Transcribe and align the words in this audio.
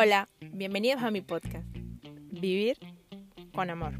Hola, 0.00 0.28
bienvenidos 0.40 1.02
a 1.02 1.10
mi 1.10 1.22
podcast, 1.22 1.66
Vivir 1.72 2.78
con 3.52 3.68
Amor. 3.68 3.94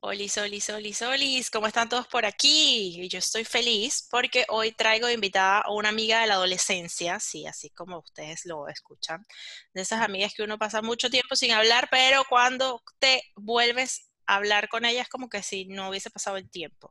Olis, 0.00 0.38
olis, 0.38 0.70
olis, 0.70 1.02
olis, 1.02 1.50
¿cómo 1.50 1.66
están 1.66 1.90
todos 1.90 2.06
por 2.06 2.24
aquí? 2.24 3.06
Yo 3.10 3.18
estoy 3.18 3.44
feliz 3.44 4.08
porque 4.10 4.46
hoy 4.48 4.72
traigo 4.72 5.10
invitada 5.10 5.58
a 5.58 5.72
una 5.74 5.90
amiga 5.90 6.22
de 6.22 6.26
la 6.26 6.36
adolescencia, 6.36 7.20
sí, 7.20 7.46
así 7.46 7.68
como 7.68 7.98
ustedes 7.98 8.46
lo 8.46 8.66
escuchan, 8.68 9.26
de 9.74 9.82
esas 9.82 10.00
amigas 10.00 10.32
que 10.32 10.42
uno 10.42 10.56
pasa 10.56 10.80
mucho 10.80 11.10
tiempo 11.10 11.36
sin 11.36 11.52
hablar, 11.52 11.88
pero 11.90 12.24
cuando 12.30 12.82
te 12.98 13.24
vuelves 13.36 14.08
a 14.24 14.36
hablar 14.36 14.70
con 14.70 14.86
ella 14.86 15.02
es 15.02 15.08
como 15.10 15.28
que 15.28 15.42
si 15.42 15.66
no 15.66 15.90
hubiese 15.90 16.08
pasado 16.08 16.38
el 16.38 16.48
tiempo. 16.48 16.90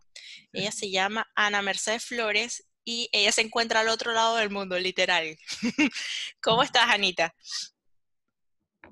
Ella 0.54 0.72
se 0.72 0.92
llama 0.92 1.28
Ana 1.34 1.64
Mercedes 1.64 2.06
Flores 2.06 2.69
y 2.86 3.10
ella 3.12 3.32
se 3.32 3.42
encuentra 3.42 3.82
al 3.82 3.90
otro 3.90 4.12
lado 4.14 4.38
del 4.38 4.50
mundo, 4.50 4.78
literal. 4.80 5.38
¿Cómo 6.42 6.64
estás, 6.64 6.90
Anita? 6.90 7.34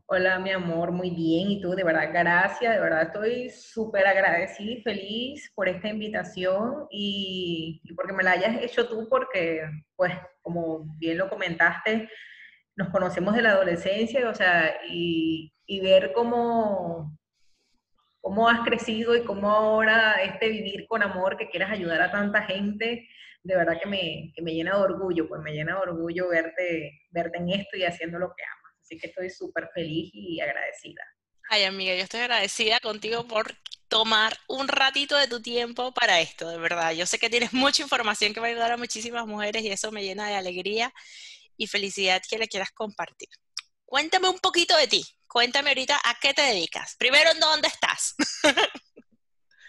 Hola, 0.10 0.40
mi 0.40 0.52
amor, 0.52 0.92
muy 0.92 1.10
bien. 1.10 1.52
Y 1.52 1.62
tú, 1.62 1.72
de 1.72 1.84
verdad, 1.84 2.10
gracias. 2.14 2.76
De 2.76 2.80
verdad, 2.80 3.04
estoy 3.04 3.50
súper 3.50 4.08
agradecida 4.08 4.72
y 4.72 4.82
feliz 4.82 5.52
por 5.54 5.68
esta 5.68 5.90
invitación 5.90 6.88
y, 6.90 7.82
porque 7.96 8.14
me 8.14 8.24
la 8.24 8.32
hayas 8.32 8.62
hecho 8.62 8.88
tú, 8.88 9.08
porque, 9.10 9.64
pues, 9.98 10.14
como 10.42 10.86
bien 10.98 11.18
lo 11.18 11.30
comentaste, 11.30 12.10
nos 12.78 12.90
conocemos 12.90 13.36
de 13.36 13.42
la 13.42 13.52
adolescencia, 13.52 14.30
o 14.30 14.34
sea, 14.34 14.78
y, 14.88 15.52
y 15.66 15.82
ver 15.82 16.14
cómo, 16.14 17.18
cómo 18.22 18.48
has 18.48 18.62
crecido 18.62 19.16
y 19.16 19.26
cómo 19.26 19.50
ahora 19.52 20.22
este 20.24 20.50
vivir 20.50 20.88
con 20.88 21.04
amor, 21.04 21.38
que 21.38 21.50
quieras 21.50 21.72
ayudar 21.72 22.02
a 22.02 22.12
tanta 22.12 22.44
gente, 22.44 23.10
de 23.48 23.56
verdad 23.56 23.80
que 23.82 23.88
me, 23.88 24.34
que 24.36 24.42
me 24.42 24.54
llena 24.54 24.76
de 24.76 24.84
orgullo, 24.84 25.28
pues 25.28 25.42
me 25.42 25.54
llena 25.54 25.76
de 25.76 25.80
orgullo 25.80 26.28
verte, 26.28 27.02
verte 27.12 27.38
en 27.38 27.50
esto 27.50 27.78
y 27.78 27.86
haciendo 27.86 28.20
lo 28.20 28.28
que 28.36 28.44
amas. 28.44 28.74
Así 28.82 28.98
que 28.98 29.08
estoy 29.08 29.30
súper 29.30 29.70
feliz 29.74 30.10
y 30.14 30.42
agradecida. 30.42 31.02
Ay, 31.50 31.64
amiga, 31.64 31.96
yo 31.96 32.04
estoy 32.04 32.20
agradecida 32.20 32.82
contigo 32.82 33.26
por 33.26 33.56
tomar 33.88 34.38
un 34.50 34.68
ratito 34.68 35.16
de 35.16 35.30
tu 35.30 35.42
tiempo 35.42 35.94
para 35.94 36.20
esto, 36.20 36.50
de 36.50 36.58
verdad. 36.58 36.92
Yo 36.92 37.06
sé 37.06 37.20
que 37.20 37.30
tienes 37.30 37.54
mucha 37.54 37.82
información 37.82 38.34
que 38.34 38.42
va 38.42 38.48
a 38.48 38.50
ayudar 38.50 38.74
a 38.74 38.78
muchísimas 38.78 39.26
mujeres 39.26 39.64
y 39.64 39.70
eso 39.70 39.94
me 39.94 40.04
llena 40.04 40.28
de 40.28 40.36
alegría 40.36 40.94
y 41.56 41.68
felicidad 41.68 42.22
que 42.30 42.38
le 42.38 42.50
quieras 42.50 42.72
compartir. 42.72 43.30
Cuéntame 43.86 44.28
un 44.28 44.40
poquito 44.40 44.76
de 44.76 44.88
ti. 44.88 45.06
Cuéntame 45.26 45.70
ahorita 45.70 45.96
a 46.04 46.18
qué 46.22 46.34
te 46.34 46.42
dedicas. 46.42 46.98
Primero, 47.00 47.32
¿en 47.32 47.40
dónde 47.40 47.70
estás? 47.70 48.14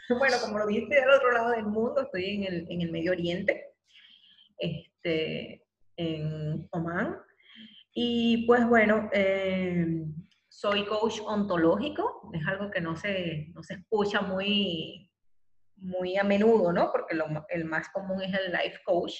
Bueno, 0.08 0.38
como 0.40 0.58
lo 0.58 0.66
viste 0.66 0.94
del 0.94 1.10
otro 1.10 1.32
lado 1.32 1.50
del 1.50 1.66
mundo, 1.66 2.00
estoy 2.00 2.36
en 2.36 2.44
el, 2.44 2.66
en 2.70 2.80
el 2.80 2.90
Medio 2.90 3.12
Oriente, 3.12 3.74
este, 4.58 5.64
en 5.96 6.68
Oman. 6.72 7.16
Y 7.92 8.46
pues 8.46 8.66
bueno, 8.66 9.08
eh, 9.12 10.04
soy 10.48 10.84
coach 10.86 11.20
ontológico, 11.24 12.30
es 12.32 12.46
algo 12.46 12.70
que 12.70 12.80
no 12.80 12.96
se, 12.96 13.48
no 13.54 13.62
se 13.62 13.74
escucha 13.74 14.20
muy, 14.20 15.10
muy 15.76 16.16
a 16.16 16.24
menudo, 16.24 16.72
¿no? 16.72 16.90
Porque 16.92 17.14
lo, 17.14 17.26
el 17.48 17.64
más 17.64 17.88
común 17.90 18.22
es 18.22 18.32
el 18.34 18.52
life 18.52 18.78
coach. 18.84 19.14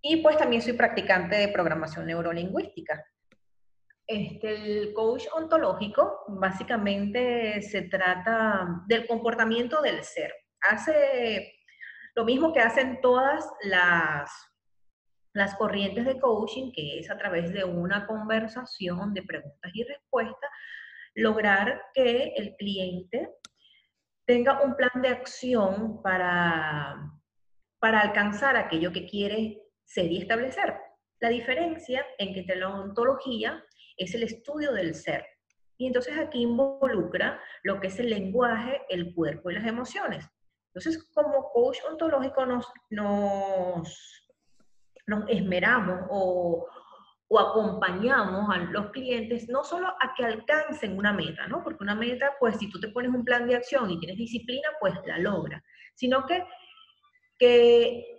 Y 0.00 0.16
pues 0.22 0.36
también 0.36 0.62
soy 0.62 0.74
practicante 0.74 1.36
de 1.36 1.48
programación 1.48 2.06
neurolingüística. 2.06 3.04
Este, 4.06 4.54
el 4.54 4.94
coach 4.94 5.24
ontológico 5.34 6.24
básicamente 6.28 7.60
se 7.60 7.82
trata 7.82 8.82
del 8.86 9.06
comportamiento 9.06 9.82
del 9.82 10.02
ser. 10.02 10.32
Hace 10.60 11.57
lo 12.18 12.24
mismo 12.24 12.52
que 12.52 12.58
hacen 12.58 13.00
todas 13.00 13.48
las, 13.62 14.28
las 15.34 15.54
corrientes 15.54 16.04
de 16.04 16.18
coaching, 16.18 16.72
que 16.72 16.98
es 16.98 17.08
a 17.12 17.16
través 17.16 17.52
de 17.52 17.62
una 17.62 18.08
conversación 18.08 19.14
de 19.14 19.22
preguntas 19.22 19.70
y 19.72 19.84
respuestas, 19.84 20.50
lograr 21.14 21.80
que 21.94 22.32
el 22.36 22.56
cliente 22.56 23.30
tenga 24.26 24.62
un 24.62 24.74
plan 24.74 25.00
de 25.00 25.10
acción 25.10 26.02
para, 26.02 26.96
para 27.78 28.00
alcanzar 28.00 28.56
aquello 28.56 28.90
que 28.90 29.06
quiere 29.06 29.62
ser 29.84 30.10
y 30.10 30.18
establecer. 30.18 30.74
La 31.20 31.28
diferencia 31.28 32.04
en 32.18 32.34
que 32.34 32.56
la 32.56 32.68
ontología 32.68 33.64
es 33.96 34.12
el 34.16 34.24
estudio 34.24 34.72
del 34.72 34.96
ser. 34.96 35.24
Y 35.76 35.86
entonces 35.86 36.18
aquí 36.18 36.42
involucra 36.42 37.40
lo 37.62 37.78
que 37.78 37.86
es 37.86 38.00
el 38.00 38.10
lenguaje, 38.10 38.82
el 38.88 39.14
cuerpo 39.14 39.52
y 39.52 39.54
las 39.54 39.66
emociones. 39.66 40.28
Entonces, 40.68 41.08
como 41.14 41.50
coach 41.52 41.78
ontológico 41.88 42.46
nos, 42.46 42.66
nos, 42.90 44.28
nos 45.06 45.24
esmeramos 45.28 46.06
o, 46.10 46.66
o, 47.28 47.38
acompañamos 47.38 48.48
a 48.54 48.58
los 48.58 48.90
clientes 48.90 49.48
no 49.48 49.64
solo 49.64 49.88
a 49.88 50.14
que 50.16 50.24
alcancen 50.24 50.96
una 50.96 51.12
meta, 51.12 51.46
¿no? 51.48 51.62
Porque 51.64 51.82
una 51.82 51.94
meta, 51.94 52.32
pues 52.38 52.58
si 52.58 52.70
tú 52.70 52.78
te 52.80 52.88
pones 52.88 53.12
un 53.12 53.24
plan 53.24 53.46
de 53.46 53.56
acción 53.56 53.90
y 53.90 53.98
tienes 53.98 54.18
disciplina, 54.18 54.68
pues 54.80 54.94
la 55.06 55.18
logra, 55.18 55.62
sino 55.94 56.26
que, 56.26 56.44
que 57.38 58.18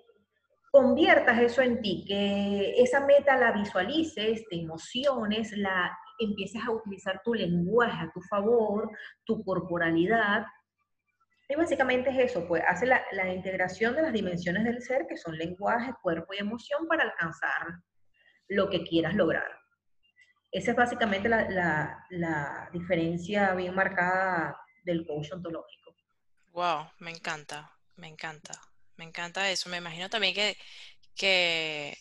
conviertas 0.72 1.40
eso 1.40 1.62
en 1.62 1.82
ti, 1.82 2.06
que 2.08 2.82
esa 2.82 3.06
meta 3.06 3.38
la 3.38 3.52
visualices, 3.52 4.48
te 4.50 4.60
emociones, 4.60 5.52
la 5.58 5.98
empieces 6.20 6.62
a 6.66 6.72
utilizar 6.72 7.22
tu 7.24 7.34
lenguaje 7.34 8.06
a 8.06 8.12
tu 8.12 8.22
favor, 8.22 8.90
tu 9.26 9.44
corporalidad. 9.44 10.46
Y 11.50 11.56
básicamente 11.56 12.12
es 12.12 12.32
eso, 12.32 12.48
pues 12.48 12.64
hace 12.68 12.86
la, 12.86 13.04
la 13.12 13.34
integración 13.34 13.96
de 13.96 14.04
las 14.04 14.14
dimensiones 14.14 14.64
del 14.64 14.82
ser, 14.82 15.08
que 15.08 15.18
son 15.18 15.38
lenguaje, 15.38 15.94
cuerpo 16.02 16.34
y 16.34 16.38
emoción, 16.38 16.88
para 16.88 17.04
alcanzar 17.04 17.82
lo 18.48 18.70
que 18.70 18.84
quieras 18.84 19.16
lograr. 19.16 19.60
Esa 20.52 20.72
es 20.72 20.78
básicamente 20.78 21.30
la, 21.30 22.06
la, 22.10 22.70
diferencia 22.74 23.54
bien 23.54 23.76
marcada 23.76 24.58
del 24.84 25.06
coach 25.06 25.32
ontológico. 25.32 25.96
Wow, 26.52 26.90
me 27.00 27.12
encanta, 27.12 27.72
me 27.96 28.08
encanta. 28.08 28.60
Me 28.96 29.06
encanta 29.06 29.50
eso. 29.50 29.70
Me 29.70 29.78
imagino 29.78 30.10
también 30.10 30.34
que, 30.34 30.58
que, 31.16 31.96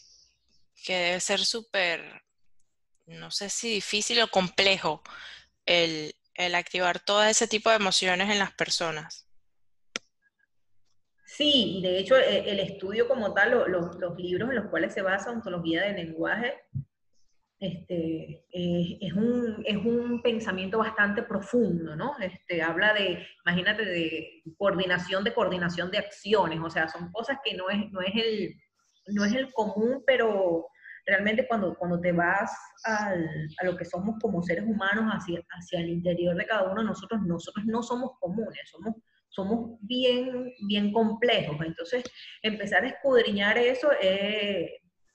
debe 0.87 1.21
ser 1.21 1.41
súper, 1.41 2.23
no 3.07 3.31
sé 3.31 3.51
si 3.51 3.75
difícil 3.75 4.21
o 4.23 4.29
complejo 4.29 5.03
el, 5.67 6.15
activar 6.55 7.01
todo 7.01 7.23
ese 7.25 7.47
tipo 7.47 7.69
de 7.71 7.77
emociones 7.77 8.31
en 8.31 8.39
las 8.39 8.53
personas. 8.53 9.28
Sí, 11.38 11.78
de 11.84 12.00
hecho 12.00 12.16
e, 12.16 12.50
el 12.50 12.59
estudio 12.59 13.06
como 13.06 13.32
tal, 13.32 13.53
los, 13.71 14.19
libros 14.19 14.50
en 14.50 14.56
los 14.56 14.66
cuales 14.71 14.93
se 14.93 15.03
basa 15.03 15.31
ontología 15.31 15.84
del 15.84 15.94
lenguaje, 15.94 16.53
este, 17.60 18.44
eh, 18.53 18.99
es, 19.00 19.12
un, 19.12 19.62
es, 19.65 19.76
un, 19.76 20.21
pensamiento 20.21 20.78
bastante 20.78 21.22
profundo, 21.22 21.94
¿no? 21.94 22.19
Este, 22.19 22.60
habla 22.60 22.93
de, 22.93 23.25
imagínate, 23.47 23.84
de 23.84 24.43
coordinación 24.56 25.22
de 25.22 25.32
coordinación 25.32 25.93
de 25.93 25.99
acciones, 25.99 26.59
o 26.60 26.71
sea, 26.71 26.88
son 26.88 27.12
cosas 27.12 27.38
que 27.44 27.55
no 27.55 27.70
es, 27.70 27.88
no 27.93 28.00
es, 28.00 28.15
el, 28.16 28.56
no 29.15 29.25
es 29.25 29.32
el 29.32 29.53
común, 29.53 30.03
pero 30.05 30.66
realmente 31.06 31.47
cuando, 31.47 31.76
cuando 31.76 32.00
te 32.00 32.10
vas 32.10 32.50
al, 32.82 33.49
a 33.60 33.65
lo 33.65 33.76
que 33.76 33.84
somos 33.84 34.16
como 34.20 34.43
seres 34.43 34.65
humanos 34.65 35.05
hacia, 35.12 35.41
hacia 35.50 35.78
el 35.78 35.91
interior 35.91 36.34
de 36.34 36.47
cada 36.47 36.69
uno 36.69 36.82
nosotros, 36.82 37.20
nosotros 37.22 37.65
no 37.65 37.81
somos 37.81 38.19
comunes, 38.19 38.59
somos, 38.69 38.97
somos 39.28 39.78
bien, 39.81 40.53
bien 40.66 40.93
complejos. 40.93 41.56
Entonces, 41.65 42.05
empezar 42.43 42.84
a 42.84 42.89
escudriñar 42.89 43.59
eso 43.59 43.91
es 44.00 44.71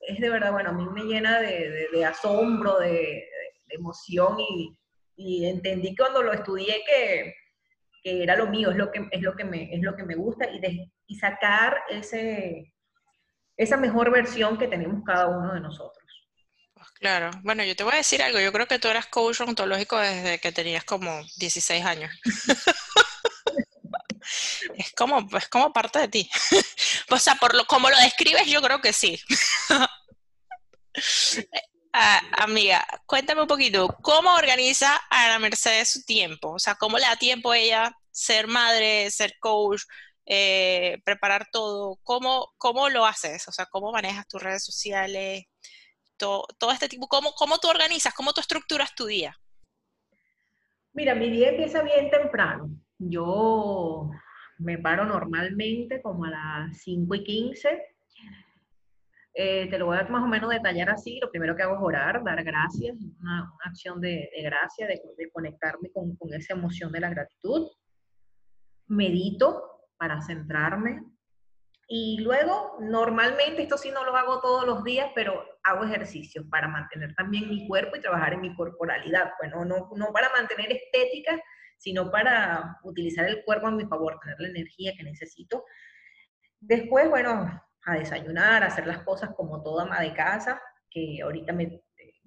es 0.08 0.20
de 0.20 0.30
verdad, 0.30 0.52
bueno, 0.52 0.72
a 0.72 0.74
mí 0.74 0.86
me 0.86 1.04
llena 1.04 1.40
de, 1.40 2.06
asombro, 2.06 2.80
de, 2.80 3.28
emoción 3.70 4.38
y, 4.40 5.46
entendí 5.46 5.96
cuando 5.96 6.22
lo 6.22 6.34
estudié 6.34 6.84
que, 6.86 7.34
era 8.04 8.36
lo 8.36 8.48
mío, 8.48 8.72
es 8.72 8.76
lo 8.76 8.92
que, 8.92 9.08
es 9.12 9.22
lo 9.22 9.36
que, 9.36 9.46
me, 9.46 9.74
es 9.74 9.82
lo 9.82 9.96
que 9.96 10.04
me 10.04 10.16
gusta 10.16 10.50
y, 10.50 10.92
y 11.08 11.16
sacar 11.16 11.78
ese, 11.90 12.74
esa 13.56 13.78
mejor 13.78 14.12
versión 14.12 14.58
que 14.58 14.68
tenemos 14.68 15.04
cada 15.06 15.28
uno 15.28 15.54
de 15.54 15.62
nosotros. 15.62 16.04
Pues 16.74 16.92
claro, 16.92 17.32
bueno, 17.44 17.64
yo 17.64 17.76
te 17.78 17.84
voy 17.84 17.94
a 17.94 17.98
decir 17.98 18.22
algo, 18.22 18.42
yo 18.42 18.52
creo 18.52 18.68
que 18.68 18.80
tú 18.80 18.90
eras 18.90 19.06
coach 19.06 19.40
ontológico 19.40 19.98
desde 19.98 20.40
que 20.40 20.52
tenías 20.52 20.84
como 20.84 21.22
16 21.38 21.86
años. 21.86 22.12
como, 25.08 25.38
es 25.38 25.50
como 25.50 25.74
parte 25.74 26.00
de 26.00 26.08
ti. 26.08 26.30
o 27.10 27.18
sea, 27.18 27.36
por 27.36 27.54
lo, 27.56 27.66
como 27.66 27.90
lo 27.90 27.98
describes, 27.98 28.48
yo 28.48 28.62
creo 28.62 28.82
que 28.82 28.94
sí. 28.94 29.20
Ah, 31.96 32.22
amiga, 32.38 32.84
cuéntame 33.06 33.42
un 33.42 33.48
poquito, 33.48 33.88
¿cómo 34.02 34.34
organiza 34.34 35.00
Ana 35.12 35.38
Mercedes 35.38 35.92
su 35.92 36.04
tiempo? 36.04 36.54
O 36.54 36.58
sea, 36.58 36.74
¿cómo 36.74 36.98
le 36.98 37.06
da 37.06 37.16
tiempo 37.18 37.52
a 37.52 37.58
ella 37.60 37.96
ser 38.10 38.48
madre, 38.48 39.12
ser 39.12 39.36
coach, 39.40 39.84
eh, 40.26 40.98
preparar 41.06 41.50
todo? 41.52 42.00
¿Cómo, 42.02 42.52
¿Cómo 42.58 42.90
lo 42.90 43.06
haces? 43.06 43.48
O 43.48 43.52
sea, 43.52 43.68
¿cómo 43.68 43.92
manejas 43.92 44.28
tus 44.28 44.42
redes 44.42 44.64
sociales? 44.64 45.46
Todo, 46.18 46.48
todo 46.58 46.72
este 46.72 46.90
tipo, 46.90 47.08
¿cómo, 47.08 47.34
¿cómo 47.36 47.60
tú 47.60 47.68
organizas? 47.68 48.16
¿Cómo 48.16 48.34
tú 48.34 48.42
estructuras 48.42 48.96
tu 48.96 49.06
día? 49.06 49.38
Mira, 50.94 51.14
mi 51.14 51.30
día 51.30 51.50
empieza 51.50 51.84
bien 51.84 52.10
temprano. 52.10 52.70
Yo 52.98 54.10
me 54.64 54.78
paro 54.78 55.06
normalmente 55.06 56.02
como 56.02 56.26
a 56.26 56.32
las 56.32 56.78
5 56.80 57.16
y 57.16 57.24
15 57.24 57.82
Eh, 59.36 59.68
te 59.68 59.80
lo 59.80 59.88
voy 59.88 59.98
a 59.98 60.04
más 60.04 60.24
o 60.24 60.28
menos 60.28 60.52
detallar 60.52 60.92
así. 60.92 61.20
Lo 61.20 61.32
primero 61.32 61.56
que 61.56 61.64
hago 61.64 61.76
es 61.76 61.82
orar, 61.82 62.24
dar 62.24 62.44
gracias, 62.44 62.96
una, 63.20 63.44
una 63.44 63.66
acción 63.66 64.00
de, 64.00 64.30
de 64.36 64.44
gracia, 64.44 64.86
de, 64.86 65.02
de 65.18 65.32
conectarme 65.32 65.90
con, 65.92 66.16
con, 66.18 66.32
esa 66.36 66.54
emoción 66.54 66.92
de 66.92 67.00
la 67.00 67.10
gratitud. 67.10 67.68
Medito 68.88 69.90
para 69.98 70.22
centrarme. 70.22 71.02
Y 71.88 72.20
luego, 72.22 72.78
normalmente, 72.80 73.64
esto 73.64 73.78
sí 73.78 73.90
no 73.92 74.04
lo 74.04 74.16
hago 74.16 74.40
todos 74.40 74.66
los 74.68 74.84
días, 74.84 75.10
pero 75.16 75.44
hago 75.64 75.84
ejercicios 75.84 76.46
para 76.50 76.68
mantener 76.68 77.16
también 77.16 77.50
mi 77.50 77.68
cuerpo 77.68 77.96
y 77.96 78.02
trabajar 78.02 78.34
en 78.34 78.42
mi 78.42 78.56
corporalidad. 78.56 79.32
Bueno, 79.40 79.66
no, 79.66 79.90
no 79.96 80.14
para 80.14 80.30
mantener 80.30 80.72
estética, 80.72 81.42
sino 81.84 82.10
para 82.10 82.80
utilizar 82.84 83.28
el 83.28 83.44
cuerpo 83.44 83.68
a 83.68 83.72
mi 83.72 83.84
favor, 83.84 84.18
tener 84.22 84.40
la 84.40 84.48
energía 84.48 84.94
que 84.96 85.04
necesito. 85.04 85.66
Después, 86.62 87.10
bueno, 87.10 87.62
a 87.86 87.94
desayunar, 87.96 88.64
a 88.64 88.68
hacer 88.68 88.88
las 88.88 89.00
cosas 89.00 89.32
como 89.36 89.62
toda 89.62 89.84
ama 89.84 90.00
de 90.00 90.14
casa, 90.14 90.62
que 90.90 91.20
ahorita 91.22 91.52
me, 91.52 91.82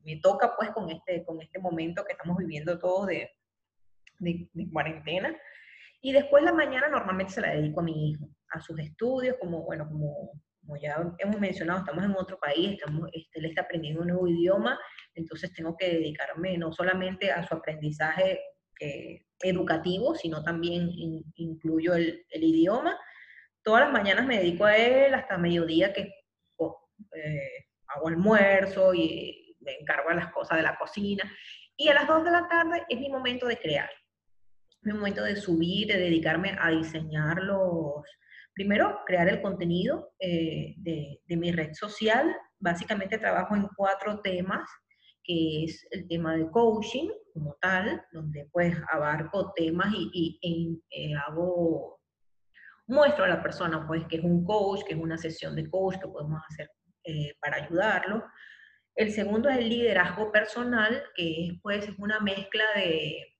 me, 0.05 0.17
toca 0.20 0.55
pues 0.58 0.69
con 0.73 0.91
este, 0.91 1.25
con 1.25 1.41
este 1.41 1.58
momento 1.58 2.05
que 2.05 2.12
estamos 2.12 2.37
viviendo 2.37 2.79
todos 2.79 3.06
de, 3.06 3.31
de, 4.19 4.47
cuarentena. 4.70 5.35
Y 6.02 6.12
después 6.12 6.44
la 6.44 6.52
mañana 6.52 6.88
normalmente 6.88 7.32
se 7.32 7.41
la 7.41 7.52
dedico 7.52 7.81
a 7.81 7.85
mi 7.85 8.11
hijo, 8.11 8.29
a 8.50 8.61
sus 8.61 8.79
estudios, 8.79 9.37
como, 9.41 9.62
bueno, 9.62 9.88
como, 9.88 10.32
como 10.61 10.76
ya 10.76 10.97
hemos 11.17 11.41
mencionado, 11.41 11.79
estamos 11.79 12.05
en 12.05 12.14
otro 12.14 12.38
país, 12.38 12.73
estamos, 12.73 13.09
este, 13.14 13.38
él 13.38 13.47
está 13.47 13.62
aprendiendo 13.62 14.02
un 14.02 14.09
nuevo 14.09 14.29
idioma, 14.29 14.79
entonces 15.14 15.50
tengo 15.55 15.75
que 15.79 15.88
dedicarme 15.88 16.59
no 16.59 16.73
solamente 16.73 17.32
a 17.32 17.43
su 17.43 17.55
aprendizaje 17.55 18.38
eh, 18.81 19.25
educativo, 19.40 20.14
sino 20.14 20.43
también 20.43 20.88
in, 20.90 21.25
incluyo 21.37 21.94
el, 21.94 22.25
idioma 22.31 22.99
todas 23.67 23.82
las 23.82 23.93
mañanas 23.93 24.26
me 24.26 24.38
dedico 24.38 24.64
a 24.64 24.76
él 24.76 25.12
hasta 25.12 25.37
mediodía 25.37 25.93
que 25.93 26.08
oh, 26.58 26.88
eh, 27.17 27.67
hago 27.88 28.06
almuerzo 28.06 28.94
y 28.94 29.56
me 29.58 29.73
encargo 29.81 30.11
de 30.11 30.14
las 30.14 30.32
cosas 30.32 30.58
de 30.58 30.62
la 30.62 30.78
cocina. 30.78 31.25
Y 31.76 31.88
a 31.88 31.94
las 31.94 32.06
2 32.06 32.25
de 32.25 32.31
la 32.31 32.49
tarde 32.49 32.84
es 32.88 33.00
mi 33.00 33.08
momento 33.08 33.46
de 33.49 33.58
crear, 33.58 33.90
mi 34.82 34.93
momento 34.93 35.25
de 35.25 35.34
subir, 35.34 35.88
de 35.88 35.99
dedicarme 35.99 36.56
a 36.61 36.70
diseñar 36.70 37.43
los, 37.43 38.05
primero, 38.55 39.00
crear 39.05 39.28
el 39.28 39.43
contenido 39.43 40.12
eh, 40.20 40.75
de, 40.78 41.20
mi 41.37 41.50
red 41.50 41.73
social. 41.75 42.37
Básicamente 42.61 43.19
trabajo 43.19 43.56
en 43.56 43.67
cuatro 43.76 44.20
temas, 44.20 44.70
que 45.26 45.64
es 45.64 45.87
el 45.90 46.06
tema 46.08 46.37
de 46.37 46.50
coaching 46.50 47.08
como 47.34 47.56
tal, 47.61 48.02
donde 48.12 48.49
pues 48.52 48.76
abarco 48.93 49.52
temas 49.55 49.93
y, 49.93 50.11
y, 50.12 50.38
y 50.40 50.82
eh, 50.90 51.14
hago 51.26 52.00
muestro 52.87 53.25
a 53.25 53.28
la 53.28 53.43
persona 53.43 53.87
pues 53.87 54.06
que 54.06 54.17
es 54.17 54.25
un 54.25 54.44
coach, 54.44 54.84
que 54.84 54.94
es 54.94 55.00
una 55.00 55.19
sesión 55.19 55.56
de 55.56 55.69
coach 55.69 55.96
que 56.00 56.08
podemos 56.08 56.40
hacer 56.49 56.70
eh, 57.05 57.34
para 57.40 57.64
ayudarlo. 57.64 58.25
El 58.94 59.11
segundo 59.12 59.49
es 59.49 59.58
el 59.58 59.69
liderazgo 59.69 60.32
personal, 60.32 61.02
que 61.14 61.46
es 61.46 61.52
pues 61.62 61.88
una 61.99 62.20
mezcla 62.20 62.64
de, 62.75 63.37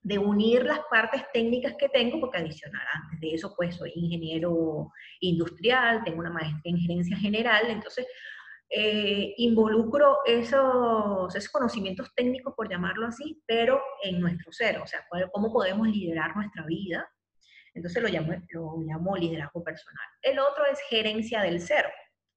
de 0.00 0.18
unir 0.18 0.64
las 0.64 0.80
partes 0.90 1.22
técnicas 1.32 1.74
que 1.78 1.88
tengo, 1.90 2.20
porque 2.20 2.38
adicional 2.38 2.86
antes 2.94 3.20
de 3.20 3.34
eso 3.34 3.52
pues 3.56 3.76
soy 3.76 3.92
ingeniero 3.94 4.90
industrial, 5.20 6.02
tengo 6.04 6.20
una 6.20 6.30
maestría 6.30 6.72
en 6.72 6.80
gerencia 6.80 7.16
general, 7.18 7.66
entonces 7.68 8.06
eh, 8.70 9.34
involucro 9.38 10.18
esos, 10.26 11.34
esos, 11.34 11.50
conocimientos 11.50 12.14
técnicos, 12.14 12.54
por 12.54 12.70
llamarlo 12.70 13.06
así, 13.06 13.42
pero 13.46 13.80
en 14.02 14.20
nuestro 14.20 14.52
ser, 14.52 14.78
o 14.78 14.86
sea, 14.86 15.06
cómo 15.32 15.52
podemos 15.52 15.88
liderar 15.88 16.36
nuestra 16.36 16.64
vida 16.66 17.08
entonces 17.78 18.02
lo 18.02 18.08
llamo, 18.08 19.16
liderazgo 19.16 19.62
personal. 19.62 20.04
El 20.22 20.40
otro 20.40 20.64
es 20.66 20.80
gerencia 20.88 21.42
del 21.42 21.60
ser, 21.60 21.86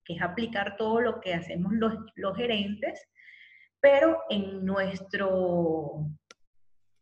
que 0.06 0.14
es 0.14 0.22
aplicar 0.22 0.78
todo 0.78 1.02
lo 1.02 1.20
que 1.20 1.34
hacemos 1.34 1.74
los, 1.74 1.96
los 2.16 2.38
gerentes, 2.38 3.08
pero 3.80 4.22
en 4.30 4.64
nuestro, 4.64 6.06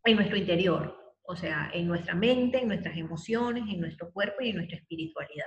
en 0.05 0.15
nuestro 0.15 0.37
interior, 0.37 0.95
o 1.23 1.35
sea, 1.35 1.69
en 1.73 1.87
nuestra 1.87 2.15
mente, 2.15 2.61
en 2.61 2.69
nuestras 2.69 2.95
emociones, 2.97 3.63
en 3.67 3.81
nuestro 3.81 4.09
cuerpo 4.13 4.41
y 4.41 4.51
en 4.51 4.57
nuestra 4.57 4.77
espiritualidad. 4.77 5.45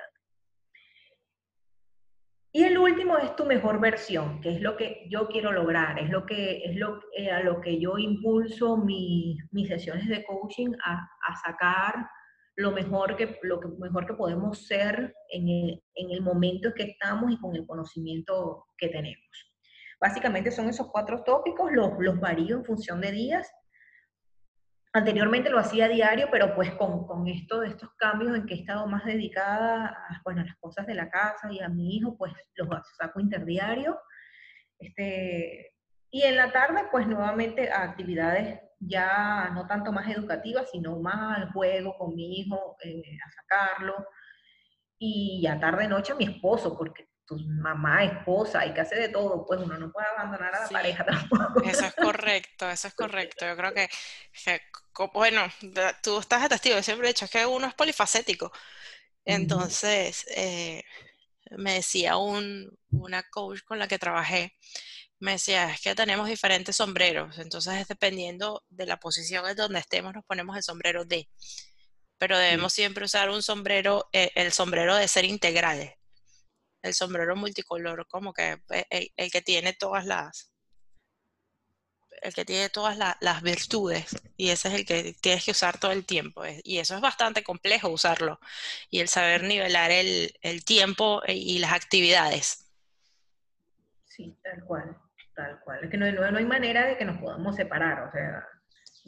Y 2.55 2.65
el 2.65 2.77
último 2.77 3.17
es 3.17 3.35
tu 3.35 3.47
mejor 3.47 3.81
versión, 3.81 4.41
que 4.43 4.51
es 4.51 4.61
lo 4.61 4.77
que 4.77 5.07
yo 5.09 5.27
quiero 5.29 5.53
lograr, 5.53 5.99
es 5.99 6.11
lo 6.11 6.27
que 6.27 6.63
es 6.65 6.77
lo, 6.77 7.01
eh, 7.17 7.31
a 7.31 7.41
lo 7.43 7.63
que 7.63 7.81
yo 7.81 7.97
impulso 7.97 8.77
mi, 8.77 9.39
mis 9.53 9.69
sesiones 9.69 10.07
de 10.09 10.23
coaching 10.25 10.73
a, 10.85 11.09
a 11.29 11.37
sacar 11.37 12.07
lo 12.57 12.73
mejor 12.73 13.17
que, 13.17 13.39
lo 13.43 13.61
mejor 13.79 14.07
que 14.07 14.15
podemos 14.15 14.67
ser 14.67 15.15
en 15.31 15.49
el, 15.49 15.83
en 15.95 16.11
el 16.11 16.21
momento 16.21 16.75
que 16.75 16.83
estamos 16.83 17.33
y 17.33 17.39
con 17.39 17.57
el 17.57 17.67
conocimiento 17.67 18.67
que 18.77 18.89
tenemos. 18.89 19.55
Básicamente 20.01 20.51
son 20.51 20.69
esos 20.69 20.91
cuatro 20.91 21.23
tópicos, 21.25 21.73
los, 21.73 21.93
los 22.01 22.21
varío 22.21 22.57
en 22.57 22.65
función 22.65 23.01
de 23.01 23.13
días. 23.13 23.51
Anteriormente 24.95 25.49
lo 25.49 25.59
hacía 25.59 25.89
diario, 25.89 26.29
pero 26.31 26.55
pues 26.55 26.71
con, 26.73 27.07
con 27.07 27.27
esto 27.27 27.63
estos 27.63 27.95
cambios 27.97 28.37
en 28.37 28.45
que 28.45 28.55
he 28.55 28.61
estado 28.61 28.87
más 28.87 29.05
dedicada 29.07 29.87
a, 29.87 30.21
bueno, 30.23 30.43
a 30.43 30.45
las 30.45 30.57
cosas 30.57 30.87
de 30.87 30.95
la 30.95 31.09
casa 31.09 31.51
y 31.51 31.61
a 31.61 31.69
mi 31.69 31.97
hijo, 31.97 32.17
pues 32.19 32.33
los 32.57 32.69
saco 32.99 33.19
interdiario. 33.19 33.99
Este, 34.79 35.75
y 36.11 36.23
en 36.25 36.37
la 36.37 36.53
tarde, 36.53 36.83
pues 36.91 37.07
nuevamente 37.07 37.71
a 37.73 37.85
actividades 37.85 38.61
ya 38.79 39.49
no 39.55 39.67
tanto 39.67 39.93
más 39.93 40.09
educativa, 40.11 40.63
sino 40.71 40.99
más 40.99 41.39
al 41.39 41.53
juego 41.53 41.97
con 41.97 42.15
mi 42.15 42.41
hijo, 42.41 42.77
eh, 42.85 43.17
a 43.25 43.31
sacarlo. 43.31 43.95
Y 44.99 45.41
ya 45.43 45.59
tarde 45.59 45.89
noche 45.89 46.13
a 46.13 46.17
mi 46.17 46.25
esposo, 46.25 46.77
porque 46.77 47.09
mamá, 47.39 48.05
esposa, 48.05 48.65
y 48.67 48.75
que 48.75 48.81
hace 48.81 48.97
de 48.97 49.09
todo, 49.09 49.45
pues 49.47 49.61
uno 49.61 49.79
no 49.79 49.91
puede 49.93 50.07
abandonar 50.09 50.55
a 50.55 50.61
la 50.61 50.67
sí, 50.67 50.75
pareja 50.75 51.05
tampoco. 51.07 51.63
Eso 51.65 51.87
es 51.87 51.95
correcto, 51.95 52.71
eso 52.71 52.89
es 52.89 52.95
correcto. 52.95 53.47
Yo 53.47 53.57
creo 53.57 53.75
que, 53.75 53.89
que 54.45 54.61
bueno, 55.13 55.43
tú 56.03 56.19
estás 56.19 56.43
de 56.43 56.49
testigo, 56.49 56.77
yo 56.77 56.83
siempre 56.83 57.09
he 57.09 57.13
dicho, 57.13 57.25
es 57.25 57.31
que 57.31 57.47
uno 57.47 57.67
es 57.67 57.75
polifacético. 57.75 58.53
Entonces, 59.25 60.27
eh, 60.35 60.83
me 61.51 61.75
decía 61.75 62.17
un, 62.17 62.77
una 62.91 63.23
coach 63.25 63.61
con 63.65 63.79
la 63.79 63.89
que 63.89 63.99
trabajé, 63.99 64.55
me 65.23 65.33
decía, 65.33 65.71
es 65.71 65.81
que 65.81 65.95
tenemos 65.95 66.29
diferentes 66.29 66.77
sombreros, 66.77 67.39
entonces 67.39 67.87
dependiendo 67.87 68.65
de 68.71 68.87
la 68.87 68.99
posición 68.99 69.49
en 69.49 69.57
donde 69.57 69.79
estemos, 69.79 70.13
nos 70.13 70.25
ponemos 70.25 70.57
el 70.57 70.65
sombrero 70.65 71.05
de. 71.05 71.29
Pero 72.19 72.39
debemos 72.39 72.73
siempre 72.73 73.05
usar 73.05 73.31
un 73.31 73.43
sombrero, 73.43 74.09
eh, 74.13 74.33
el 74.35 74.53
sombrero 74.53 74.97
de 74.97 75.09
ser 75.09 75.25
integral, 75.25 75.95
el 76.83 76.95
sombrero 76.95 77.37
multicolor, 77.37 78.07
como 78.09 78.33
que 78.33 78.61
eh, 78.71 79.11
el, 79.17 79.31
que 79.31 79.43
tiene 79.43 79.73
todas 79.73 80.05
las, 80.05 80.53
el 82.23 82.35
que 82.35 82.45
tiene 82.45 82.69
todas 82.69 82.97
la, 82.97 83.17
las 83.21 83.43
virtudes 83.43 84.17
y 84.37 84.51
ese 84.51 84.69
es 84.69 84.75
el 84.75 84.87
que 84.87 85.15
tienes 85.21 85.45
que 85.45 85.53
usar 85.53 85.79
todo 85.79 85.93
el 85.93 86.05
tiempo. 86.05 86.43
Y 86.63 86.79
eso 86.79 86.95
es 86.95 87.01
bastante 87.01 87.43
complejo 87.43 87.89
usarlo. 87.89 88.41
Y 88.91 89.01
el 89.01 89.09
saber 89.09 89.45
nivelar 89.45 89.91
el, 89.91 90.33
el 90.43 90.65
tiempo 90.65 91.23
y 91.27 91.59
las 91.59 91.73
actividades. 91.73 92.71
Sí, 94.05 94.39
tal 94.43 94.65
cual 94.67 94.97
tal 95.35 95.61
cual. 95.61 95.85
Es 95.85 95.91
que 95.91 95.97
no, 95.97 96.11
no, 96.11 96.31
no 96.31 96.39
hay 96.39 96.45
manera 96.45 96.87
de 96.87 96.97
que 96.97 97.05
nos 97.05 97.21
podamos 97.21 97.57
separar, 97.57 98.09
o 98.09 98.13
sea. 98.13 98.47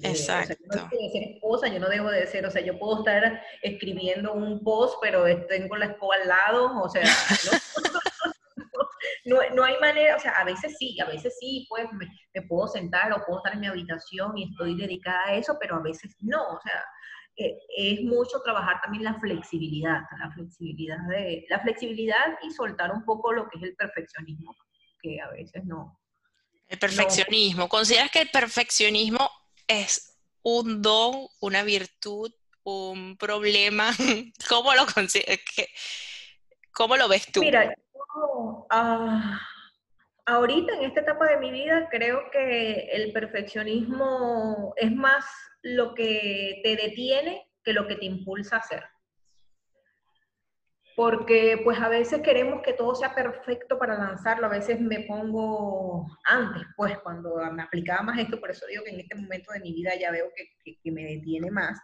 Exacto. 0.03 0.55
O 0.71 0.79
sea, 0.79 0.89
yo 0.89 0.89
no 0.89 0.89
dejo 0.89 0.99
de 0.99 1.11
ser 1.11 1.23
esposa, 1.23 1.69
yo 1.69 1.81
no 1.81 1.89
debo 1.89 2.11
de 2.11 2.27
ser, 2.27 2.47
o 2.47 2.51
sea, 2.51 2.63
yo 2.63 2.79
puedo 2.79 2.99
estar 2.99 3.43
escribiendo 3.63 4.33
un 4.33 4.63
post, 4.63 4.97
pero 5.01 5.25
tengo 5.47 5.77
la 5.77 5.87
escoba 5.87 6.17
al 6.21 6.29
lado, 6.29 6.83
o 6.83 6.89
sea, 6.89 7.03
no, 9.25 9.37
no, 9.37 9.55
no 9.55 9.65
hay 9.65 9.79
manera, 9.81 10.17
o 10.17 10.21
sea, 10.21 10.33
a 10.33 10.45
veces 10.45 10.77
sí, 10.79 10.99
a 11.01 11.05
veces 11.07 11.37
sí, 11.39 11.67
pues 11.69 11.87
me, 11.93 12.09
me, 12.35 12.43
puedo 12.43 12.67
sentar 12.67 13.13
o 13.13 13.25
puedo 13.25 13.39
estar 13.39 13.53
en 13.53 13.61
mi 13.61 13.67
habitación 13.69 14.37
y 14.37 14.51
estoy 14.51 14.77
dedicada 14.77 15.27
a 15.27 15.35
eso, 15.35 15.57
pero 15.61 15.77
a 15.77 15.83
veces 15.83 16.17
no, 16.21 16.43
o 16.43 16.61
sea, 16.61 16.85
eh, 17.37 17.57
es 17.77 18.03
mucho 18.03 18.41
trabajar 18.43 18.81
también 18.83 19.05
la 19.05 19.19
flexibilidad, 19.21 20.03
la 20.19 20.31
flexibilidad 20.33 20.99
de, 21.09 21.47
la 21.49 21.61
flexibilidad 21.61 22.39
y 22.43 22.51
soltar 22.51 22.93
un 22.93 23.05
poco 23.05 23.33
lo 23.33 23.49
que 23.49 23.59
es 23.59 23.65
el 23.65 23.77
perfeccionismo, 23.77 24.57
que 25.01 25.21
a 25.21 25.29
veces 25.31 25.65
no, 25.65 26.01
el 26.69 26.79
perfeccionismo. 26.79 27.69
¿Consideras 27.69 28.11
que 28.11 28.23
el 28.23 28.31
perfeccionismo 28.31 29.31
es 29.69 30.19
un 30.43 30.83
don, 30.83 31.29
una 31.41 31.63
virtud, 31.63 32.33
un 32.63 33.17
problema? 33.17 33.91
¿Cómo 34.49 34.75
lo, 34.75 34.87
¿Cómo 36.73 36.97
lo 36.97 37.09
ves 37.09 37.31
tú? 37.33 37.41
Mira, 37.41 37.67
yo, 37.67 38.67
uh, 38.71 39.21
ahorita 40.27 40.75
en 40.75 40.83
esta 40.85 41.01
etapa 41.01 41.27
de 41.27 41.39
mi 41.39 41.51
vida 41.51 41.89
creo 41.91 42.31
que 42.31 42.89
el 42.93 43.13
perfeccionismo 43.13 44.75
es 44.77 44.93
más 44.93 45.25
lo 45.63 45.95
que 45.95 46.61
te 46.63 46.77
detiene 46.77 47.51
que 47.63 47.73
lo 47.73 47.87
que 47.87 47.97
te 47.97 48.05
impulsa 48.05 48.57
a 48.57 48.61
hacer 48.61 48.85
porque 50.97 51.61
pues 51.65 51.79
a 51.81 51.89
veces 51.89 52.23
queremos 52.23 52.63
que 52.63 52.73
todo 52.73 52.95
sea 52.95 53.15
perfecto 53.15 53.79
para 53.79 53.99
lanzarlo, 53.99 54.47
a 54.47 54.51
veces 54.51 54.81
me 54.81 55.01
pongo 55.01 56.07
antes, 56.25 56.63
pues 56.77 56.97
cuando 56.99 57.37
me 57.53 57.63
aplicaba 57.63 58.03
más 58.03 58.19
esto, 58.19 58.39
por 58.39 58.51
eso 58.51 58.67
digo 58.67 58.85
que 58.85 58.93
en 58.93 59.01
este 59.01 59.17
momento 59.17 59.53
de 59.53 59.61
mi 59.61 59.73
vida 59.73 59.93
ya 59.99 60.13
veo 60.13 60.27
que, 60.37 60.77
que, 60.83 60.93
me 60.93 61.05
detiene 61.05 61.51
más, 61.51 61.81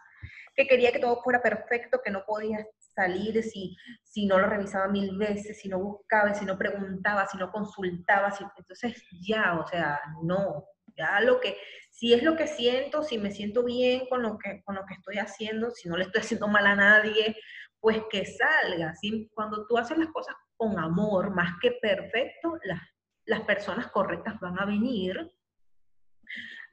que 0.55 0.65
quería 0.65 0.91
que 0.91 0.99
todo 0.99 1.21
fuera 1.21 1.41
perfecto, 1.41 2.01
que 2.03 2.11
no 2.11 2.23
podía 2.25 2.65
salir 2.77 3.43
si, 3.43 3.75
si 4.03 4.25
no 4.25 4.39
lo 4.39 4.47
revisaba 4.47 4.87
mil 4.87 5.17
veces, 5.17 5.59
si 5.59 5.67
no 5.67 5.79
buscaba, 5.79 6.33
si 6.33 6.45
no 6.45 6.57
preguntaba, 6.57 7.27
si 7.27 7.37
no 7.37 7.51
consultaba, 7.51 8.31
si, 8.31 8.45
entonces 8.57 9.03
ya, 9.21 9.59
o 9.59 9.67
sea, 9.67 9.99
no, 10.23 10.65
ya 10.95 11.19
lo 11.21 11.39
que, 11.41 11.57
si 11.89 12.13
es 12.13 12.23
lo 12.23 12.35
que 12.35 12.47
siento, 12.47 13.03
si 13.03 13.17
me 13.17 13.31
siento 13.31 13.63
bien 13.63 14.07
con 14.09 14.21
lo 14.21 14.37
que, 14.37 14.61
con 14.63 14.75
lo 14.75 14.85
que 14.85 14.93
estoy 14.93 15.17
haciendo, 15.17 15.71
si 15.71 15.89
no 15.89 15.97
le 15.97 16.05
estoy 16.05 16.21
haciendo 16.21 16.47
mal 16.47 16.65
a 16.65 16.75
nadie, 16.75 17.35
pues 17.81 18.01
que 18.09 18.25
salga. 18.25 18.93
Cuando 19.33 19.65
tú 19.67 19.77
haces 19.77 19.97
las 19.97 20.09
cosas 20.09 20.35
con 20.55 20.79
amor, 20.79 21.35
más 21.35 21.53
que 21.59 21.71
perfecto, 21.81 22.57
las, 22.63 22.79
las 23.25 23.41
personas 23.41 23.87
correctas 23.87 24.39
van 24.39 24.59
a 24.59 24.65
venir. 24.65 25.33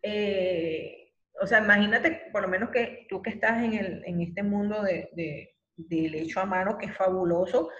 Eh, 0.02 1.14
o 1.40 1.46
sea, 1.46 1.60
imagínate, 1.60 2.28
por 2.30 2.42
lo 2.42 2.48
menos 2.48 2.70
que 2.70 3.06
tú 3.08 3.22
que 3.22 3.30
estás 3.30 3.62
en, 3.64 3.72
el, 3.72 4.04
en 4.04 4.20
este 4.20 4.42
mundo 4.42 4.82
de, 4.82 5.08
de, 5.14 5.56
del 5.76 6.14
hecho 6.14 6.40
a 6.40 6.44
mano, 6.44 6.76
que 6.76 6.86
es 6.86 6.96
fabuloso, 6.96 7.70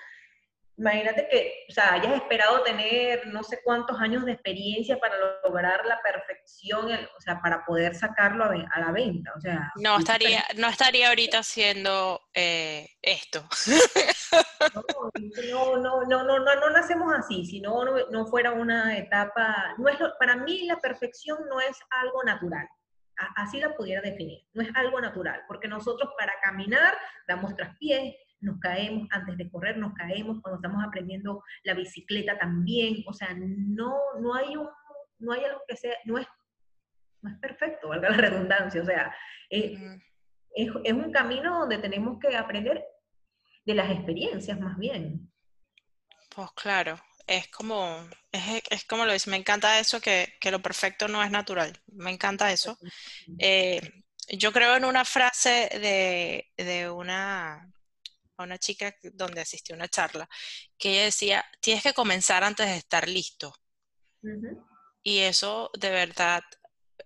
imagínate 0.78 1.28
que, 1.28 1.66
o 1.68 1.72
sea, 1.72 1.94
hayas 1.94 2.14
esperado 2.14 2.62
tener 2.62 3.26
no 3.26 3.42
sé 3.42 3.60
cuántos 3.64 4.00
años 4.00 4.24
de 4.24 4.32
experiencia 4.32 4.98
para 4.98 5.14
lograr 5.44 5.84
la 5.84 6.00
perfección, 6.00 6.86
o 7.16 7.20
sea, 7.20 7.40
para 7.40 7.64
poder 7.64 7.94
sacarlo 7.94 8.44
a, 8.44 8.80
la 8.80 8.92
venta, 8.92 9.32
o 9.36 9.40
sea. 9.40 9.72
No 9.76 9.98
estaría, 9.98 10.44
no 10.56 10.68
estaría 10.68 11.08
ahorita 11.08 11.40
haciendo 11.40 12.20
eh, 12.32 12.88
esto. 13.02 13.44
No, 15.50 15.76
no, 15.78 16.04
no, 16.04 16.22
no, 16.24 16.38
no, 16.38 16.54
no, 16.54 16.70
nacemos 16.70 17.12
así, 17.14 17.44
si 17.44 17.60
no, 17.60 17.84
no 18.10 18.26
fuera 18.26 18.52
una 18.52 18.96
etapa, 18.98 19.74
no 19.78 19.88
es 19.88 19.96
para 20.18 20.36
mí 20.36 20.66
la 20.66 20.78
perfección 20.78 21.38
no 21.48 21.60
es 21.60 21.76
algo 21.90 22.22
natural 22.24 22.68
así 23.36 23.58
la 23.58 23.74
pudiera 23.74 24.00
definir. 24.00 24.44
No 24.52 24.62
es 24.62 24.70
algo 24.74 25.00
natural, 25.00 25.42
porque 25.48 25.68
nosotros 25.68 26.10
para 26.16 26.32
caminar 26.42 26.96
damos 27.26 27.54
traspiés, 27.56 28.14
nos 28.40 28.58
caemos, 28.60 29.08
antes 29.10 29.36
de 29.36 29.50
correr 29.50 29.76
nos 29.76 29.94
caemos, 29.94 30.40
cuando 30.42 30.56
estamos 30.56 30.84
aprendiendo 30.84 31.42
la 31.64 31.74
bicicleta 31.74 32.38
también, 32.38 33.02
o 33.06 33.12
sea, 33.12 33.34
no, 33.34 33.96
no, 34.20 34.34
hay, 34.34 34.56
un, 34.56 34.68
no 35.18 35.32
hay 35.32 35.44
algo 35.44 35.60
que 35.66 35.76
sea, 35.76 35.94
no 36.04 36.18
es, 36.18 36.26
no 37.22 37.30
es 37.30 37.38
perfecto, 37.38 37.88
valga 37.88 38.10
la 38.10 38.16
redundancia, 38.16 38.82
o 38.82 38.84
sea, 38.84 39.14
es, 39.50 39.78
es, 40.54 40.92
un 40.92 41.10
camino 41.12 41.60
donde 41.60 41.78
tenemos 41.78 42.18
que 42.20 42.36
aprender 42.36 42.84
de 43.64 43.74
las 43.74 43.90
experiencias 43.90 44.58
más 44.60 44.78
bien. 44.78 45.30
Pues 46.34 46.50
claro, 46.52 46.98
es 47.26 47.48
como, 47.48 48.08
es, 48.30 48.62
es, 48.70 48.84
como 48.84 49.04
lo 49.04 49.12
dice, 49.12 49.30
me 49.30 49.36
encanta 49.36 49.80
eso, 49.80 50.00
que, 50.00 50.34
que, 50.40 50.50
lo 50.50 50.62
perfecto 50.62 51.08
no 51.08 51.22
es 51.22 51.30
natural, 51.30 51.72
me 51.86 52.10
encanta 52.10 52.52
eso. 52.52 52.78
Eh, 53.38 53.80
yo 54.30 54.52
creo 54.52 54.76
en 54.76 54.84
una 54.84 55.04
frase 55.04 55.68
de, 55.72 56.52
de 56.56 56.90
una 56.90 57.68
a 58.42 58.44
una 58.44 58.58
chica 58.58 58.94
donde 59.12 59.40
asistió 59.40 59.74
a 59.74 59.78
una 59.78 59.88
charla, 59.88 60.28
que 60.78 60.92
ella 60.92 61.04
decía, 61.04 61.44
tienes 61.60 61.82
que 61.82 61.92
comenzar 61.94 62.44
antes 62.44 62.66
de 62.66 62.76
estar 62.76 63.08
listo. 63.08 63.54
Y 65.02 65.20
eso 65.20 65.70
de 65.78 65.90
verdad 65.90 66.42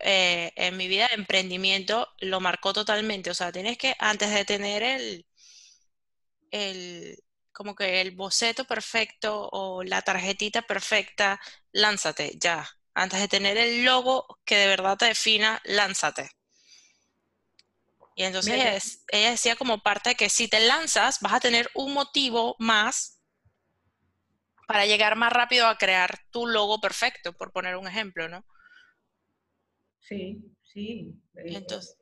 eh, 0.00 0.52
en 0.56 0.76
mi 0.76 0.88
vida 0.88 1.08
de 1.08 1.14
emprendimiento 1.14 2.08
lo 2.20 2.40
marcó 2.40 2.72
totalmente. 2.72 3.30
O 3.30 3.34
sea, 3.34 3.52
tienes 3.52 3.78
que, 3.78 3.94
antes 3.98 4.32
de 4.32 4.44
tener 4.44 4.82
el, 4.82 5.26
el, 6.50 7.18
como 7.52 7.74
que 7.74 8.00
el 8.00 8.12
boceto 8.12 8.64
perfecto 8.64 9.48
o 9.52 9.82
la 9.84 10.02
tarjetita 10.02 10.62
perfecta, 10.62 11.40
lánzate 11.72 12.32
ya. 12.38 12.68
Antes 12.94 13.20
de 13.20 13.28
tener 13.28 13.56
el 13.56 13.84
logo 13.84 14.26
que 14.44 14.56
de 14.56 14.66
verdad 14.66 14.96
te 14.98 15.06
defina, 15.06 15.60
lánzate. 15.64 16.30
Y 18.14 18.24
entonces 18.24 19.04
ella, 19.08 19.30
decía 19.30 19.56
como 19.56 19.82
parte 19.82 20.10
de 20.10 20.14
que 20.16 20.28
si 20.28 20.48
te 20.48 20.60
lanzas, 20.60 21.20
vas 21.20 21.34
a 21.34 21.40
tener 21.40 21.70
un 21.74 21.94
motivo 21.94 22.56
más 22.58 23.20
para 24.66 24.86
llegar 24.86 25.16
más 25.16 25.32
rápido 25.32 25.66
a 25.66 25.78
crear 25.78 26.18
tu 26.30 26.46
logo 26.46 26.80
perfecto, 26.80 27.32
por 27.32 27.52
poner 27.52 27.76
un 27.76 27.86
ejemplo, 27.86 28.28
¿no? 28.28 28.44
Sí, 30.00 30.42
sí. 30.62 31.14
Entonces, 31.34 31.96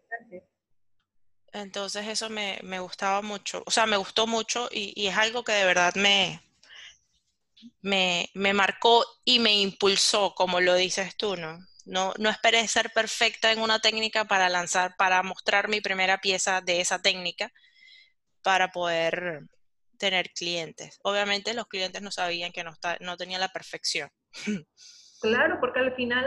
entonces 1.53 2.07
eso 2.07 2.29
me, 2.31 2.61
gustaba 2.81 3.23
mucho, 3.23 3.63
o 3.67 3.71
sea, 3.71 3.87
me 3.87 3.97
gustó 3.97 4.27
mucho 4.27 4.69
y, 4.71 4.93
y 5.01 5.09
es 5.09 5.17
algo 5.17 5.43
que 5.43 5.53
de 5.53 5.65
verdad 5.65 5.95
me, 5.95 6.41
me, 7.83 8.31
me, 8.35 8.53
marcó 8.53 9.05
y 9.25 9.39
me 9.39 9.61
impulsó, 9.61 10.35
como 10.35 10.61
lo 10.61 10.75
dices 10.75 11.17
tú, 11.17 11.37
¿no? 11.37 11.59
No, 11.91 12.13
no 12.19 12.31
esperé 12.31 12.67
ser 12.69 12.91
perfecta 12.95 13.51
en 13.51 13.61
una 13.61 13.81
técnica 13.81 14.25
para 14.25 14.49
lanzar, 14.49 14.95
para 14.97 15.25
mostrar 15.25 15.69
mi 15.69 15.81
primera 15.81 16.19
pieza 16.19 16.61
de 16.61 16.81
esa 16.81 17.03
técnica 17.03 17.51
para 18.43 18.69
poder 18.69 19.41
tener 19.99 20.31
clientes. 20.31 21.01
Obviamente 21.03 21.53
los 21.53 21.67
clientes 21.67 22.01
no 22.01 22.13
sabían 22.13 22.53
que 22.53 22.63
no, 22.63 22.73
no 23.01 23.17
tenía 23.17 23.39
la 23.39 23.49
perfección. 23.49 24.09
Claro, 25.21 25.59
porque 25.61 25.81
al 25.81 25.95
final 25.97 26.25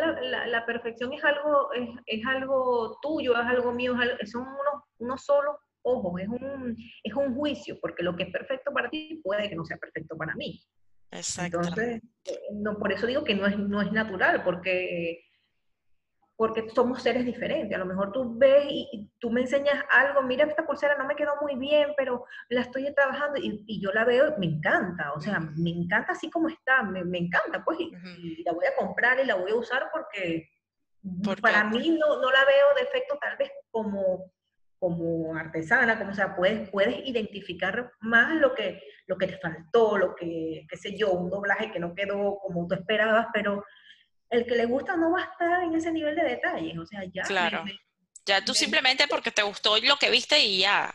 la, 0.51 0.65
perfección 0.67 1.13
es 1.13 1.23
algo, 1.23 1.69
es, 2.05 2.25
algo 2.27 2.99
tuyo, 3.01 3.33
es 3.33 3.47
algo 3.47 3.71
mío, 3.71 3.95
son 4.25 4.41
unos, 4.43 4.83
unos 4.99 5.25
solos 5.25 5.55
ojos, 5.81 6.21
es 6.21 6.27
un, 6.27 6.77
es 7.03 7.13
un 7.15 7.33
juicio, 7.35 7.79
porque 7.81 8.03
lo 8.03 8.15
que 8.15 8.23
es 8.23 8.31
perfecto 8.31 8.71
para 8.71 8.91
ti 8.91 9.19
puede 9.23 9.49
que 9.49 9.55
no 9.55 9.65
sea 9.65 9.77
perfecto 9.77 10.15
para 10.15 10.35
mí. 10.35 10.61
Exacto. 11.09 11.57
Entonces, 11.57 12.01
no, 12.51 12.77
por 12.77 12.91
eso 12.91 13.07
digo 13.07 13.23
que 13.23 13.33
no 13.33 13.47
es, 13.47 13.57
no 13.57 13.81
es 13.81 13.91
natural, 13.91 14.43
porque 14.43 15.23
porque 16.35 16.67
somos 16.69 17.01
seres 17.01 17.25
diferentes. 17.25 17.75
A 17.75 17.79
lo 17.79 17.85
mejor 17.85 18.11
tú 18.11 18.37
ves 18.37 18.65
y, 18.69 19.11
tú 19.19 19.29
me 19.29 19.41
enseñas 19.41 19.83
algo, 19.91 20.23
mira 20.23 20.45
esta 20.45 20.65
pulsera 20.65 20.97
no 20.97 21.05
me 21.05 21.15
quedó 21.15 21.33
muy 21.41 21.55
bien, 21.55 21.93
pero 21.95 22.25
la 22.49 22.61
estoy 22.61 22.93
trabajando 22.93 23.39
y, 23.39 23.81
yo 23.81 23.91
la 23.91 24.05
veo, 24.05 24.35
me 24.37 24.47
encanta, 24.47 25.13
o 25.13 25.19
sea, 25.19 25.39
me 25.39 25.69
encanta 25.69 26.13
así 26.13 26.29
como 26.29 26.49
está, 26.49 26.83
me, 26.83 27.17
encanta, 27.17 27.63
pues, 27.63 27.79
y, 27.79 28.43
la 28.43 28.53
voy 28.53 28.65
a 28.65 28.75
comprar 28.75 29.19
y 29.19 29.25
la 29.25 29.35
voy 29.35 29.51
a 29.51 29.55
usar 29.55 29.89
porque, 29.91 30.49
para 31.41 31.65
mí 31.65 31.97
no, 31.99 32.21
no, 32.21 32.31
la 32.31 32.45
veo 32.45 32.85
defecto 32.85 33.17
tal 33.19 33.37
vez 33.37 33.51
como 33.71 34.31
como 34.83 35.33
artesana, 35.37 35.97
como 35.97 36.11
o 36.11 36.13
sea, 36.13 36.35
puedes, 36.35 36.69
puedes 36.69 37.07
identificar 37.07 37.93
más 38.01 38.35
lo 38.35 38.53
que, 38.53 38.81
lo 39.07 39.17
que 39.17 39.27
te 39.27 39.37
faltó, 39.37 39.97
lo 39.97 40.13
que, 40.13 40.65
qué 40.67 40.75
sé 40.75 40.97
yo, 40.97 41.13
un 41.13 41.29
doblaje 41.29 41.71
que 41.71 41.79
no 41.79 41.95
quedó 41.95 42.37
como 42.39 42.67
tú 42.67 42.75
esperabas, 42.75 43.27
pero 43.33 43.63
el 44.33 44.47
que 44.47 44.55
le 44.55 44.65
gusta 44.65 44.95
no 44.95 45.11
va 45.11 45.21
a 45.21 45.31
estar 45.31 45.63
en 45.63 45.75
ese 45.75 45.91
nivel 45.91 46.15
de 46.15 46.23
detalles, 46.23 46.77
o 46.77 46.85
sea, 46.85 47.03
ya. 47.13 47.21
Claro. 47.23 47.63
ya 48.25 48.43
tú 48.43 48.55
simplemente 48.55 49.07
porque 49.07 49.31
te 49.31 49.43
gustó 49.43 49.77
lo 49.77 49.97
que 49.97 50.09
viste 50.09 50.39
y 50.39 50.59
ya. 50.59 50.93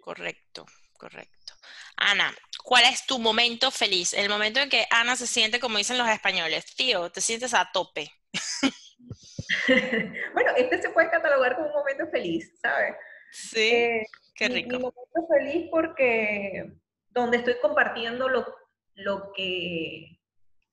Correcto, 0.00 0.64
correcto. 0.96 1.54
Ana, 1.96 2.32
¿cuál 2.62 2.84
es 2.84 3.04
tu 3.04 3.18
momento 3.18 3.72
feliz? 3.72 4.14
El 4.14 4.28
momento 4.28 4.60
en 4.60 4.70
que 4.70 4.86
Ana 4.90 5.16
se 5.16 5.26
siente, 5.26 5.58
como 5.58 5.76
dicen 5.76 5.98
los 5.98 6.08
españoles, 6.08 6.64
tío, 6.76 7.10
te 7.10 7.20
sientes 7.20 7.52
a 7.52 7.68
tope. 7.72 8.08
bueno, 10.34 10.52
este 10.56 10.80
se 10.80 10.90
puede 10.90 11.10
catalogar 11.10 11.56
como 11.56 11.66
un 11.66 11.74
momento 11.74 12.06
feliz, 12.12 12.52
¿sabes? 12.62 12.94
Sí, 13.32 13.70
eh, 13.70 14.06
qué 14.36 14.48
rico. 14.48 14.76
Un 14.76 14.82
momento 14.82 15.26
feliz 15.28 15.68
porque 15.68 16.74
donde 17.08 17.38
estoy 17.38 17.58
compartiendo 17.60 18.28
lo, 18.28 18.46
lo 18.94 19.32
que 19.32 20.19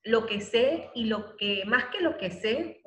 lo 0.08 0.26
que 0.26 0.40
sé 0.40 0.90
y 0.94 1.04
lo 1.04 1.36
que, 1.36 1.64
más 1.66 1.86
que 1.86 2.00
lo 2.00 2.16
que 2.16 2.30
sé, 2.30 2.82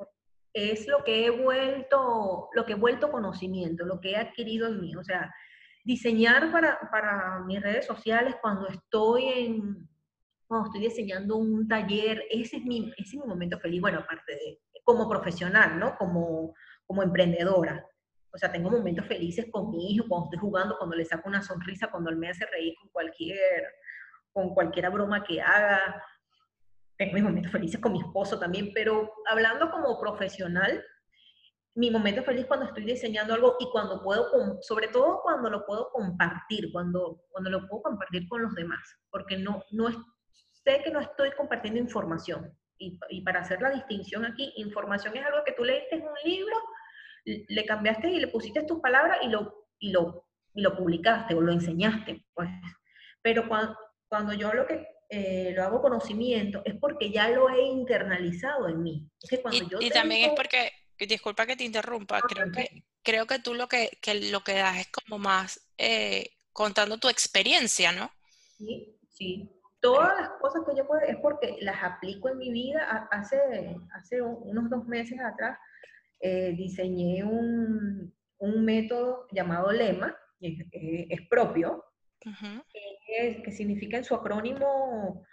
es 0.52 0.86
lo 0.88 1.04
que 1.04 1.24
he 1.24 1.30
vuelto, 1.30 2.48
lo 2.52 2.66
que 2.66 2.72
he 2.72 2.76
vuelto 2.76 3.10
conocimiento, 3.10 3.86
lo 3.86 4.00
que 4.00 4.10
he 4.10 4.16
adquirido 4.16 4.66
en 4.66 4.80
mí. 4.80 4.96
O 4.96 5.04
sea, 5.04 5.32
diseñar 5.84 6.50
para, 6.50 6.78
para 6.90 7.40
mis 7.46 7.62
redes 7.62 7.86
sociales 7.86 8.34
cuando 8.42 8.68
estoy 8.68 9.28
en, 9.28 9.88
cuando 10.46 10.66
estoy 10.66 10.82
diseñando 10.82 11.36
un 11.36 11.68
taller, 11.68 12.24
ese 12.28 12.56
es 12.56 12.64
mi, 12.64 12.92
ese 12.98 13.16
es 13.16 13.22
mi 13.22 13.26
momento 13.26 13.58
feliz, 13.60 13.80
bueno, 13.80 14.00
aparte 14.00 14.32
de, 14.32 14.60
como 14.84 15.08
profesional, 15.08 15.78
¿no? 15.78 15.96
Como, 15.96 16.54
como 16.86 17.02
emprendedora. 17.02 17.86
O 18.34 18.38
sea, 18.38 18.50
tengo 18.50 18.70
momentos 18.70 19.06
felices 19.06 19.46
con 19.50 19.70
mi 19.70 19.92
hijo, 19.92 20.06
cuando 20.08 20.26
estoy 20.26 20.40
jugando, 20.40 20.76
cuando 20.76 20.96
le 20.96 21.04
saco 21.04 21.28
una 21.28 21.42
sonrisa, 21.42 21.90
cuando 21.90 22.10
él 22.10 22.16
me 22.16 22.30
hace 22.30 22.46
reír 22.46 22.74
con 22.80 22.90
cualquier, 22.90 23.64
con 24.32 24.54
cualquier 24.54 24.90
broma 24.90 25.22
que 25.22 25.40
haga, 25.40 26.02
tengo 27.02 27.14
mis 27.14 27.24
momentos 27.24 27.52
felices 27.52 27.80
con 27.80 27.92
mi 27.92 28.00
esposo 28.00 28.38
también, 28.38 28.70
pero 28.72 29.12
hablando 29.28 29.70
como 29.70 30.00
profesional, 30.00 30.84
mi 31.74 31.90
momento 31.90 32.22
feliz 32.22 32.46
cuando 32.46 32.66
estoy 32.66 32.84
diseñando 32.84 33.34
algo 33.34 33.56
y 33.58 33.68
cuando 33.70 34.02
puedo, 34.02 34.60
sobre 34.60 34.88
todo 34.88 35.20
cuando 35.22 35.50
lo 35.50 35.64
puedo 35.66 35.90
compartir, 35.90 36.70
cuando, 36.70 37.24
cuando 37.30 37.50
lo 37.50 37.66
puedo 37.66 37.82
compartir 37.82 38.28
con 38.28 38.42
los 38.42 38.54
demás, 38.54 38.80
porque 39.10 39.36
no, 39.36 39.64
no 39.72 39.88
es, 39.88 39.96
sé 40.64 40.80
que 40.84 40.90
no 40.90 41.00
estoy 41.00 41.32
compartiendo 41.32 41.80
información. 41.80 42.56
Y, 42.78 42.98
y, 43.10 43.22
para 43.22 43.40
hacer 43.40 43.62
la 43.62 43.70
distinción 43.70 44.24
aquí, 44.24 44.52
información 44.56 45.16
es 45.16 45.24
algo 45.24 45.44
que 45.44 45.52
tú 45.52 45.64
leíste 45.64 45.96
en 45.96 46.02
un 46.02 46.14
libro, 46.24 46.56
le 47.24 47.64
cambiaste 47.64 48.08
y 48.08 48.20
le 48.20 48.28
pusiste 48.28 48.64
tus 48.64 48.80
palabras 48.80 49.18
y 49.22 49.28
lo, 49.28 49.66
y 49.78 49.92
lo, 49.92 50.26
y 50.54 50.62
lo 50.62 50.76
publicaste 50.76 51.34
o 51.34 51.40
lo 51.40 51.52
enseñaste. 51.52 52.26
Pues. 52.34 52.48
Pero 53.22 53.48
cuando, 53.48 53.76
cuando 54.08 54.32
yo 54.32 54.52
lo 54.52 54.66
que 54.66 54.91
eh, 55.14 55.52
lo 55.54 55.62
hago 55.62 55.82
conocimiento, 55.82 56.62
es 56.64 56.74
porque 56.76 57.10
ya 57.10 57.28
lo 57.28 57.50
he 57.50 57.62
internalizado 57.62 58.68
en 58.68 58.82
mí. 58.82 59.10
y, 59.80 59.90
también 59.90 60.30
es 60.30 60.32
porque, 60.34 60.72
disculpa 60.98 61.44
que 61.44 61.54
te 61.54 61.64
interrumpa, 61.64 62.22
creo 62.22 62.50
que 62.50 62.82
creo 63.02 63.26
que 63.26 63.38
tú 63.38 63.54
lo 63.54 63.68
que, 63.68 63.90
lo 64.30 64.40
que 64.42 64.54
das 64.54 64.78
es 64.78 64.88
como 64.88 65.18
más 65.18 65.60
eh, 65.76 66.30
contando 66.52 66.98
tu 66.98 67.08
experiencia, 67.08 67.92
¿no? 67.92 68.10
Sí, 68.56 68.96
sí. 69.10 69.50
Todas 69.80 70.18
las 70.18 70.30
cosas 70.40 70.62
que 70.66 70.76
yo 70.76 70.86
puedo 70.86 71.02
es 71.02 71.16
porque 71.16 71.56
las 71.60 71.82
aplico 71.82 72.28
en 72.28 72.38
mi 72.38 72.50
vida. 72.50 73.08
Hace, 73.10 73.76
hace 73.92 74.22
unos 74.22 74.70
dos 74.70 74.86
meses 74.86 75.18
atrás 75.20 75.58
eh, 76.20 76.54
diseñé 76.56 77.24
un, 77.24 78.14
un, 78.38 78.64
método 78.64 79.26
llamado 79.32 79.72
LEMA, 79.72 80.16
es, 80.40 81.28
propio, 81.28 81.84
que, 83.06 83.42
que 83.42 83.52
significa 83.52 83.98
en 83.98 84.04
su 84.04 84.14
acrónimo 84.14 85.24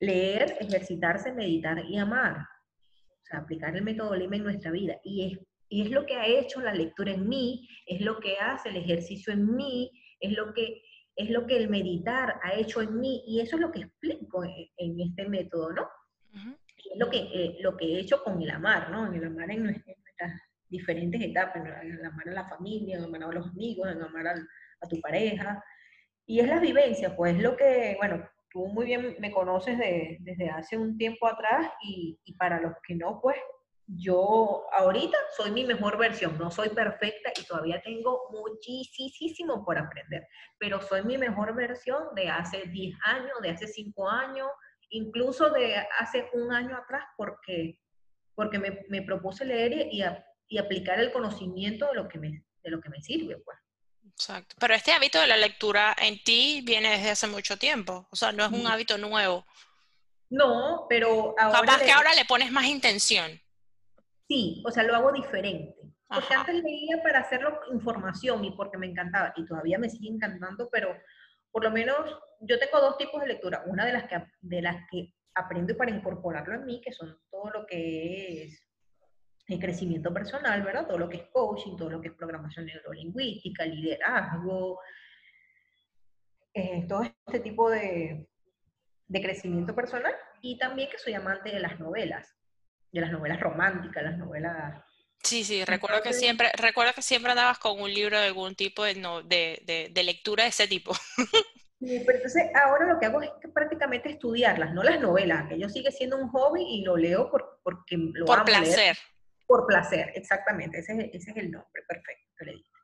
leer, 0.00 0.56
ejercitarse, 0.60 1.32
meditar 1.32 1.84
y 1.84 1.98
amar. 1.98 2.38
O 2.38 3.24
sea, 3.24 3.40
aplicar 3.40 3.74
el 3.74 3.82
método 3.82 4.14
LEMA 4.14 4.36
en 4.36 4.44
nuestra 4.44 4.70
vida. 4.70 5.00
Y 5.02 5.26
es, 5.26 5.38
y 5.68 5.82
es 5.82 5.90
lo 5.90 6.06
que 6.06 6.16
ha 6.16 6.26
hecho 6.26 6.60
la 6.60 6.72
lectura 6.72 7.12
en 7.12 7.28
mí, 7.28 7.68
es 7.86 8.00
lo 8.00 8.20
que 8.20 8.36
hace 8.38 8.68
el 8.68 8.76
ejercicio 8.76 9.32
en 9.32 9.54
mí, 9.54 9.90
es 10.20 10.32
lo 10.32 10.52
que 10.52 10.82
es 11.16 11.30
lo 11.30 11.46
que 11.46 11.56
el 11.56 11.70
meditar 11.70 12.38
ha 12.42 12.54
hecho 12.54 12.82
en 12.82 13.00
mí 13.00 13.24
y 13.26 13.40
eso 13.40 13.56
es 13.56 13.62
lo 13.62 13.72
que 13.72 13.80
explico 13.80 14.44
en, 14.44 15.00
este 15.00 15.26
método, 15.26 15.72
¿no? 15.72 15.88
Es 16.32 16.98
lo 16.98 17.08
que, 17.08 17.18
eh, 17.18 17.56
lo 17.62 17.74
que 17.74 17.86
he 17.86 18.00
hecho 18.00 18.22
con 18.22 18.40
el 18.42 18.50
amar, 18.50 18.90
¿no? 18.90 19.06
En 19.06 19.14
el 19.14 19.24
amar 19.24 19.50
en, 19.50 19.64
nuestras 19.64 20.42
diferentes 20.68 21.20
etapas, 21.22 21.56
en 21.56 21.92
el 21.92 22.04
amar 22.04 22.28
a 22.28 22.32
la 22.32 22.48
familia, 22.48 22.96
en 22.96 23.04
el 23.04 23.08
amar 23.08 23.30
a 23.30 23.32
los 23.32 23.46
amigos, 23.48 23.90
en 23.90 23.96
el 23.96 24.04
amar 24.04 24.26
a, 24.28 24.88
tu 24.88 25.00
pareja. 25.00 25.64
Y 26.26 26.40
es 26.40 26.48
la 26.48 26.58
vivencia, 26.58 27.14
pues 27.14 27.38
lo 27.38 27.56
que, 27.56 27.94
bueno, 27.98 28.28
tú 28.50 28.66
muy 28.66 28.84
bien 28.86 29.16
me 29.20 29.30
conoces 29.30 29.78
desde 29.78 30.50
hace 30.50 30.76
un 30.76 30.98
tiempo 30.98 31.26
atrás 31.26 31.70
y, 31.82 32.18
y 32.24 32.34
para 32.34 32.60
los 32.60 32.74
que 32.86 32.96
no, 32.96 33.20
pues 33.22 33.36
yo 33.86 34.64
ahorita 34.72 35.16
soy 35.36 35.52
mi 35.52 35.64
mejor 35.64 35.96
versión, 35.96 36.36
no 36.38 36.50
soy 36.50 36.70
perfecta 36.70 37.30
y 37.38 37.46
todavía 37.46 37.80
tengo 37.82 38.20
muchísimo 38.30 39.64
por 39.64 39.78
aprender, 39.78 40.26
pero 40.58 40.80
soy 40.80 41.04
mi 41.04 41.16
mejor 41.16 41.54
versión 41.54 42.14
de 42.16 42.28
hace 42.28 42.64
10 42.66 42.98
años, 43.04 43.40
de 43.42 43.50
hace 43.50 43.68
5 43.68 44.08
años, 44.10 44.48
incluso 44.90 45.50
de 45.50 45.76
hace 46.00 46.28
un 46.32 46.52
año 46.52 46.76
atrás, 46.76 47.04
porque, 47.16 47.78
porque 48.34 48.58
me, 48.58 49.02
propuse 49.02 49.44
leer 49.44 49.86
y, 49.92 50.02
y, 50.48 50.58
aplicar 50.58 50.98
el 50.98 51.12
conocimiento 51.12 51.86
de 51.86 51.94
lo 51.94 52.08
que 52.08 52.18
me, 52.18 52.44
de 52.62 52.70
lo 52.70 52.80
que 52.80 52.88
me 52.88 53.00
sirve. 53.00 53.36
Pues. 53.38 53.58
Exacto. 54.08 54.56
Pero 54.58 54.74
este 54.74 54.92
hábito 54.92 55.20
de 55.20 55.26
la 55.26 55.36
lectura 55.36 55.94
en 55.98 56.22
ti 56.22 56.62
viene 56.64 56.90
desde 56.90 57.10
hace 57.10 57.26
mucho 57.26 57.58
tiempo, 57.58 58.06
o 58.10 58.16
sea, 58.16 58.32
no 58.32 58.44
es 58.44 58.52
un 58.52 58.66
hábito 58.66 58.98
nuevo. 58.98 59.44
No, 60.30 60.86
pero 60.88 61.34
ahora... 61.38 61.60
Capaz 61.60 61.82
que 61.82 61.92
ahora 61.92 62.14
le 62.14 62.24
pones 62.24 62.50
más 62.50 62.66
intención. 62.66 63.40
Sí, 64.28 64.62
o 64.66 64.70
sea, 64.70 64.82
lo 64.82 64.96
hago 64.96 65.12
diferente. 65.12 65.74
Porque 66.08 66.34
antes 66.34 66.54
leía 66.62 67.02
para 67.02 67.20
hacerlo 67.20 67.60
información 67.72 68.44
y 68.44 68.52
porque 68.52 68.78
me 68.78 68.86
encantaba, 68.86 69.32
y 69.36 69.44
todavía 69.44 69.78
me 69.78 69.90
sigue 69.90 70.08
encantando, 70.08 70.68
pero 70.70 70.96
por 71.50 71.64
lo 71.64 71.70
menos 71.70 71.96
yo 72.40 72.58
tengo 72.58 72.80
dos 72.80 72.96
tipos 72.96 73.20
de 73.20 73.28
lectura. 73.28 73.64
Una 73.66 73.84
de 73.84 73.92
las 73.92 74.04
que, 74.08 74.24
de 74.40 74.62
las 74.62 74.76
que 74.90 75.14
aprendo 75.34 75.76
para 75.76 75.90
incorporarlo 75.90 76.54
en 76.54 76.64
mí, 76.64 76.80
que 76.80 76.92
son 76.92 77.18
todo 77.30 77.50
lo 77.50 77.66
que 77.66 78.44
es 78.44 78.65
el 79.48 79.60
crecimiento 79.60 80.12
personal, 80.12 80.62
¿verdad? 80.62 80.86
Todo 80.86 80.98
lo 80.98 81.08
que 81.08 81.18
es 81.18 81.28
coaching, 81.32 81.76
todo 81.76 81.90
lo 81.90 82.00
que 82.00 82.08
es 82.08 82.14
programación 82.14 82.66
neurolingüística, 82.66 83.64
liderazgo, 83.64 84.80
eh, 86.52 86.84
todo 86.88 87.02
este 87.02 87.40
tipo 87.40 87.70
de, 87.70 88.28
de 89.06 89.22
crecimiento 89.22 89.74
personal. 89.74 90.14
Y 90.42 90.58
también 90.58 90.90
que 90.90 90.98
soy 90.98 91.14
amante 91.14 91.50
de 91.50 91.60
las 91.60 91.78
novelas 91.78 92.36
de 92.96 93.00
las 93.02 93.12
novelas 93.12 93.40
románticas, 93.40 94.02
las 94.02 94.18
novelas... 94.18 94.82
Sí, 95.22 95.44
sí, 95.44 95.64
recuerdo 95.64 96.02
que 96.02 96.12
siempre, 96.12 96.50
recuerdo 96.56 96.92
que 96.94 97.02
siempre 97.02 97.32
andabas 97.32 97.58
con 97.58 97.80
un 97.80 97.92
libro 97.92 98.18
de 98.18 98.26
algún 98.26 98.54
tipo 98.54 98.84
de, 98.84 98.94
de, 99.24 99.90
de, 99.92 100.02
lectura 100.02 100.44
de 100.44 100.50
ese 100.50 100.68
tipo. 100.68 100.94
Sí, 101.78 102.02
pero 102.06 102.16
entonces 102.16 102.44
ahora 102.54 102.86
lo 102.86 102.98
que 102.98 103.06
hago 103.06 103.20
es 103.20 103.30
prácticamente 103.52 104.08
estudiarlas, 104.08 104.72
no 104.72 104.82
las 104.82 104.98
novelas, 104.98 105.46
que 105.46 105.58
yo 105.58 105.68
sigue 105.68 105.92
siendo 105.92 106.16
un 106.16 106.30
hobby 106.30 106.62
y 106.62 106.82
lo 106.82 106.96
leo 106.96 107.30
por, 107.30 107.60
porque 107.62 107.96
lo 107.98 108.24
Por 108.24 108.44
placer. 108.44 108.96
Por 109.46 109.66
placer, 109.66 110.12
exactamente, 110.14 110.78
ese 110.78 110.92
es, 110.92 110.98
ese 111.12 111.30
es 111.30 111.36
el 111.36 111.50
nombre 111.50 111.82
perfecto 111.86 112.32
que 112.38 112.44
le 112.46 112.52
digo. 112.52 112.76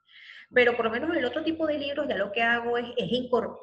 Pero 0.55 0.77
por 0.77 0.85
lo 0.85 0.91
menos 0.91 1.17
el 1.17 1.25
otro 1.25 1.43
tipo 1.43 1.67
de 1.67 1.79
libros 1.79 2.07
ya 2.09 2.17
lo 2.17 2.31
que 2.31 2.43
hago 2.43 2.77
es, 2.77 2.87
es 2.97 3.11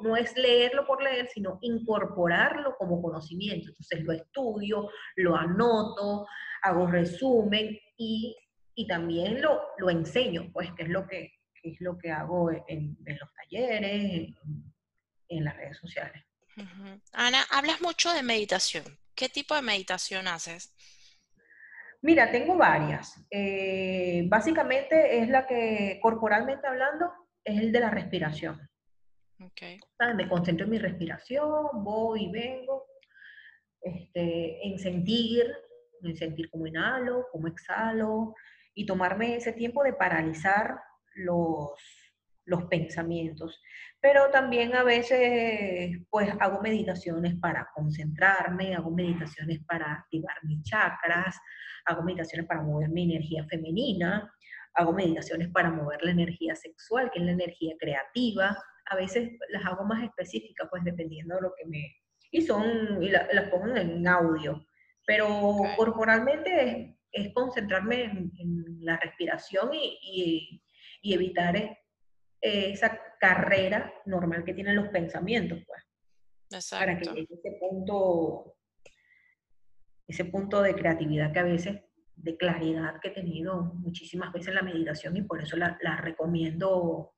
no 0.00 0.16
es 0.16 0.36
leerlo 0.36 0.86
por 0.86 1.02
leer, 1.02 1.28
sino 1.28 1.58
incorporarlo 1.62 2.74
como 2.76 3.00
conocimiento. 3.00 3.68
Entonces 3.68 4.02
lo 4.02 4.12
estudio, 4.12 4.90
lo 5.16 5.36
anoto, 5.36 6.26
hago 6.62 6.86
resumen 6.88 7.78
y, 7.96 8.36
y 8.74 8.86
también 8.88 9.40
lo, 9.40 9.60
lo, 9.78 9.88
enseño, 9.88 10.50
pues 10.52 10.72
que 10.72 10.82
es 10.82 10.88
lo 10.88 11.06
que, 11.06 11.32
es 11.62 11.80
lo 11.80 11.96
que 11.96 12.10
hago 12.10 12.50
en, 12.50 12.96
los 13.06 13.34
talleres, 13.34 14.34
en, 15.28 15.44
las 15.44 15.56
redes 15.56 15.78
sociales. 15.78 16.24
Ana, 17.12 17.46
hablas 17.50 17.80
mucho 17.80 18.12
de 18.12 18.22
meditación. 18.22 18.98
¿Qué 19.14 19.28
tipo 19.28 19.54
de 19.54 19.62
meditación 19.62 20.26
haces? 20.26 20.74
Mira, 22.02 22.30
tengo 22.30 22.56
varias. 22.56 23.26
Eh, 23.30 24.24
básicamente 24.26 25.18
es 25.18 25.28
la 25.28 25.46
que, 25.46 25.98
corporalmente 26.00 26.66
hablando, 26.66 27.12
es 27.44 27.58
el 27.58 27.72
de 27.72 27.80
la 27.80 27.90
respiración. 27.90 28.58
Okay. 29.38 29.78
Me 30.16 30.28
concentro 30.28 30.64
en 30.64 30.70
mi 30.70 30.78
respiración, 30.78 31.68
voy 31.82 32.24
y 32.24 32.30
vengo, 32.30 32.86
este, 33.80 34.66
en 34.66 34.78
sentir, 34.78 35.46
en 36.02 36.16
sentir 36.16 36.50
cómo 36.50 36.66
inhalo, 36.66 37.26
cómo 37.32 37.48
exhalo, 37.48 38.34
y 38.74 38.86
tomarme 38.86 39.36
ese 39.36 39.52
tiempo 39.52 39.82
de 39.82 39.94
paralizar 39.94 40.78
los, 41.14 41.70
los 42.44 42.64
pensamientos. 42.64 43.60
Pero 44.00 44.30
también 44.30 44.74
a 44.74 44.82
veces, 44.82 45.98
pues, 46.10 46.30
hago 46.40 46.60
meditaciones 46.62 47.34
para 47.36 47.68
concentrarme, 47.74 48.74
hago 48.74 48.90
meditaciones 48.90 49.60
para 49.66 49.92
activar 49.92 50.36
mis 50.42 50.62
chakras, 50.62 51.38
hago 51.84 52.02
meditaciones 52.02 52.46
para 52.46 52.62
mover 52.62 52.88
mi 52.88 53.04
energía 53.04 53.44
femenina, 53.44 54.32
hago 54.74 54.92
meditaciones 54.92 55.48
para 55.48 55.70
mover 55.70 56.02
la 56.02 56.12
energía 56.12 56.54
sexual, 56.54 57.10
que 57.10 57.18
es 57.18 57.24
la 57.26 57.32
energía 57.32 57.74
creativa. 57.78 58.56
A 58.86 58.96
veces 58.96 59.30
las 59.50 59.64
hago 59.66 59.84
más 59.84 60.02
específicas, 60.02 60.68
pues, 60.70 60.82
dependiendo 60.84 61.36
de 61.36 61.42
lo 61.42 61.52
que 61.56 61.66
me... 61.66 61.96
Y 62.32 62.42
son, 62.42 63.02
y 63.02 63.10
las 63.10 63.50
pongo 63.50 63.74
en 63.76 64.06
audio. 64.06 64.64
Pero 65.04 65.58
corporalmente 65.76 66.96
es, 67.10 67.34
concentrarme 67.34 68.04
en, 68.04 68.78
la 68.80 68.96
respiración 68.98 69.70
y, 69.74 70.62
y 71.02 71.14
evitar 71.14 71.56
esa 72.40 72.98
carrera 73.18 73.92
normal 74.06 74.44
que 74.44 74.54
tienen 74.54 74.76
los 74.76 74.88
pensamientos, 74.88 75.62
pues. 75.66 75.82
Exacto. 76.50 76.84
Para 76.84 76.98
que 76.98 77.04
llegue 77.10 77.34
ese 77.34 77.56
punto, 77.60 78.56
ese 80.06 80.24
punto 80.24 80.62
de 80.62 80.74
creatividad 80.74 81.32
que 81.32 81.38
a 81.38 81.44
veces, 81.44 81.82
de 82.16 82.36
claridad 82.36 83.00
que 83.00 83.08
he 83.08 83.12
tenido 83.12 83.62
muchísimas 83.62 84.32
veces 84.32 84.48
en 84.48 84.54
la 84.56 84.62
meditación 84.62 85.16
y 85.16 85.22
por 85.22 85.42
eso 85.42 85.56
la, 85.56 85.78
recomiendo 86.02 87.14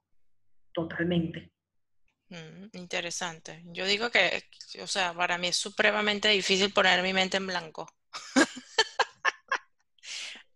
totalmente. 0.73 1.53
Mm, 2.29 2.77
interesante. 2.79 3.63
Yo 3.67 3.87
digo 3.87 4.11
que, 4.11 4.43
o 4.81 4.87
sea, 4.87 5.13
para 5.13 5.39
mí 5.39 5.49
es 5.49 5.57
supremamente 5.57 6.29
difícil 6.29 6.73
poner 6.73 7.03
mi 7.03 7.13
mente 7.13 7.37
en 7.39 7.47
blanco. 7.47 7.89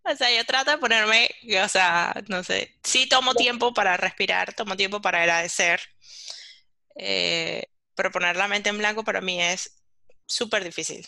O 0.09 0.15
sea, 0.15 0.33
yo 0.33 0.45
trato 0.45 0.71
de 0.71 0.77
ponerme, 0.77 1.29
o 1.63 1.67
sea, 1.67 2.13
no 2.29 2.43
sé, 2.43 2.77
sí 2.83 3.09
tomo 3.09 3.33
tiempo 3.35 3.73
para 3.73 3.97
respirar, 3.97 4.53
tomo 4.53 4.77
tiempo 4.77 5.01
para 5.01 5.19
agradecer, 5.19 5.81
eh, 6.95 7.65
pero 7.95 8.11
poner 8.11 8.37
la 8.37 8.47
mente 8.47 8.69
en 8.69 8.77
blanco 8.77 9.03
para 9.03 9.19
mí 9.19 9.41
es 9.41 9.83
súper 10.25 10.63
difícil. 10.63 11.05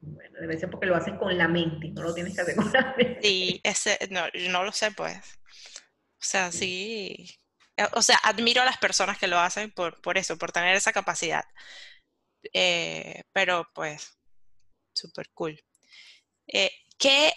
Bueno, 0.00 0.40
debe 0.40 0.58
ser 0.58 0.68
porque 0.68 0.86
lo 0.86 0.96
haces 0.96 1.14
con 1.18 1.36
la 1.38 1.48
mente, 1.48 1.88
no 1.88 2.02
lo 2.02 2.12
tienes 2.12 2.34
que 2.34 2.42
hacer 2.42 2.56
con 2.56 2.70
la 2.72 2.94
mente. 2.98 3.20
Sí, 3.22 3.60
ese, 3.62 3.98
no, 4.10 4.24
no 4.50 4.64
lo 4.64 4.72
sé, 4.72 4.90
pues. 4.90 5.16
O 5.16 6.24
sea, 6.24 6.52
sí. 6.52 7.30
Eh, 7.76 7.86
o 7.92 8.02
sea, 8.02 8.18
admiro 8.24 8.60
a 8.60 8.66
las 8.66 8.78
personas 8.78 9.16
que 9.16 9.28
lo 9.28 9.38
hacen 9.38 9.70
por, 9.70 10.02
por 10.02 10.18
eso, 10.18 10.36
por 10.36 10.52
tener 10.52 10.76
esa 10.76 10.92
capacidad. 10.92 11.44
Eh, 12.52 13.22
pero 13.32 13.68
pues, 13.74 14.18
súper 14.92 15.30
cool. 15.30 15.58
¿Qué 16.98 17.32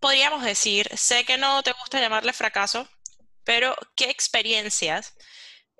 podríamos 0.00 0.44
decir, 0.44 0.88
sé 0.96 1.24
que 1.24 1.38
no 1.38 1.62
te 1.62 1.72
gusta 1.72 2.00
llamarle 2.00 2.32
fracaso, 2.32 2.88
pero 3.44 3.74
¿qué 3.96 4.10
experiencias 4.10 5.16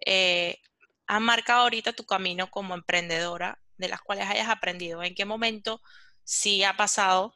eh, 0.05 0.59
han 1.07 1.23
marcado 1.23 1.63
ahorita 1.63 1.93
tu 1.93 2.05
camino 2.05 2.51
como 2.51 2.75
emprendedora, 2.75 3.59
de 3.77 3.89
las 3.89 4.01
cuales 4.01 4.27
hayas 4.29 4.49
aprendido? 4.49 5.03
¿En 5.03 5.15
qué 5.15 5.25
momento 5.25 5.81
sí 6.25 6.65
ha 6.65 6.77
pasado 6.77 7.35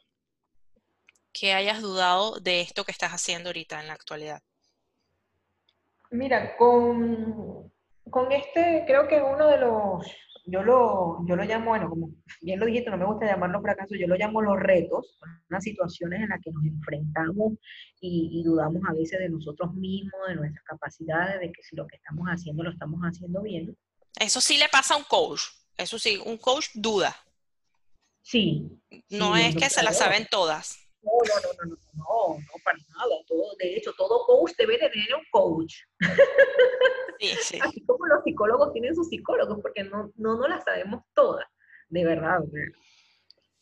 que 1.31 1.53
hayas 1.53 1.81
dudado 1.81 2.39
de 2.39 2.61
esto 2.61 2.83
que 2.83 2.91
estás 2.91 3.11
haciendo 3.11 3.49
ahorita 3.49 3.79
en 3.79 3.87
la 3.87 3.93
actualidad? 3.93 4.41
Mira, 6.11 6.55
con, 6.57 7.73
con 8.09 8.31
este 8.31 8.83
creo 8.85 9.07
que 9.07 9.19
uno 9.19 9.47
de 9.47 9.57
los 9.57 10.05
yo 10.45 10.61
lo, 10.61 11.25
yo 11.25 11.35
lo 11.35 11.43
llamo, 11.43 11.69
bueno, 11.69 11.89
como 11.89 12.09
bien 12.41 12.59
lo 12.59 12.65
dijiste, 12.65 12.89
no 12.89 12.97
me 12.97 13.05
gusta 13.05 13.25
llamarlo 13.25 13.61
fracaso, 13.61 13.95
yo 13.95 14.07
lo 14.07 14.15
llamo 14.15 14.41
los 14.41 14.59
retos, 14.59 15.17
unas 15.49 15.63
situaciones 15.63 16.21
en 16.21 16.29
las 16.29 16.41
que 16.41 16.51
nos 16.51 16.65
enfrentamos 16.65 17.53
y, 18.01 18.29
y, 18.33 18.43
dudamos 18.43 18.81
a 18.87 18.93
veces 18.93 19.19
de 19.19 19.29
nosotros 19.29 19.73
mismos, 19.73 20.27
de 20.27 20.35
nuestras 20.35 20.63
capacidades, 20.65 21.39
de 21.39 21.51
que 21.51 21.63
si 21.63 21.75
lo 21.75 21.87
que 21.87 21.95
estamos 21.95 22.27
haciendo 22.27 22.63
lo 22.63 22.71
estamos 22.71 22.99
haciendo 23.01 23.41
bien. 23.41 23.77
Eso 24.19 24.41
sí 24.41 24.57
le 24.57 24.67
pasa 24.69 24.95
a 24.95 24.97
un 24.97 25.05
coach, 25.05 25.41
eso 25.77 25.97
sí, 25.97 26.21
un 26.25 26.37
coach 26.37 26.67
duda. 26.73 27.15
Sí. 28.21 28.69
No 29.09 29.35
es 29.35 29.55
que 29.55 29.69
se 29.69 29.83
las 29.83 29.97
saben 29.97 30.27
todas. 30.29 30.77
No, 31.01 31.11
no, 31.11 31.35
no, 31.41 31.65
no, 31.65 31.75
no, 31.93 32.37
no, 32.39 32.63
para 32.63 32.77
nada. 32.77 33.15
Todo, 33.27 33.55
de 33.59 33.75
hecho, 33.75 33.93
todo 33.97 34.25
coach 34.25 34.53
debe 34.57 34.77
tener 34.77 35.15
un 35.15 35.23
coach. 35.31 35.75
Sí, 37.23 37.37
sí. 37.41 37.59
Así 37.61 37.85
como 37.85 38.05
los 38.05 38.23
psicólogos 38.23 38.73
tienen 38.73 38.93
sus 38.93 39.07
psicólogos, 39.07 39.59
porque 39.61 39.83
no, 39.83 40.11
no, 40.15 40.37
no 40.37 40.47
las 40.47 40.63
sabemos 40.63 41.03
todas, 41.13 41.47
de 41.87 42.03
verdad. 42.03 42.39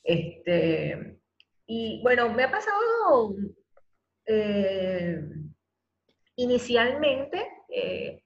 Este, 0.03 1.19
y 1.67 2.01
bueno, 2.01 2.29
me 2.33 2.43
ha 2.43 2.51
pasado 2.51 3.35
eh, 4.25 5.21
inicialmente, 6.37 7.47
eh, 7.69 8.23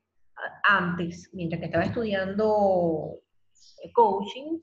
antes, 0.64 1.30
mientras 1.34 1.60
que 1.60 1.66
estaba 1.66 1.84
estudiando 1.84 3.20
coaching, 3.94 4.60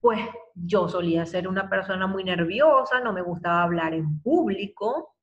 pues 0.00 0.20
yo 0.54 0.88
solía 0.88 1.26
ser 1.26 1.48
una 1.48 1.68
persona 1.68 2.06
muy 2.06 2.24
nerviosa, 2.24 3.00
no 3.00 3.12
me 3.12 3.22
gustaba 3.22 3.64
hablar 3.64 3.94
en 3.94 4.20
público, 4.20 5.16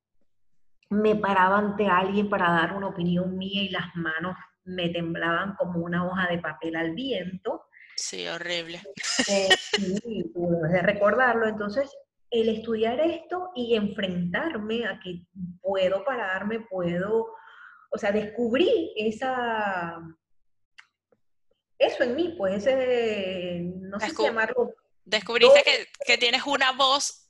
me 0.90 1.16
paraba 1.16 1.58
ante 1.58 1.86
alguien 1.86 2.28
para 2.28 2.50
dar 2.50 2.76
una 2.76 2.88
opinión 2.88 3.36
mía 3.38 3.62
y 3.62 3.68
las 3.68 3.94
manos 3.94 4.36
me 4.64 4.88
temblaban 4.90 5.54
como 5.56 5.80
una 5.80 6.06
hoja 6.06 6.28
de 6.28 6.38
papel 6.38 6.76
al 6.76 6.94
viento. 6.94 7.66
Sí, 7.96 8.26
horrible. 8.28 8.82
Eh, 9.28 9.48
sí, 9.76 10.32
de 10.34 10.82
recordarlo. 10.82 11.46
Entonces, 11.46 11.90
el 12.30 12.48
estudiar 12.48 13.00
esto 13.00 13.50
y 13.54 13.74
enfrentarme 13.74 14.86
a 14.86 15.00
que 15.02 15.22
puedo 15.60 16.04
pararme, 16.04 16.60
puedo, 16.60 17.34
o 17.90 17.98
sea, 17.98 18.12
descubrí 18.12 18.92
esa, 18.96 19.98
eso 21.78 22.04
en 22.04 22.14
mí, 22.14 22.34
pues 22.36 22.66
ese, 22.66 23.62
no 23.80 23.98
sé 23.98 24.10
si 24.10 24.22
llamarlo. 24.22 24.74
Descubriste 25.04 25.62
que, 25.64 25.88
que, 26.06 26.18
tienes 26.18 26.42
una 26.46 26.72
voz 26.72 27.28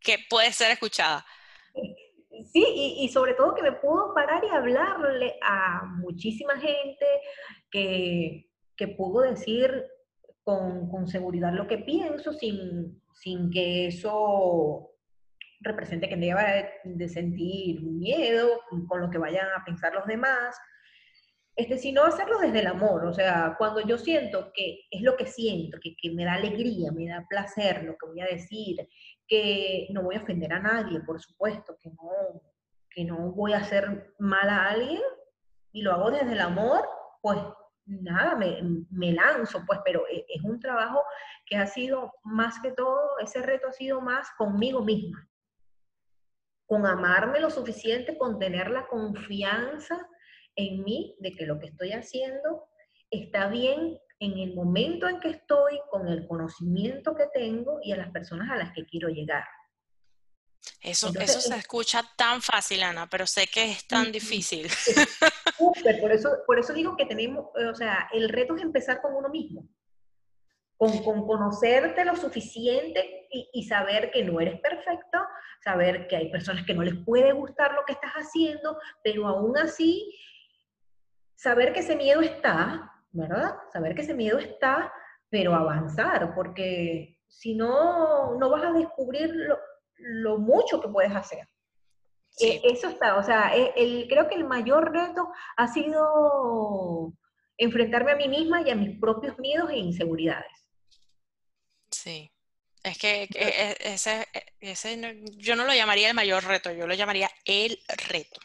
que 0.00 0.18
puede 0.28 0.52
ser 0.52 0.72
escuchada. 0.72 1.24
Sí, 2.52 2.98
y, 3.00 3.08
sobre 3.08 3.32
todo 3.32 3.54
que 3.54 3.62
me 3.62 3.72
puedo 3.72 4.12
parar 4.12 4.44
y 4.44 4.48
hablarle 4.48 5.38
a 5.42 5.84
muchísima 6.00 6.58
gente, 6.58 7.06
que, 7.70 8.50
que 8.76 8.88
puedo 8.88 9.22
decir 9.22 9.86
con, 10.44 10.90
con, 10.90 11.08
seguridad 11.08 11.54
lo 11.54 11.66
que 11.66 11.78
pienso 11.78 12.34
sin, 12.34 13.00
sin 13.14 13.50
que 13.50 13.86
eso 13.86 14.90
represente 15.60 16.10
que 16.10 16.16
me 16.16 16.26
deba 16.26 16.44
de 16.84 17.08
sentir 17.08 17.80
miedo 17.82 18.60
con 18.86 19.00
lo 19.00 19.08
que 19.08 19.18
vayan 19.18 19.46
a 19.56 19.64
pensar 19.64 19.94
los 19.94 20.06
demás. 20.06 20.54
Este, 21.54 21.76
sino 21.76 22.02
hacerlo 22.04 22.38
desde 22.38 22.60
el 22.60 22.66
amor, 22.66 23.04
o 23.04 23.12
sea, 23.12 23.56
cuando 23.58 23.82
yo 23.82 23.98
siento 23.98 24.50
que 24.54 24.86
es 24.90 25.02
lo 25.02 25.18
que 25.18 25.26
siento, 25.26 25.78
que, 25.82 25.94
que, 26.00 26.10
me 26.10 26.24
da 26.24 26.32
alegría, 26.32 26.90
me 26.92 27.06
da 27.06 27.26
placer 27.28 27.84
lo 27.84 27.92
que 27.98 28.06
voy 28.06 28.20
a 28.22 28.26
decir, 28.26 28.76
que 29.28 29.86
no 29.90 30.02
voy 30.02 30.16
a 30.16 30.22
ofender 30.22 30.50
a 30.50 30.60
nadie, 30.60 31.00
por 31.00 31.20
supuesto, 31.20 31.76
que 31.78 31.90
no, 31.90 32.31
que 32.94 33.04
no 33.04 33.32
voy 33.32 33.52
a 33.52 33.58
hacer 33.58 34.14
mal 34.18 34.48
a 34.48 34.70
alguien 34.70 35.02
y 35.72 35.82
lo 35.82 35.92
hago 35.92 36.10
desde 36.10 36.32
el 36.32 36.40
amor, 36.40 36.88
pues 37.20 37.38
nada, 37.86 38.36
me, 38.36 38.60
me 38.90 39.12
lanzo, 39.12 39.62
pues, 39.66 39.80
pero 39.84 40.06
e, 40.08 40.24
es 40.28 40.42
un 40.42 40.60
trabajo 40.60 41.02
que 41.46 41.56
ha 41.56 41.66
sido 41.66 42.12
más 42.22 42.60
que 42.60 42.72
todo, 42.72 43.18
ese 43.20 43.42
reto 43.42 43.68
ha 43.68 43.72
sido 43.72 44.00
más 44.00 44.28
conmigo 44.36 44.82
misma, 44.82 45.28
con 46.66 46.86
amarme 46.86 47.40
lo 47.40 47.50
suficiente, 47.50 48.16
con 48.16 48.38
tener 48.38 48.70
la 48.70 48.86
confianza 48.86 50.08
en 50.56 50.84
mí 50.84 51.16
de 51.20 51.32
que 51.32 51.46
lo 51.46 51.58
que 51.58 51.66
estoy 51.66 51.92
haciendo 51.92 52.68
está 53.10 53.48
bien 53.48 53.98
en 54.20 54.38
el 54.38 54.54
momento 54.54 55.08
en 55.08 55.18
que 55.18 55.30
estoy, 55.30 55.80
con 55.90 56.06
el 56.08 56.26
conocimiento 56.28 57.14
que 57.16 57.26
tengo 57.34 57.80
y 57.82 57.92
a 57.92 57.96
las 57.96 58.10
personas 58.10 58.50
a 58.50 58.56
las 58.56 58.72
que 58.72 58.86
quiero 58.86 59.08
llegar. 59.08 59.44
Eso, 60.82 61.12
eso 61.20 61.40
se 61.40 61.56
escucha 61.56 62.02
tan 62.16 62.42
fácil, 62.42 62.82
Ana, 62.82 63.06
pero 63.08 63.24
sé 63.24 63.46
que 63.46 63.70
es 63.70 63.86
tan 63.86 64.10
difícil. 64.10 64.68
por, 66.00 66.10
eso, 66.10 66.38
por 66.44 66.58
eso 66.58 66.72
digo 66.72 66.96
que 66.96 67.06
tenemos, 67.06 67.46
eh, 67.56 67.66
o 67.66 67.74
sea, 67.74 68.08
el 68.12 68.28
reto 68.28 68.56
es 68.56 68.62
empezar 68.62 69.00
con 69.00 69.14
uno 69.14 69.28
mismo, 69.28 69.68
con, 70.76 71.04
con 71.04 71.24
conocerte 71.24 72.04
lo 72.04 72.16
suficiente 72.16 73.28
y, 73.30 73.48
y, 73.52 73.62
saber 73.62 74.10
que 74.10 74.24
no 74.24 74.40
eres 74.40 74.60
perfecto, 74.60 75.18
saber 75.62 76.08
que 76.08 76.16
hay 76.16 76.32
personas 76.32 76.66
que 76.66 76.74
no 76.74 76.82
les 76.82 76.96
puede 77.04 77.30
gustar 77.30 77.74
lo 77.74 77.84
que 77.86 77.92
estás 77.92 78.14
haciendo, 78.14 78.76
pero 79.04 79.28
aún 79.28 79.56
así 79.56 80.12
saber 81.36 81.72
que 81.72 81.80
ese 81.80 81.94
miedo 81.94 82.22
está, 82.22 82.92
¿verdad? 83.12 83.54
Saber 83.72 83.94
que 83.94 84.02
ese 84.02 84.14
miedo 84.14 84.40
está, 84.40 84.92
pero 85.30 85.54
avanzar, 85.54 86.34
porque 86.34 87.20
si 87.28 87.54
no, 87.54 88.36
no 88.36 88.50
vas 88.50 88.64
a 88.64 88.72
descubrir 88.72 89.30
lo, 89.32 89.58
mucho 90.38 90.80
que 90.80 90.88
puedes 90.88 91.14
hacer. 91.14 91.48
E, 92.40 92.60
eso 92.64 92.88
está, 92.88 93.16
o 93.16 93.22
sea, 93.22 93.54
e, 93.54 93.72
el, 93.76 94.06
creo 94.08 94.28
que 94.28 94.34
el 94.34 94.44
mayor 94.44 94.92
reto 94.92 95.28
ha 95.56 95.68
sido 95.68 97.12
enfrentarme 97.58 98.12
a 98.12 98.16
mí 98.16 98.28
misma 98.28 98.62
y 98.62 98.70
a 98.70 98.74
mis 98.74 98.98
propios 98.98 99.38
miedos 99.38 99.70
e 99.70 99.78
inseguridades. 99.78 100.68
Sí. 101.90 102.30
Es 102.82 102.98
que, 102.98 103.28
e, 103.34 103.76
ese, 103.80 104.26
ese, 104.58 105.22
yo 105.36 105.54
no 105.54 105.64
lo 105.64 105.74
llamaría 105.74 106.08
el 106.08 106.14
mayor 106.14 106.44
reto, 106.44 106.72
yo 106.72 106.86
lo 106.86 106.94
llamaría 106.94 107.30
el 107.44 107.78
reto 108.08 108.40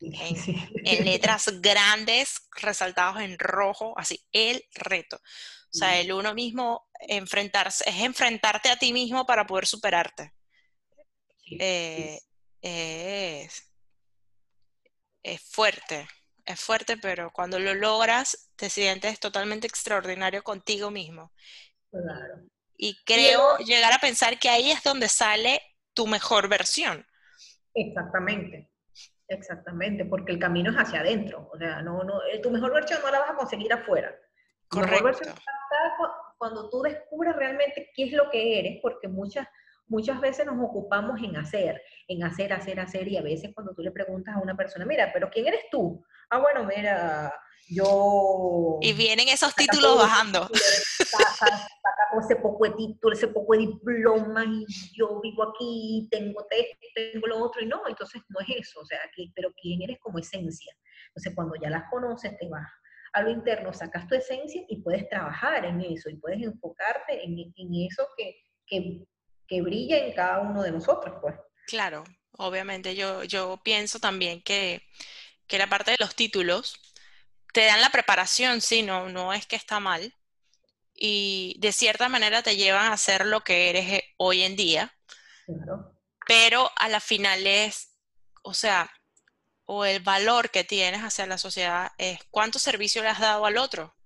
en, 0.00 1.04
letras 1.04 1.60
grandes, 1.60 2.48
resaltados 2.56 3.20
en 3.20 3.38
rojo, 3.38 3.94
así, 3.96 4.24
el 4.32 4.64
reto. 4.74 5.16
O 5.16 5.78
sea, 5.78 6.00
el 6.00 6.12
uno 6.12 6.34
mismo 6.34 6.88
enfrentarse, 7.00 7.88
es 7.88 8.00
enfrentarte 8.00 8.70
a 8.70 8.76
ti 8.76 8.92
mismo 8.92 9.24
para 9.24 9.46
poder 9.46 9.66
superarte. 9.66 10.32
Eh, 11.58 12.18
es, 12.62 13.72
es 15.22 15.40
fuerte, 15.40 16.06
es 16.44 16.60
fuerte, 16.60 16.96
pero 16.96 17.30
cuando 17.32 17.58
lo 17.58 17.74
logras, 17.74 18.50
te 18.56 18.70
sientes 18.70 19.18
totalmente 19.18 19.66
extraordinario 19.66 20.42
contigo 20.42 20.90
mismo. 20.90 21.32
Claro. 21.90 22.42
Y 22.76 22.96
creo 23.04 23.58
llegar 23.58 23.92
a 23.92 23.98
pensar 23.98 24.38
que 24.38 24.48
ahí 24.48 24.70
es 24.70 24.82
donde 24.82 25.08
sale 25.08 25.60
tu 25.94 26.06
mejor 26.06 26.48
versión. 26.48 27.06
Exactamente. 27.74 28.70
Exactamente, 29.28 30.04
porque 30.04 30.32
el 30.32 30.38
camino 30.40 30.72
es 30.72 30.76
hacia 30.76 31.00
adentro. 31.00 31.48
O 31.52 31.58
sea, 31.58 31.82
no, 31.82 32.02
no, 32.02 32.20
eh, 32.24 32.40
tu 32.40 32.50
mejor 32.50 32.72
versión 32.72 33.00
no 33.00 33.10
la 33.10 33.20
vas 33.20 33.30
a 33.30 33.36
conseguir 33.36 33.72
afuera. 33.72 34.12
Tu 34.68 34.80
mejor 34.80 35.04
versión 35.04 35.34
cuando 36.40 36.70
tú 36.70 36.80
descubres 36.80 37.36
realmente 37.36 37.90
qué 37.94 38.04
es 38.04 38.12
lo 38.12 38.30
que 38.30 38.58
eres, 38.58 38.78
porque 38.80 39.08
muchas, 39.08 39.46
muchas 39.90 40.20
veces 40.20 40.46
nos 40.46 40.56
ocupamos 40.58 41.20
en 41.20 41.36
hacer, 41.36 41.82
en 42.06 42.22
hacer, 42.22 42.52
hacer, 42.52 42.80
hacer, 42.80 43.08
y 43.08 43.16
a 43.16 43.22
veces 43.22 43.50
cuando 43.52 43.74
tú 43.74 43.82
le 43.82 43.90
preguntas 43.90 44.34
a 44.34 44.40
una 44.40 44.56
persona, 44.56 44.86
mira, 44.86 45.10
pero 45.12 45.28
¿quién 45.28 45.48
eres 45.48 45.64
tú? 45.70 46.02
Ah, 46.30 46.38
bueno, 46.38 46.64
mira, 46.64 47.34
yo... 47.68 48.78
Y 48.80 48.92
vienen 48.92 49.28
esos 49.28 49.54
títulos 49.54 49.98
bajando. 49.98 50.48
Saco 50.48 52.20
ese 52.20 52.36
poco 52.36 52.64
de 52.64 52.70
título, 52.70 53.14
ese 53.14 53.28
poco 53.28 53.52
de 53.54 53.66
diploma, 53.66 54.44
y 54.44 54.64
yo 54.94 55.20
vivo 55.20 55.42
aquí, 55.42 56.08
tengo 56.10 56.46
esto, 56.50 56.86
tengo 56.94 57.26
lo 57.26 57.44
otro, 57.44 57.60
y 57.60 57.66
no, 57.66 57.82
entonces 57.88 58.22
no 58.28 58.40
es 58.40 58.68
eso, 58.68 58.80
o 58.80 58.86
sea, 58.86 59.00
que, 59.14 59.26
pero 59.34 59.52
quién 59.60 59.82
eres 59.82 59.98
como 59.98 60.20
esencia. 60.20 60.72
Entonces 61.08 61.34
cuando 61.34 61.54
ya 61.60 61.68
las 61.68 61.90
conoces, 61.90 62.38
te 62.38 62.48
vas 62.48 62.66
a 63.12 63.22
lo 63.22 63.30
interno, 63.30 63.72
sacas 63.72 64.06
tu 64.06 64.14
esencia 64.14 64.62
y 64.68 64.82
puedes 64.82 65.08
trabajar 65.08 65.64
en 65.64 65.80
eso, 65.80 66.08
y 66.10 66.16
puedes 66.16 66.40
enfocarte 66.40 67.24
en, 67.24 67.36
en 67.38 67.74
eso 67.90 68.06
que, 68.16 68.36
que, 68.66 69.04
que 69.50 69.60
brilla 69.60 69.98
en 69.98 70.14
cada 70.14 70.38
uno 70.38 70.62
de 70.62 70.70
nosotros, 70.70 71.16
pues. 71.20 71.34
Claro, 71.66 72.04
obviamente 72.38 72.94
yo, 72.94 73.24
yo 73.24 73.60
pienso 73.64 73.98
también 73.98 74.40
que, 74.42 74.86
que 75.48 75.58
la 75.58 75.68
parte 75.68 75.90
de 75.90 75.96
los 75.98 76.14
títulos 76.14 76.80
te 77.52 77.66
dan 77.66 77.80
la 77.80 77.90
preparación, 77.90 78.60
sí, 78.60 78.82
no, 78.82 79.08
no 79.08 79.32
es 79.32 79.46
que 79.46 79.56
está 79.56 79.80
mal. 79.80 80.14
Y 80.94 81.56
de 81.58 81.72
cierta 81.72 82.08
manera 82.08 82.42
te 82.42 82.56
llevan 82.56 82.92
a 82.92 82.96
ser 82.96 83.26
lo 83.26 83.40
que 83.40 83.70
eres 83.70 83.92
eh, 83.92 84.04
hoy 84.18 84.42
en 84.42 84.54
día. 84.54 84.94
Pero 86.28 86.70
a 86.76 86.88
la 86.88 87.00
final 87.00 87.44
es, 87.44 87.96
o 88.42 88.54
sea, 88.54 88.88
o 89.64 89.84
el 89.84 90.00
valor 90.00 90.50
que 90.50 90.62
tienes 90.62 91.00
hacia 91.00 91.26
la 91.26 91.38
sociedad 91.38 91.90
es 91.98 92.20
cuánto 92.30 92.60
servicio 92.60 93.02
le 93.02 93.08
has 93.08 93.18
dado 93.18 93.46
al 93.46 93.56
otro, 93.56 93.96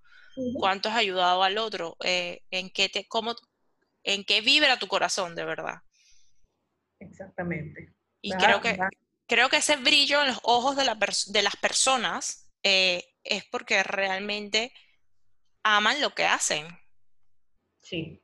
cuánto 0.55 0.89
has 0.89 0.97
ayudado 0.97 1.43
al 1.43 1.59
otro, 1.59 1.97
eh, 2.01 2.43
en 2.51 2.71
qué 2.71 2.89
te, 2.89 3.07
cómo, 3.07 3.35
en 4.05 4.25
qué 4.25 4.41
vibra 4.41 4.79
tu 4.79 4.87
corazón 4.87 5.35
de 5.35 5.45
verdad. 5.45 5.83
Exactamente. 7.01 7.93
Y 8.21 8.33
creo 8.33 8.61
que, 8.61 8.79
creo 9.27 9.49
que 9.49 9.57
ese 9.57 9.77
brillo 9.77 10.23
en 10.23 10.29
los 10.29 10.41
ojos 10.45 10.77
de, 10.77 10.85
la 10.85 10.95
de 10.95 11.43
las 11.43 11.57
personas 11.57 12.51
eh, 12.63 13.05
es 13.25 13.45
porque 13.47 13.83
realmente 13.83 14.73
aman 15.63 16.01
lo 16.01 16.15
que 16.15 16.25
hacen. 16.25 16.67
Sí, 17.83 18.23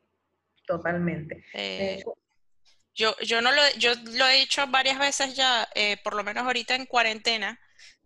totalmente. 0.66 1.45
Eh, 1.53 2.03
yo, 2.95 3.16
yo, 3.19 3.40
no 3.40 3.51
lo, 3.51 3.62
yo 3.79 3.93
lo 4.12 4.27
he 4.27 4.40
hecho 4.40 4.66
varias 4.69 4.99
veces 4.99 5.35
ya, 5.35 5.69
eh, 5.75 5.97
por 6.03 6.14
lo 6.14 6.25
menos 6.25 6.45
ahorita 6.45 6.75
en 6.75 6.87
cuarentena, 6.87 7.61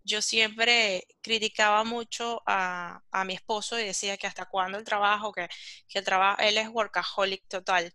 yo 0.05 0.21
siempre 0.21 1.07
criticaba 1.21 1.83
mucho 1.83 2.41
a, 2.45 3.01
mi 3.25 3.33
esposo 3.33 3.79
y 3.79 3.85
decía 3.85 4.17
que 4.17 4.27
hasta 4.27 4.45
cuándo 4.45 4.77
el 4.77 4.85
trabajo, 4.85 5.31
que, 5.33 5.49
que 5.87 5.99
el 5.99 6.05
trabajo, 6.05 6.41
él 6.41 6.57
es 6.57 6.69
workaholic 6.69 7.47
total. 7.47 7.93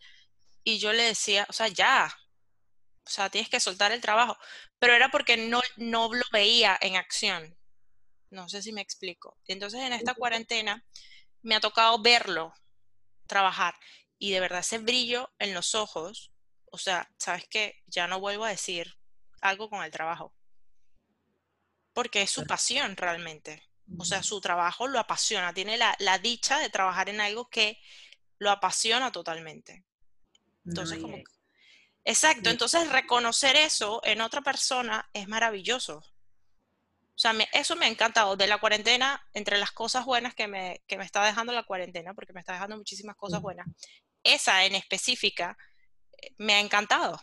Y 0.64 0.78
yo 0.78 0.92
le 0.92 1.04
decía, 1.04 1.46
o 1.48 1.52
sea, 1.52 1.68
ya, 1.68 2.12
o 3.06 3.10
sea, 3.10 3.30
tienes 3.30 3.48
que 3.48 3.60
soltar 3.60 3.92
el 3.92 4.00
trabajo. 4.00 4.36
Pero 4.78 4.94
era 4.94 5.10
porque 5.10 5.36
no, 5.36 5.60
no 5.76 6.12
lo 6.12 6.24
veía 6.32 6.76
en 6.80 6.96
acción. 6.96 7.56
No 8.30 8.48
sé 8.48 8.62
si 8.62 8.72
me 8.72 8.82
explico. 8.82 9.38
Entonces 9.46 9.80
en 9.80 9.92
esta 9.92 10.14
cuarentena 10.14 10.84
me 11.42 11.54
ha 11.54 11.60
tocado 11.60 12.00
verlo 12.02 12.54
trabajar 13.26 13.74
y 14.18 14.32
de 14.32 14.40
verdad 14.40 14.60
ese 14.60 14.78
brillo 14.78 15.30
en 15.38 15.54
los 15.54 15.74
ojos, 15.74 16.32
o 16.66 16.78
sea, 16.78 17.08
sabes 17.18 17.46
que 17.48 17.82
ya 17.86 18.08
no 18.08 18.20
vuelvo 18.20 18.44
a 18.44 18.50
decir 18.50 18.96
algo 19.40 19.70
con 19.70 19.82
el 19.84 19.90
trabajo, 19.90 20.34
porque 21.92 22.22
es 22.22 22.30
su 22.30 22.44
pasión 22.46 22.96
realmente. 22.96 23.62
O 23.98 24.04
sea, 24.04 24.22
su 24.22 24.40
trabajo 24.40 24.86
lo 24.86 24.98
apasiona, 25.00 25.52
tiene 25.52 25.76
la, 25.76 26.18
dicha 26.18 26.58
de 26.60 26.70
trabajar 26.70 27.08
en 27.08 27.20
algo 27.20 27.48
que 27.48 27.80
lo 28.38 28.50
apasiona 28.50 29.10
totalmente. 29.10 29.84
Entonces, 30.64 30.98
como... 30.98 31.18
Exacto, 32.04 32.50
entonces 32.50 32.90
reconocer 32.90 33.56
eso 33.56 34.00
en 34.04 34.20
otra 34.20 34.40
persona 34.40 35.10
es 35.12 35.28
maravilloso. 35.28 35.98
O 35.98 37.22
sea, 37.22 37.34
eso 37.52 37.76
me 37.76 37.84
ha 37.84 37.88
encantado 37.88 38.36
de 38.36 38.46
la 38.46 38.58
cuarentena, 38.58 39.22
entre 39.34 39.58
las 39.58 39.72
cosas 39.72 40.06
buenas 40.06 40.34
que 40.34 40.46
me, 40.46 40.82
que 40.86 40.96
me 40.96 41.04
está 41.04 41.24
dejando 41.24 41.52
la 41.52 41.64
cuarentena, 41.64 42.14
porque 42.14 42.32
me 42.32 42.40
está 42.40 42.54
dejando 42.54 42.78
muchísimas 42.78 43.16
cosas 43.16 43.42
buenas. 43.42 43.66
Esa 44.22 44.64
en 44.64 44.74
específica 44.74 45.58
eh, 46.22 46.32
me 46.38 46.54
ha 46.54 46.60
encantado. 46.60 47.20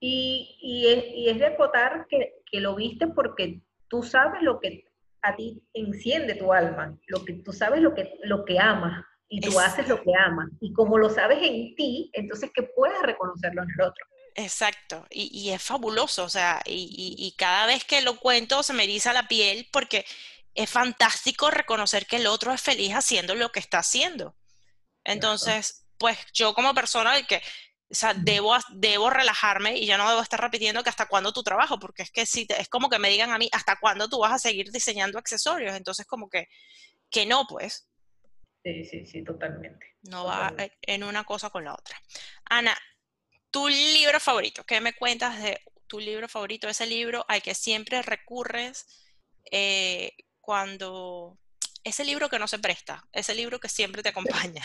Y, 0.00 0.58
y, 0.60 0.88
es, 0.88 1.04
y 1.14 1.28
es 1.30 1.38
de 1.38 1.46
acotar 1.46 2.06
que, 2.08 2.42
que, 2.54 2.60
lo 2.60 2.74
viste 2.74 3.06
porque 3.08 3.60
tú 3.88 4.02
sabes 4.02 4.42
lo 4.42 4.60
que 4.60 4.84
a 5.22 5.34
ti 5.36 5.62
enciende 5.72 6.34
tu 6.34 6.52
alma, 6.52 6.98
lo 7.06 7.24
que 7.24 7.34
tú 7.34 7.52
sabes 7.52 7.80
lo 7.80 7.94
que, 7.94 8.18
lo 8.22 8.44
que 8.44 8.58
amas 8.58 9.04
y 9.28 9.40
tú 9.40 9.58
haces 9.58 9.88
lo 9.88 10.02
que 10.02 10.12
amas. 10.14 10.48
Y 10.60 10.72
como 10.72 10.98
lo 10.98 11.08
sabes 11.10 11.38
en 11.42 11.74
ti, 11.74 12.10
entonces 12.12 12.50
que 12.54 12.62
puedes 12.62 13.00
reconocerlo 13.02 13.62
en 13.62 13.68
el 13.70 13.86
otro. 13.86 14.04
Exacto, 14.36 15.06
y, 15.10 15.50
es 15.50 15.62
fabuloso, 15.62 16.24
o 16.24 16.28
sea, 16.28 16.60
y, 16.66 17.32
cada 17.38 17.66
vez 17.66 17.84
que 17.84 18.02
lo 18.02 18.16
cuento 18.16 18.64
se 18.64 18.72
me 18.72 18.82
eriza 18.82 19.12
la 19.12 19.28
piel 19.28 19.68
porque 19.70 20.04
es 20.54 20.68
fantástico 20.68 21.52
reconocer 21.52 22.06
que 22.06 22.16
el 22.16 22.26
otro 22.26 22.52
es 22.52 22.60
feliz 22.60 22.92
haciendo 22.94 23.36
lo 23.36 23.52
que 23.52 23.60
está 23.60 23.78
haciendo. 23.78 24.34
Entonces, 25.04 25.86
pues 25.98 26.18
yo 26.32 26.52
como 26.54 26.74
persona 26.74 27.22
que, 27.26 27.40
o 27.90 27.94
sea, 27.94 28.14
debo, 28.14 28.56
debo 28.70 29.10
relajarme 29.10 29.76
y 29.76 29.86
ya 29.86 29.98
no 29.98 30.08
debo 30.08 30.22
estar 30.22 30.40
repitiendo 30.40 30.82
que 30.82 30.90
hasta 30.90 31.06
cuándo 31.06 31.32
tu 31.32 31.42
trabajo, 31.42 31.78
porque 31.78 32.02
es 32.02 32.10
que 32.10 32.26
si 32.26 32.46
es 32.58 32.68
como 32.68 32.88
que 32.88 32.98
me 32.98 33.10
digan 33.10 33.30
a 33.30 33.38
mí, 33.38 33.48
¿hasta 33.52 33.78
cuándo 33.78 34.08
tú 34.08 34.18
vas 34.18 34.32
a 34.32 34.38
seguir 34.38 34.70
diseñando 34.70 35.18
accesorios? 35.18 35.76
Entonces, 35.76 36.06
como 36.06 36.28
que, 36.28 36.48
que 37.10 37.26
no, 37.26 37.46
pues. 37.46 37.88
Sí, 38.64 38.84
sí, 38.84 39.06
sí, 39.06 39.22
totalmente. 39.22 39.96
No 40.02 40.24
va 40.24 40.54
en 40.82 41.04
una 41.04 41.24
cosa 41.24 41.50
con 41.50 41.64
la 41.64 41.74
otra. 41.74 42.00
Ana, 42.46 42.76
tu 43.50 43.68
libro 43.68 44.18
favorito, 44.18 44.64
¿qué 44.64 44.80
me 44.80 44.94
cuentas 44.94 45.40
de 45.42 45.60
tu 45.86 46.00
libro 46.00 46.28
favorito? 46.28 46.68
Ese 46.68 46.86
libro 46.86 47.24
al 47.28 47.42
que 47.42 47.54
siempre 47.54 48.02
recurres 48.02 48.86
eh, 49.50 50.12
cuando... 50.40 51.38
Ese 51.84 52.04
libro 52.04 52.30
que 52.30 52.38
no 52.38 52.48
se 52.48 52.58
presta, 52.58 53.06
ese 53.12 53.34
libro 53.34 53.60
que 53.60 53.68
siempre 53.68 54.02
te 54.02 54.08
acompaña. 54.10 54.64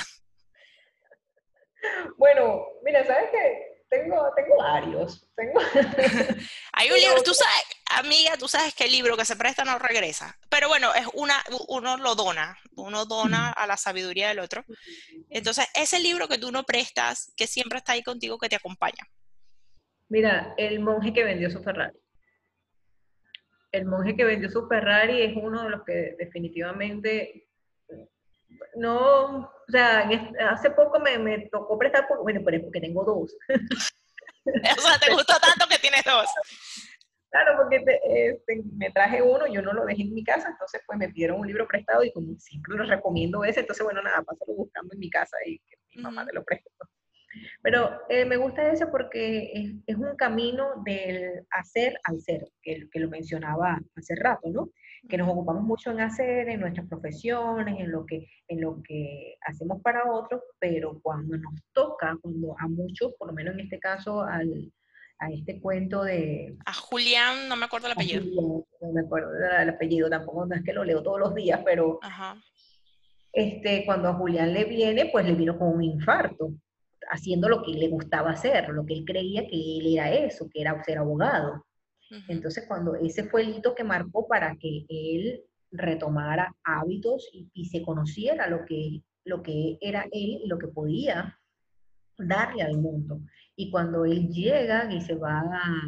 Bueno, 2.18 2.66
mira, 2.84 3.06
¿sabes 3.06 3.30
qué? 3.32 3.70
tengo, 3.90 4.32
tengo 4.36 4.58
varios. 4.58 5.28
Tengo... 5.36 5.60
Hay 6.74 6.92
un 6.92 6.98
libro, 6.98 7.24
tú 7.24 7.34
sabes, 7.34 7.64
amiga, 7.98 8.38
tú 8.38 8.48
sabes 8.48 8.74
que 8.74 8.86
el 8.86 8.92
libro 8.92 9.18
que 9.18 9.26
se 9.26 9.36
presta 9.36 9.66
no 9.66 9.80
regresa. 9.80 10.38
Pero 10.50 10.68
bueno, 10.68 10.94
es 10.94 11.08
una, 11.14 11.36
uno 11.68 11.98
lo 11.98 12.16
dona, 12.16 12.58
uno 12.76 13.06
dona 13.06 13.52
a 13.52 13.68
la 13.68 13.78
sabiduría 13.78 14.30
del 14.30 14.40
otro. 14.40 14.64
Entonces, 15.30 15.68
ese 15.74 16.00
libro 16.00 16.28
que 16.28 16.38
tú 16.38 16.52
no 16.52 16.64
prestas, 16.64 17.34
que 17.36 17.48
siempre 17.48 17.80
está 17.80 17.94
ahí 17.94 18.04
contigo, 18.04 18.38
que 18.38 18.50
te 18.50 18.56
acompaña. 18.56 19.08
Mira, 20.08 20.54
el 20.58 20.80
monje 20.80 21.14
que 21.14 21.24
vendió 21.24 21.50
su 21.50 21.62
Ferrari. 21.62 21.98
El 23.72 23.86
monje 23.86 24.16
que 24.16 24.24
vendió 24.24 24.50
su 24.50 24.68
Ferrari 24.68 25.22
es 25.22 25.34
uno 25.36 25.64
de 25.64 25.70
los 25.70 25.84
que 25.84 26.16
definitivamente 26.18 27.48
no, 28.76 29.52
o 29.70 29.72
sea, 29.72 30.10
hace 30.50 30.72
poco 30.72 31.00
me, 31.00 31.20
me 31.20 31.48
tocó 31.52 31.78
prestar, 31.78 32.08
por, 32.08 32.24
bueno, 32.24 32.42
pero 32.44 32.58
es 32.58 32.64
porque 32.64 32.82
tengo 32.82 33.04
dos. 33.06 33.36
o 33.50 34.82
sea, 34.82 35.00
te 35.00 35.14
gustó 35.14 35.34
tanto 35.40 35.68
que 35.70 35.78
tienes 35.78 36.04
dos. 36.04 36.28
Claro, 37.30 37.52
porque 37.56 37.84
este, 38.04 38.64
me 38.76 38.90
traje 38.90 39.22
uno, 39.22 39.46
yo 39.46 39.62
no 39.62 39.74
lo 39.74 39.86
dejé 39.86 40.02
en 40.02 40.16
mi 40.16 40.24
casa, 40.24 40.50
entonces 40.50 40.82
pues 40.88 40.98
me 40.98 41.10
pidieron 41.10 41.40
un 41.40 41.46
libro 41.46 41.68
prestado 41.68 42.04
y 42.04 42.12
como 42.12 42.36
siempre 42.40 42.76
lo 42.76 42.84
recomiendo 42.84 43.44
ese, 43.44 43.60
entonces 43.60 43.84
bueno, 43.84 44.02
nada, 44.02 44.24
pásalo 44.24 44.56
buscando 44.56 44.92
en 44.96 45.00
mi 45.00 45.12
casa 45.12 45.38
y 45.46 45.60
que 45.60 45.78
mi 45.94 46.02
mamá 46.02 46.26
te 46.26 46.34
lo 46.34 46.44
preste. 46.44 46.72
Pero 47.62 48.02
eh, 48.10 48.26
me 48.26 48.38
gusta 48.38 48.72
ese 48.72 48.88
porque 48.88 49.52
es, 49.54 49.74
es, 49.86 49.96
un 49.98 50.16
camino 50.16 50.82
del 50.84 51.46
hacer 51.52 52.00
al 52.06 52.20
ser, 52.20 52.48
que, 52.64 52.90
que 52.92 53.00
lo 53.00 53.10
mencionaba 53.10 53.80
hace 53.96 54.16
rato, 54.16 54.50
¿no? 54.50 54.72
Que 55.08 55.18
nos 55.18 55.30
ocupamos 55.30 55.64
mucho 55.64 55.92
en 55.92 56.02
hacer, 56.02 56.50
en 56.50 56.60
nuestras 56.60 56.88
profesiones, 56.88 57.80
en 57.80 57.92
lo 57.92 58.06
que, 58.06 58.28
en 58.48 58.62
lo 58.62 58.82
que 58.84 59.38
hacemos 59.48 59.82
para 59.82 60.12
otros, 60.12 60.42
pero 60.60 61.00
cuando 61.02 61.38
nos 61.38 61.54
toca, 61.74 62.18
cuando 62.22 62.56
a 62.60 62.68
muchos, 62.68 63.14
por 63.18 63.30
lo 63.30 63.34
menos 63.34 63.54
en 63.54 63.62
este 63.62 63.80
caso, 63.80 64.22
al, 64.22 64.72
a 65.20 65.32
este 65.32 65.60
cuento 65.62 66.04
de... 66.04 66.58
A 66.66 66.74
Julián, 66.74 67.48
no 67.48 67.56
me 67.56 67.66
acuerdo 67.66 67.88
el 67.88 67.94
apellido. 67.94 68.24
no 68.82 68.92
me 68.92 69.02
acuerdo 69.02 69.32
del 69.32 69.70
apellido, 69.70 70.10
tampoco 70.10 70.46
no 70.46 70.56
es 70.56 70.64
que 70.64 70.74
lo 70.74 70.84
leo 70.84 71.04
todos 71.04 71.20
los 71.20 71.36
días, 71.36 71.62
pero 71.64 72.00
Este, 73.32 73.86
cuando 73.86 74.10
a 74.10 74.14
Julián 74.14 74.54
le 74.54 74.66
viene, 74.66 75.10
pues 75.12 75.26
le 75.26 75.36
vino 75.36 75.58
con 75.58 75.76
un 75.76 75.84
infarto, 75.84 76.54
haciendo 77.12 77.50
lo 77.50 77.64
que 77.64 77.72
le 77.72 77.90
gustaba 77.90 78.32
hacer, 78.32 78.70
lo 78.70 78.86
que 78.86 78.94
él 78.94 79.06
creía 79.06 79.48
que 79.48 79.78
él 79.78 79.94
era 79.94 80.12
eso, 80.12 80.50
que 80.52 80.62
era 80.62 80.82
ser 80.84 80.98
abogado. 80.98 81.66
Entonces, 82.28 82.66
cuando 82.68 82.96
ese 82.96 83.24
fue 83.26 83.44
el 83.44 83.50
hito 83.50 83.76
que 83.76 83.84
marcó 83.84 84.28
para 84.28 84.56
que 84.56 84.86
él 84.90 85.44
retomara 85.72 86.56
hábitos 86.64 87.30
y, 87.32 87.66
se 87.66 87.84
conociera 87.84 88.48
lo 88.48 88.66
que, 88.66 89.04
lo 89.26 89.44
que 89.44 89.78
era 89.80 90.04
él 90.12 90.42
y 90.44 90.48
lo 90.48 90.58
que 90.58 90.68
podía 90.68 91.40
darle 92.18 92.64
al 92.64 92.78
mundo. 92.78 93.22
Y 93.56 93.70
cuando 93.70 94.06
él 94.06 94.30
llega 94.30 94.92
y 94.92 95.02
se 95.02 95.16
va 95.16 95.40
a, 95.40 95.84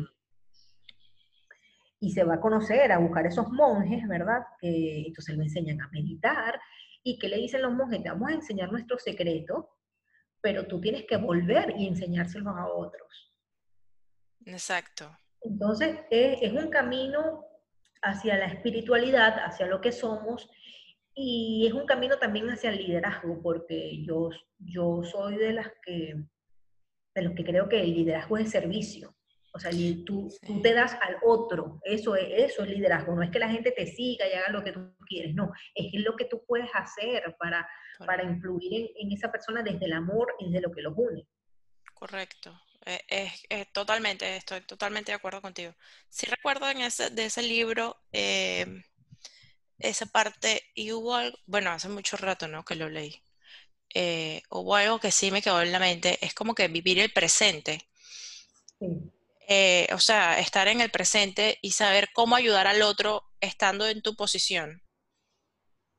y 1.99 2.11
se 2.11 2.23
va 2.23 2.35
a 2.35 2.39
conocer, 2.39 2.91
a 2.91 2.99
buscar 2.99 3.25
esos 3.25 3.47
monjes, 3.49 4.07
¿verdad? 4.07 4.43
Que 4.59 5.03
entonces 5.07 5.35
le 5.35 5.43
enseñan 5.43 5.81
a 5.81 5.89
meditar 5.89 6.59
y 7.03 7.17
que 7.17 7.29
le 7.29 7.37
dicen 7.37 7.61
los 7.61 7.73
monjes, 7.73 8.03
te 8.03 8.09
vamos 8.09 8.29
a 8.29 8.33
enseñar 8.33 8.71
nuestro 8.71 8.99
secreto, 8.99 9.69
pero 10.39 10.67
tú 10.67 10.79
tienes 10.79 11.05
que 11.07 11.17
volver 11.17 11.73
y 11.77 11.87
enseñárselos 11.87 12.55
a 12.55 12.67
otros. 12.67 13.33
Exacto. 14.45 15.15
Entonces, 15.41 15.99
es, 16.09 16.51
un 16.53 16.69
camino 16.69 17.45
hacia 18.01 18.37
la 18.37 18.45
espiritualidad, 18.45 19.39
hacia 19.43 19.65
lo 19.67 19.81
que 19.81 19.91
somos, 19.91 20.49
y 21.13 21.65
es 21.67 21.73
un 21.73 21.85
camino 21.85 22.17
también 22.17 22.49
hacia 22.49 22.69
el 22.69 22.77
liderazgo, 22.77 23.41
porque 23.41 24.03
yo, 24.03 24.29
yo 24.59 25.03
soy 25.03 25.37
de 25.37 25.53
las 25.53 25.71
que, 25.83 26.15
de 27.15 27.21
los 27.21 27.33
que 27.33 27.43
creo 27.43 27.67
que 27.67 27.81
el 27.81 27.93
liderazgo 27.93 28.37
es 28.37 28.49
servicio. 28.49 29.15
O 29.53 29.59
sea, 29.59 29.71
tú, 30.05 30.29
tú 30.45 30.61
te 30.61 30.73
das 30.73 30.97
al 31.01 31.17
otro, 31.23 31.81
eso 31.83 32.15
es, 32.15 32.51
eso 32.51 32.63
es 32.63 32.69
liderazgo, 32.69 33.13
no 33.13 33.21
es 33.21 33.29
que 33.31 33.39
la 33.39 33.49
gente 33.49 33.71
te 33.71 33.85
siga 33.85 34.25
y 34.25 34.31
haga 34.31 34.49
lo 34.49 34.63
que 34.63 34.71
tú 34.71 34.95
quieres, 35.05 35.35
no, 35.35 35.51
es 35.75 35.91
lo 36.01 36.15
que 36.15 36.23
tú 36.23 36.41
puedes 36.47 36.69
hacer 36.73 37.35
para, 37.37 37.67
para 38.05 38.23
influir 38.23 38.73
en, 38.73 38.87
en, 38.95 39.11
esa 39.11 39.29
persona 39.29 39.61
desde 39.61 39.87
el 39.87 39.93
amor 39.93 40.33
y 40.39 40.45
desde 40.45 40.61
lo 40.61 40.71
que 40.71 40.81
los 40.81 40.93
une. 40.95 41.27
Correcto, 41.93 42.57
eh, 42.85 43.31
es, 43.49 43.71
totalmente, 43.71 44.35
estoy 44.35 44.61
totalmente 44.61 45.11
de 45.11 45.15
acuerdo 45.15 45.41
contigo. 45.41 45.75
Sí 46.09 46.25
recuerdo 46.25 46.69
en 46.69 46.81
ese, 46.81 47.09
de 47.09 47.25
ese 47.25 47.41
libro 47.43 47.97
eh, 48.11 48.83
esa 49.79 50.05
parte 50.07 50.63
y 50.73 50.91
hubo 50.91 51.15
algo, 51.15 51.37
bueno, 51.45 51.71
hace 51.71 51.89
mucho 51.89 52.17
rato, 52.17 52.47
¿no? 52.47 52.65
Que 52.65 52.75
lo 52.75 52.89
leí. 52.89 53.23
Eh, 53.93 54.41
hubo 54.49 54.75
algo 54.75 54.99
que 54.99 55.11
sí 55.11 55.31
me 55.31 55.41
quedó 55.41 55.61
en 55.61 55.71
la 55.71 55.79
mente, 55.79 56.17
es 56.25 56.33
como 56.33 56.55
que 56.55 56.67
vivir 56.67 56.99
el 56.99 57.11
presente. 57.11 57.87
o 59.93 59.99
sea, 59.99 60.39
estar 60.39 60.67
en 60.67 60.81
el 60.81 60.89
presente 60.89 61.59
y 61.61 61.71
saber 61.71 62.09
cómo 62.13 62.35
ayudar 62.35 62.67
al 62.67 62.81
otro 62.81 63.23
estando 63.41 63.87
en 63.87 64.01
tu 64.01 64.15
posición. 64.15 64.81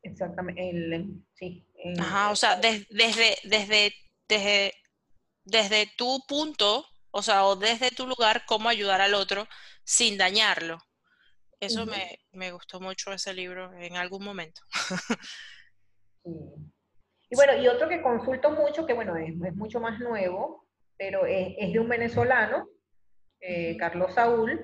Exactamente, 0.03 1.05
sí. 1.35 1.65
Ajá, 1.99 2.31
o 2.31 2.37
sea, 2.37 2.57
desde, 2.57 2.87
desde, 3.45 3.95
desde 4.25 4.82
desde 5.45 5.91
tu 5.97 6.21
punto, 6.27 6.87
o 7.11 7.23
sea, 7.23 7.47
o 7.47 7.57
desde 7.57 7.91
tu 7.91 8.07
lugar, 8.07 8.45
cómo 8.47 8.69
ayudar 8.69 9.01
al 9.01 9.15
otro 9.15 9.47
sin 9.85 10.17
dañarlo. 10.17 10.79
Eso 11.61 11.87
me, 11.87 12.19
me, 12.33 12.51
gustó 12.51 12.81
mucho 12.81 13.13
ese 13.13 13.33
libro 13.33 13.73
en 13.75 13.97
algún 13.97 14.25
momento. 14.25 14.63
Y 17.33 17.35
bueno, 17.35 17.57
y 17.57 17.67
otro 17.67 17.89
que 17.89 18.03
consulto 18.03 18.51
mucho, 18.51 18.85
que 18.85 18.93
bueno, 18.93 19.17
es, 19.17 19.35
mucho 19.55 19.81
más 19.81 19.99
nuevo, 20.01 20.69
pero 20.99 21.25
es, 21.25 21.73
de 21.73 21.81
un 21.81 21.89
venezolano, 21.89 22.69
eh, 23.41 23.75
Carlos 23.79 24.13
Saúl, 24.13 24.63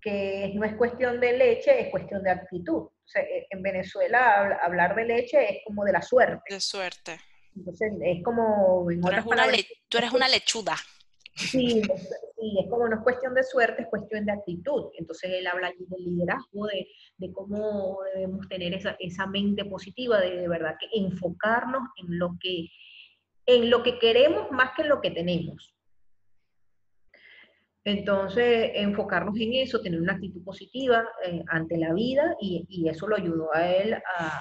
que 0.00 0.50
no 0.56 0.64
es 0.64 0.74
cuestión 0.74 1.20
de 1.20 1.38
leche, 1.38 1.80
es 1.80 1.88
cuestión 1.88 2.24
de 2.24 2.30
actitud. 2.30 2.78
O 2.78 2.92
sea, 3.04 3.22
e, 3.22 3.46
en 3.48 3.62
Venezuela 3.62 4.58
hablar 4.60 4.96
de 4.96 5.04
leche 5.04 5.58
es 5.58 5.58
como 5.64 5.84
de 5.84 5.92
la 5.92 6.02
suerte. 6.02 6.52
De 6.52 6.60
suerte. 6.60 7.20
Entonces 7.60 7.92
es 8.02 8.24
como... 8.24 8.86
tú, 9.02 9.08
eres 9.08 9.26
una 9.26 9.44
tú 9.88 9.98
eres 9.98 10.12
una 10.12 10.28
lechuda. 10.28 10.76
Sí, 11.34 11.82
sí, 11.82 12.58
es 12.58 12.70
como 12.70 12.88
no 12.88 12.96
es 12.96 13.02
cuestión 13.02 13.34
de 13.34 13.42
suerte, 13.44 13.82
es 13.82 13.88
cuestión 13.88 14.24
de 14.24 14.32
actitud. 14.32 14.90
Entonces 14.98 15.30
él 15.32 15.46
habla 15.46 15.68
allí 15.68 15.84
del 15.88 16.04
liderazgo, 16.04 16.66
de, 16.66 16.88
de 17.18 17.32
cómo 17.32 17.98
debemos 18.14 18.48
tener 18.48 18.72
esa, 18.74 18.96
esa 18.98 19.26
mente 19.26 19.64
positiva, 19.66 20.20
de, 20.20 20.36
de 20.36 20.48
verdad 20.48 20.76
que 20.80 20.88
enfocarnos 20.98 21.82
en 21.96 22.18
lo 22.18 22.36
que, 22.40 22.68
en 23.46 23.70
lo 23.70 23.82
que 23.82 23.98
queremos 23.98 24.50
más 24.50 24.70
que 24.74 24.82
en 24.82 24.88
lo 24.88 25.00
que 25.00 25.10
tenemos. 25.10 25.74
Entonces, 27.84 28.72
enfocarnos 28.74 29.38
en 29.38 29.54
eso, 29.54 29.80
tener 29.80 30.00
una 30.00 30.14
actitud 30.14 30.42
positiva 30.44 31.06
eh, 31.26 31.42
ante 31.48 31.76
la 31.78 31.92
vida 31.92 32.36
y, 32.40 32.66
y, 32.68 32.88
eso 32.88 33.06
lo 33.06 33.16
ayudó 33.16 33.54
a 33.54 33.70
él 33.70 33.94
a, 33.94 34.40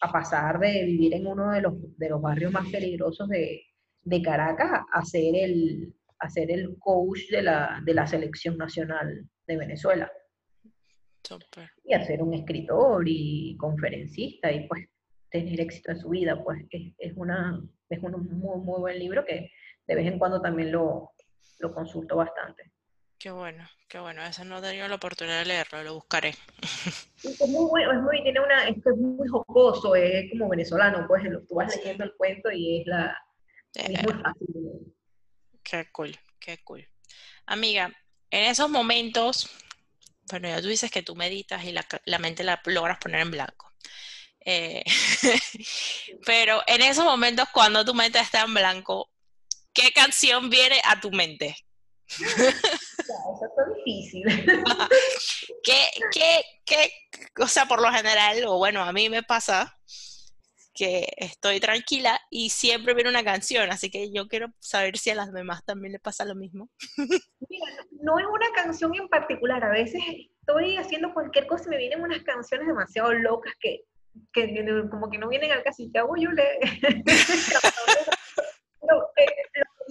a, 0.00 0.12
pasar 0.12 0.58
de 0.58 0.84
vivir 0.84 1.14
en 1.14 1.26
uno 1.26 1.52
de 1.52 1.60
los, 1.60 1.74
de 1.96 2.08
los 2.08 2.20
barrios 2.20 2.52
más 2.52 2.68
peligrosos 2.70 3.28
de, 3.28 3.62
de 4.02 4.22
Caracas 4.22 4.82
a 4.92 5.04
ser 5.04 5.34
el, 5.34 5.94
a 6.18 6.28
ser 6.28 6.50
el 6.50 6.76
coach 6.78 7.28
de 7.30 7.42
la, 7.42 7.80
de 7.84 7.94
la 7.94 8.06
selección 8.06 8.56
nacional 8.56 9.28
de 9.46 9.56
Venezuela. 9.56 10.10
Y 11.84 11.94
a 11.94 12.04
ser 12.04 12.22
un 12.22 12.34
escritor 12.34 13.04
y 13.06 13.56
conferencista 13.58 14.50
y 14.50 14.66
pues 14.66 14.86
tener 15.30 15.60
éxito 15.60 15.90
en 15.90 15.98
su 15.98 16.08
vida, 16.10 16.42
pues 16.42 16.64
es, 16.70 16.94
es 16.98 17.12
una, 17.16 17.60
es 17.90 18.02
un 18.02 18.12
muy, 18.38 18.60
muy 18.60 18.80
buen 18.80 18.98
libro 18.98 19.24
que 19.24 19.50
de 19.86 19.94
vez 19.94 20.06
en 20.06 20.18
cuando 20.18 20.40
también 20.40 20.72
lo, 20.72 21.10
lo 21.58 21.74
consulto 21.74 22.16
bastante. 22.16 22.72
Qué 23.18 23.32
bueno, 23.32 23.68
qué 23.88 23.98
bueno. 23.98 24.24
Ese 24.24 24.44
no 24.44 24.58
he 24.58 24.62
tenido 24.62 24.86
la 24.86 24.94
oportunidad 24.94 25.40
de 25.40 25.46
leerlo, 25.46 25.82
lo 25.82 25.94
buscaré. 25.94 26.36
Es 27.22 27.48
muy 27.48 27.68
bueno, 27.68 27.92
es 27.92 28.00
muy, 28.00 28.22
tiene 28.22 28.38
una, 28.38 28.68
es, 28.68 28.76
es 28.76 28.96
muy 28.96 29.26
jocoso, 29.28 29.96
es 29.96 30.30
como 30.30 30.48
venezolano, 30.48 31.04
pues 31.08 31.24
tú 31.48 31.56
vas 31.56 31.74
leyendo 31.74 32.04
el 32.04 32.14
cuento 32.16 32.50
y 32.52 32.80
es 32.80 32.86
la 32.86 33.16
es 33.74 34.02
muy 34.02 34.12
fácil. 34.22 34.94
Qué 35.62 35.88
cool, 35.90 36.16
qué 36.38 36.58
cool. 36.64 36.88
Amiga, 37.46 37.90
en 38.30 38.44
esos 38.44 38.70
momentos, 38.70 39.50
bueno, 40.30 40.48
ya 40.48 40.60
tú 40.60 40.68
dices 40.68 40.90
que 40.90 41.02
tú 41.02 41.16
meditas 41.16 41.64
y 41.64 41.72
la, 41.72 41.84
la 42.04 42.18
mente 42.18 42.44
la 42.44 42.60
logras 42.66 42.98
poner 42.98 43.20
en 43.20 43.30
blanco. 43.32 43.72
Eh, 44.44 44.84
pero 46.24 46.62
en 46.66 46.82
esos 46.82 47.04
momentos, 47.04 47.48
cuando 47.52 47.84
tu 47.84 47.94
mente 47.94 48.20
está 48.20 48.42
en 48.42 48.54
blanco, 48.54 49.10
¿qué 49.72 49.92
canción 49.92 50.50
viene 50.50 50.80
a 50.84 51.00
tu 51.00 51.10
mente? 51.10 51.56
difícil. 53.88 54.24
¿Qué, 55.62 55.80
qué, 56.12 56.42
qué, 56.64 56.90
o 57.40 57.46
sea, 57.46 57.66
por 57.66 57.80
lo 57.80 57.90
general, 57.90 58.44
o 58.46 58.58
bueno, 58.58 58.82
a 58.82 58.92
mí 58.92 59.08
me 59.08 59.22
pasa 59.22 59.76
que 60.74 61.08
estoy 61.16 61.58
tranquila 61.58 62.20
y 62.30 62.50
siempre 62.50 62.94
viene 62.94 63.10
una 63.10 63.24
canción, 63.24 63.70
así 63.72 63.90
que 63.90 64.12
yo 64.12 64.28
quiero 64.28 64.48
saber 64.60 64.96
si 64.96 65.10
a 65.10 65.16
las 65.16 65.32
demás 65.32 65.64
también 65.64 65.92
le 65.92 65.98
pasa 65.98 66.24
lo 66.24 66.36
mismo. 66.36 66.70
Mira, 67.48 67.66
no 68.00 68.18
es 68.18 68.26
una 68.26 68.50
canción 68.54 68.94
en 68.94 69.08
particular, 69.08 69.64
a 69.64 69.70
veces 69.70 70.00
estoy 70.40 70.76
haciendo 70.76 71.12
cualquier 71.12 71.46
cosa 71.46 71.64
y 71.66 71.70
me 71.70 71.78
vienen 71.78 72.02
unas 72.02 72.22
canciones 72.22 72.68
demasiado 72.68 73.12
locas 73.12 73.52
que, 73.60 73.80
que 74.32 74.64
como 74.88 75.10
que 75.10 75.18
no 75.18 75.28
vienen 75.28 75.50
al 75.50 75.64
caso 75.64 75.82
y 75.82 75.90
te 75.90 75.98
hago 75.98 76.16
yo 76.16 76.30
le... 76.30 76.44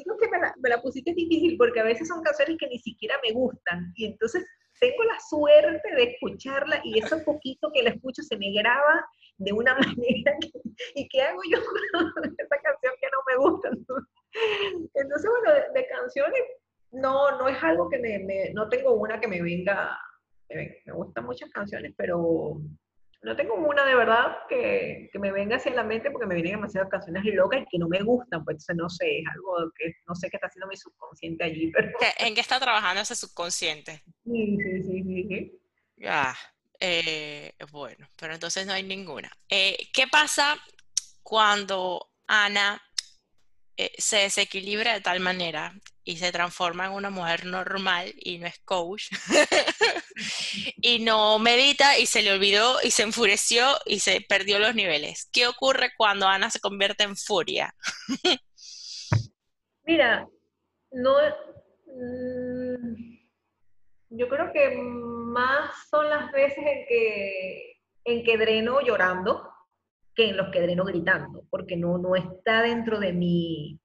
lo 0.06 0.18
que 0.18 0.28
me 0.30 0.40
la, 0.40 0.54
me 0.58 0.70
la 0.70 0.82
pusiste 0.82 1.14
difícil 1.14 1.58
porque 1.58 1.80
a 1.80 1.84
veces 1.84 2.08
son 2.08 2.24
canciones 2.24 2.58
que 2.60 2.68
ni 2.68 2.80
siquiera 2.80 3.16
me 3.24 3.34
gustan 3.34 3.92
y 3.96 4.06
entonces 4.06 4.46
tengo 4.80 5.04
la 5.04 5.20
suerte 5.20 5.96
de 5.96 6.04
escucharla 6.04 6.82
y 6.84 7.00
eso 7.00 7.24
poquito 7.24 7.72
que 7.74 7.84
la 7.84 7.90
escucho 7.92 8.22
se 8.22 8.38
me 8.38 8.52
graba 8.54 9.06
de 9.38 9.52
una 9.52 9.74
manera 9.80 10.38
y 10.96 11.08
qué 11.10 11.22
hago 11.22 11.42
yo 11.50 11.58
con 12.14 12.36
esa 12.38 12.58
canción 12.62 12.94
que 13.02 13.08
no 13.12 13.20
me 13.28 13.38
gusta. 13.38 13.70
Entonces, 14.94 15.30
bueno, 15.30 15.74
de, 15.74 15.88
canciones 15.88 16.42
no, 16.92 17.38
no 17.38 17.48
es 17.48 17.62
algo 17.64 17.90
que 17.90 17.98
me, 17.98 18.52
no 18.54 18.70
tengo 18.70 18.94
una 18.94 19.20
que 19.20 19.28
me 19.28 19.42
venga, 19.42 19.98
me, 20.50 20.78
me 20.86 20.94
gustan 20.94 21.26
muchas 21.26 21.50
canciones, 21.50 21.94
pero 21.98 22.62
no 23.22 23.36
tengo 23.36 23.56
una 23.56 23.86
de 23.86 23.96
verdad 23.96 24.38
que, 24.48 25.10
que, 25.12 25.20
me 25.20 25.32
venga 25.32 25.58
hacia 25.58 25.74
la 25.74 25.84
mente 25.84 26.12
porque 26.12 26.28
me 26.28 26.36
vienen 26.36 26.54
demasiadas 26.54 26.90
canciones 26.90 27.24
locas 27.26 27.62
y 27.62 27.66
que 27.66 27.80
no 27.80 27.88
me 27.88 28.02
gustan, 28.02 28.44
pues 28.46 28.66
no 28.76 28.90
sé, 28.90 29.20
es 29.20 29.26
algo 29.34 29.72
que 29.78 29.94
no 30.08 30.16
sé 30.16 30.30
qué 30.30 30.38
está 30.38 30.48
haciendo 30.48 30.68
mi 30.68 30.78
subconsciente 30.78 31.44
allí. 31.44 31.72
Pero... 31.76 31.92
¿En 32.20 32.36
qué 32.36 32.42
está 32.42 32.60
trabajando 32.60 33.02
ese 33.02 33.16
subconsciente? 33.16 34.04
Sí, 34.24 34.58
sí, 34.64 34.84
sí, 34.84 35.04
sí. 35.04 35.28
sí. 35.30 35.62
Ah, 36.06 36.36
eh, 36.80 37.54
bueno, 37.72 38.08
pero 38.20 38.36
entonces 38.36 38.68
no 38.68 38.74
hay 38.74 38.84
ninguna. 38.84 39.32
Eh, 39.50 39.90
¿Qué 39.92 40.08
pasa 40.08 40.58
cuando 41.24 42.12
Ana 42.28 42.82
eh, 43.78 43.94
se 43.98 44.18
desequilibra 44.18 44.94
de 44.94 45.02
tal 45.02 45.20
manera 45.20 45.74
y 46.08 46.16
se 46.16 46.32
transforma 46.32 46.86
en 46.86 46.94
una 46.94 47.10
mujer 47.10 47.46
normal 47.46 48.14
y 48.16 48.38
no 48.38 48.48
es 48.48 48.58
coach 48.60 49.10
y 50.78 51.00
no 51.00 51.38
medita 51.38 52.00
y 52.00 52.06
se 52.06 52.22
le 52.22 52.32
olvidó 52.32 52.78
y 52.82 52.92
se 52.92 53.04
enfureció 53.04 53.66
y 53.86 54.00
se 54.00 54.22
perdió 54.22 54.58
los 54.58 54.74
niveles. 54.74 55.30
¿Qué 55.34 55.48
ocurre 55.48 55.92
cuando 55.98 56.26
Ana 56.26 56.50
se 56.50 56.62
convierte 56.62 57.04
en 57.04 57.18
furia? 57.18 57.76
Mira, 59.84 60.26
no, 60.92 61.14
mm, 61.88 63.18
yo 64.12 64.30
creo 64.30 64.54
que 64.54 64.78
más 64.78 65.72
son 65.90 66.10
las 66.10 66.32
veces 66.32 66.64
en 66.66 66.86
que, 66.88 67.82
en 68.06 68.24
que 68.24 68.38
dreno 68.38 68.80
llorando 68.80 69.52
que 70.16 70.30
en 70.30 70.38
los 70.38 70.52
que 70.52 70.62
dreno 70.62 70.86
gritando, 70.86 71.44
porque 71.50 71.76
no, 71.76 71.98
no 71.98 72.16
está 72.16 72.62
dentro 72.62 72.98
de 73.02 73.12
mi, 73.12 73.78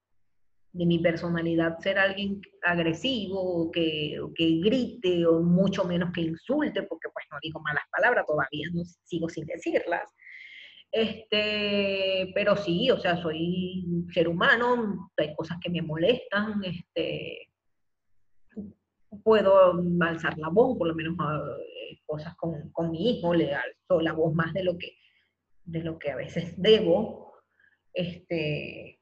de 0.73 0.87
mi 0.87 0.99
personalidad 0.99 1.79
ser 1.81 1.99
alguien 1.99 2.41
agresivo 2.63 3.41
o 3.41 3.71
que, 3.71 4.19
que, 4.35 4.61
grite 4.61 5.27
o 5.27 5.41
mucho 5.41 5.85
menos 5.85 6.11
que 6.13 6.23
insulte, 6.23 6.83
porque 6.85 7.09
pues 7.13 7.27
no 7.31 7.39
digo 7.43 7.61
malas 7.61 7.85
palabras, 7.91 8.25
todavía 8.27 8.67
no 8.73 8.83
sigo 9.05 9.29
sin 9.29 9.47
decirlas. 9.47 10.11
Este, 10.91 12.31
pero 12.35 12.57
sí, 12.57 12.91
o 12.91 12.99
sea, 12.99 13.17
soy 13.17 13.85
ser 14.13 14.29
humano, 14.29 15.11
hay 15.17 15.35
cosas 15.35 15.59
que 15.63 15.71
me 15.71 15.83
molestan, 15.83 16.63
este, 16.65 17.51
puedo 19.23 19.75
alzar 20.01 20.39
la 20.39 20.49
voz, 20.49 20.77
por 20.79 20.89
lo 20.89 20.95
menos 20.95 21.15
eh, 21.15 21.99
cosas 22.07 22.35
con, 22.37 22.71
con, 22.73 22.91
mi 22.91 23.11
hijo, 23.11 23.35
le 23.35 23.55
alzo 23.55 24.01
la 24.01 24.13
voz 24.13 24.35
más 24.35 24.53
de 24.55 24.65
lo 24.65 24.77
que, 24.79 24.97
de 25.65 25.83
lo 25.83 25.99
que 25.99 26.11
a 26.11 26.17
veces 26.17 26.55
debo. 26.57 27.33
Este, 27.95 29.02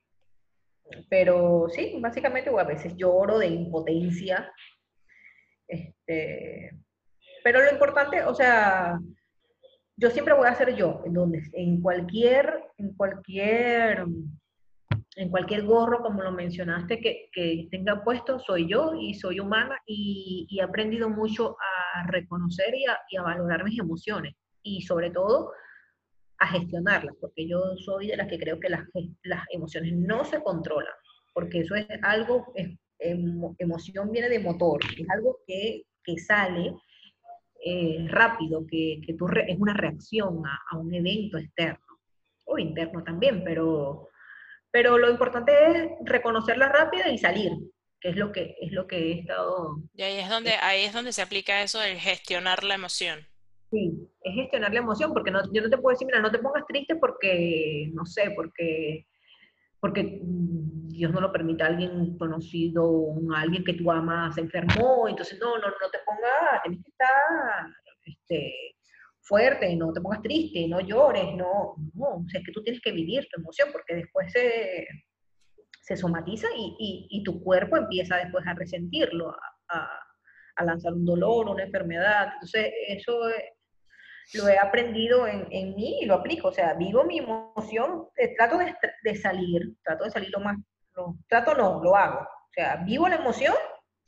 pero 1.09 1.67
sí, 1.71 1.99
básicamente 2.01 2.51
a 2.51 2.65
veces 2.65 2.97
lloro 2.97 3.39
de 3.39 3.49
impotencia. 3.49 4.53
Este, 5.67 6.71
pero 7.45 7.63
lo 7.63 7.71
importante, 7.71 8.23
o 8.25 8.35
sea, 8.35 8.99
yo 9.97 10.11
siempre 10.11 10.35
voy 10.35 10.49
a 10.49 10.55
ser 10.55 10.75
yo, 10.75 11.03
en 11.05 11.13
donde, 11.13 11.43
en 11.53 11.81
cualquier, 11.81 12.65
en 12.79 12.95
cualquier 12.95 14.05
en 15.17 15.29
cualquier 15.29 15.65
gorro, 15.65 16.03
como 16.03 16.23
lo 16.23 16.33
mencionaste, 16.33 17.01
que, 17.01 17.29
que 17.33 17.69
tenga 17.71 18.05
puesto, 18.05 18.39
soy 18.39 18.69
yo 18.69 18.95
y 18.95 19.15
soy 19.15 19.41
humana 19.41 19.77
y, 19.85 20.47
y 20.49 20.61
he 20.61 20.63
aprendido 20.63 21.09
mucho 21.11 21.57
a 21.61 22.07
reconocer 22.07 22.75
y 22.75 22.87
a, 22.87 22.99
y 23.11 23.17
a, 23.17 23.23
valorar 23.23 23.65
mis 23.65 23.79
emociones 23.79 24.35
y 24.63 24.83
sobre 24.83 25.11
todo 25.11 25.53
a 26.41 26.47
gestionarlas, 26.47 27.15
porque 27.21 27.47
yo 27.47 27.77
soy 27.77 28.09
de 28.09 28.17
las 28.17 28.27
que 28.27 28.39
creo 28.39 28.59
que 28.59 28.71
las, 28.71 28.83
las 29.23 29.45
emociones 29.51 29.93
no 29.93 30.25
se 30.25 30.43
controlan, 30.43 30.95
porque 31.35 31.61
eso 31.61 31.75
es 31.75 31.87
algo, 32.03 32.53
es, 32.57 32.71
emoción 33.59 34.11
viene 34.11 34.29
de 34.29 34.41
motor, 34.41 34.81
es 34.99 35.09
algo 35.11 35.39
que, 35.47 35.83
que 36.03 36.19
sale 36.19 36.75
eh, 37.65 38.07
rápido, 38.09 38.67
que, 38.67 39.01
que 39.07 39.15
tú 39.15 39.27
re, 39.27 39.51
es 39.51 39.59
una 39.59 39.75
reacción 39.75 40.43
a, 40.47 40.77
un 40.79 40.93
evento 40.95 41.39
externo 41.39 41.99
o 42.45 42.59
interno 42.59 43.05
también, 43.05 43.45
pero 43.45 44.09
pero 44.73 44.99
lo 44.99 45.11
importante 45.11 45.53
es 45.53 45.91
reconocerla 46.05 46.69
rápida 46.69 47.09
y 47.09 47.19
salir, 47.19 47.51
que 48.01 48.11
es 48.11 48.17
lo 48.17 48.31
que, 48.31 48.55
es 48.61 48.71
lo 48.71 48.87
que 48.87 48.97
he 48.97 49.13
estado... 49.19 49.79
Y 49.95 50.03
ahí 50.03 50.19
es, 50.19 50.29
donde, 50.29 50.53
ahí 50.53 50.85
es 50.85 50.93
donde 50.93 51.13
se 51.13 51.23
aplica 51.23 51.61
eso 51.63 51.81
de 51.81 51.99
gestionar 51.99 52.63
la 52.63 52.77
emoción. 52.77 53.27
Sí, 53.71 54.09
es 54.23 54.35
gestionar 54.35 54.73
la 54.73 54.81
emoción, 54.81 55.13
porque 55.13 55.31
no, 55.31 55.41
yo 55.53 55.63
no 55.63 55.71
te 55.71 55.79
puedo 55.79 55.95
decir, 55.95 56.07
mira, 56.07 56.21
no 56.21 56.31
te 56.31 56.41
pongas 56.41 56.67
triste 56.67 56.97
porque, 56.97 57.91
no 57.95 58.05
sé, 58.05 58.33
porque, 58.35 59.07
porque 59.79 60.21
Dios 60.23 61.13
no 61.13 61.21
lo 61.21 61.31
permite 61.33 61.63
a 61.63 61.69
alguien 61.69 62.19
conocido, 62.19 63.15
a 63.35 63.43
alguien 63.43 63.63
que 63.65 63.75
tú 63.75 63.91
amas 63.91 64.35
se 64.35 64.41
enfermó, 64.41 65.09
entonces 65.09 65.39
no, 65.41 65.57
no, 65.59 65.69
no 65.69 65.91
te 65.93 65.99
pongas, 66.05 66.63
tienes 66.65 66.83
que 66.85 66.91
estar 66.91 67.71
este, 68.07 68.53
fuerte, 69.21 69.77
no 69.77 69.93
te 69.93 70.01
pongas 70.01 70.23
triste, 70.23 70.67
no 70.67 70.81
llores, 70.81 71.35
no, 71.37 71.77
no, 71.95 72.07
o 72.17 72.25
sea, 72.29 72.41
es 72.41 72.47
que 72.47 72.53
tú 72.53 72.63
tienes 72.65 72.83
que 72.83 72.91
vivir 72.91 73.27
tu 73.31 73.41
emoción 73.41 73.69
porque 73.73 73.95
después 73.95 74.33
se, 74.33 74.89
se 75.81 75.97
somatiza 75.97 76.49
y, 76.57 77.07
y, 77.09 77.23
tu 77.23 77.43
cuerpo 77.43 77.77
empieza 77.77 78.17
después 78.17 78.45
a 78.47 78.55
resentirlo, 78.55 79.31
a, 79.69 79.89
a, 80.57 80.65
lanzar 80.65 80.93
un 80.93 81.05
dolor, 81.05 81.49
una 81.49 81.65
enfermedad. 81.65 82.29
Entonces, 82.35 82.73
eso 82.89 83.21
lo 84.35 84.49
he 84.49 84.59
aprendido 84.59 85.27
en, 85.27 85.47
en, 85.51 85.75
mí 85.75 85.99
y 86.01 86.07
lo 86.07 86.15
aplico, 86.15 86.49
o 86.49 86.53
sea, 86.53 86.75
vivo 86.75 87.05
mi 87.05 87.19
emoción, 87.19 88.07
eh, 88.17 88.35
trato 88.37 88.59
de, 88.59 88.75
de, 89.03 89.17
salir, 89.17 89.75
trato 89.83 90.05
de 90.05 90.11
salir 90.11 90.31
lo 90.31 90.41
más, 90.41 90.57
trato 91.29 91.55
no, 91.55 91.83
lo 91.83 91.97
hago, 91.97 92.21
o 92.21 92.53
sea, 92.53 92.77
vivo 92.85 93.09
la 93.09 93.17
emoción 93.17 93.55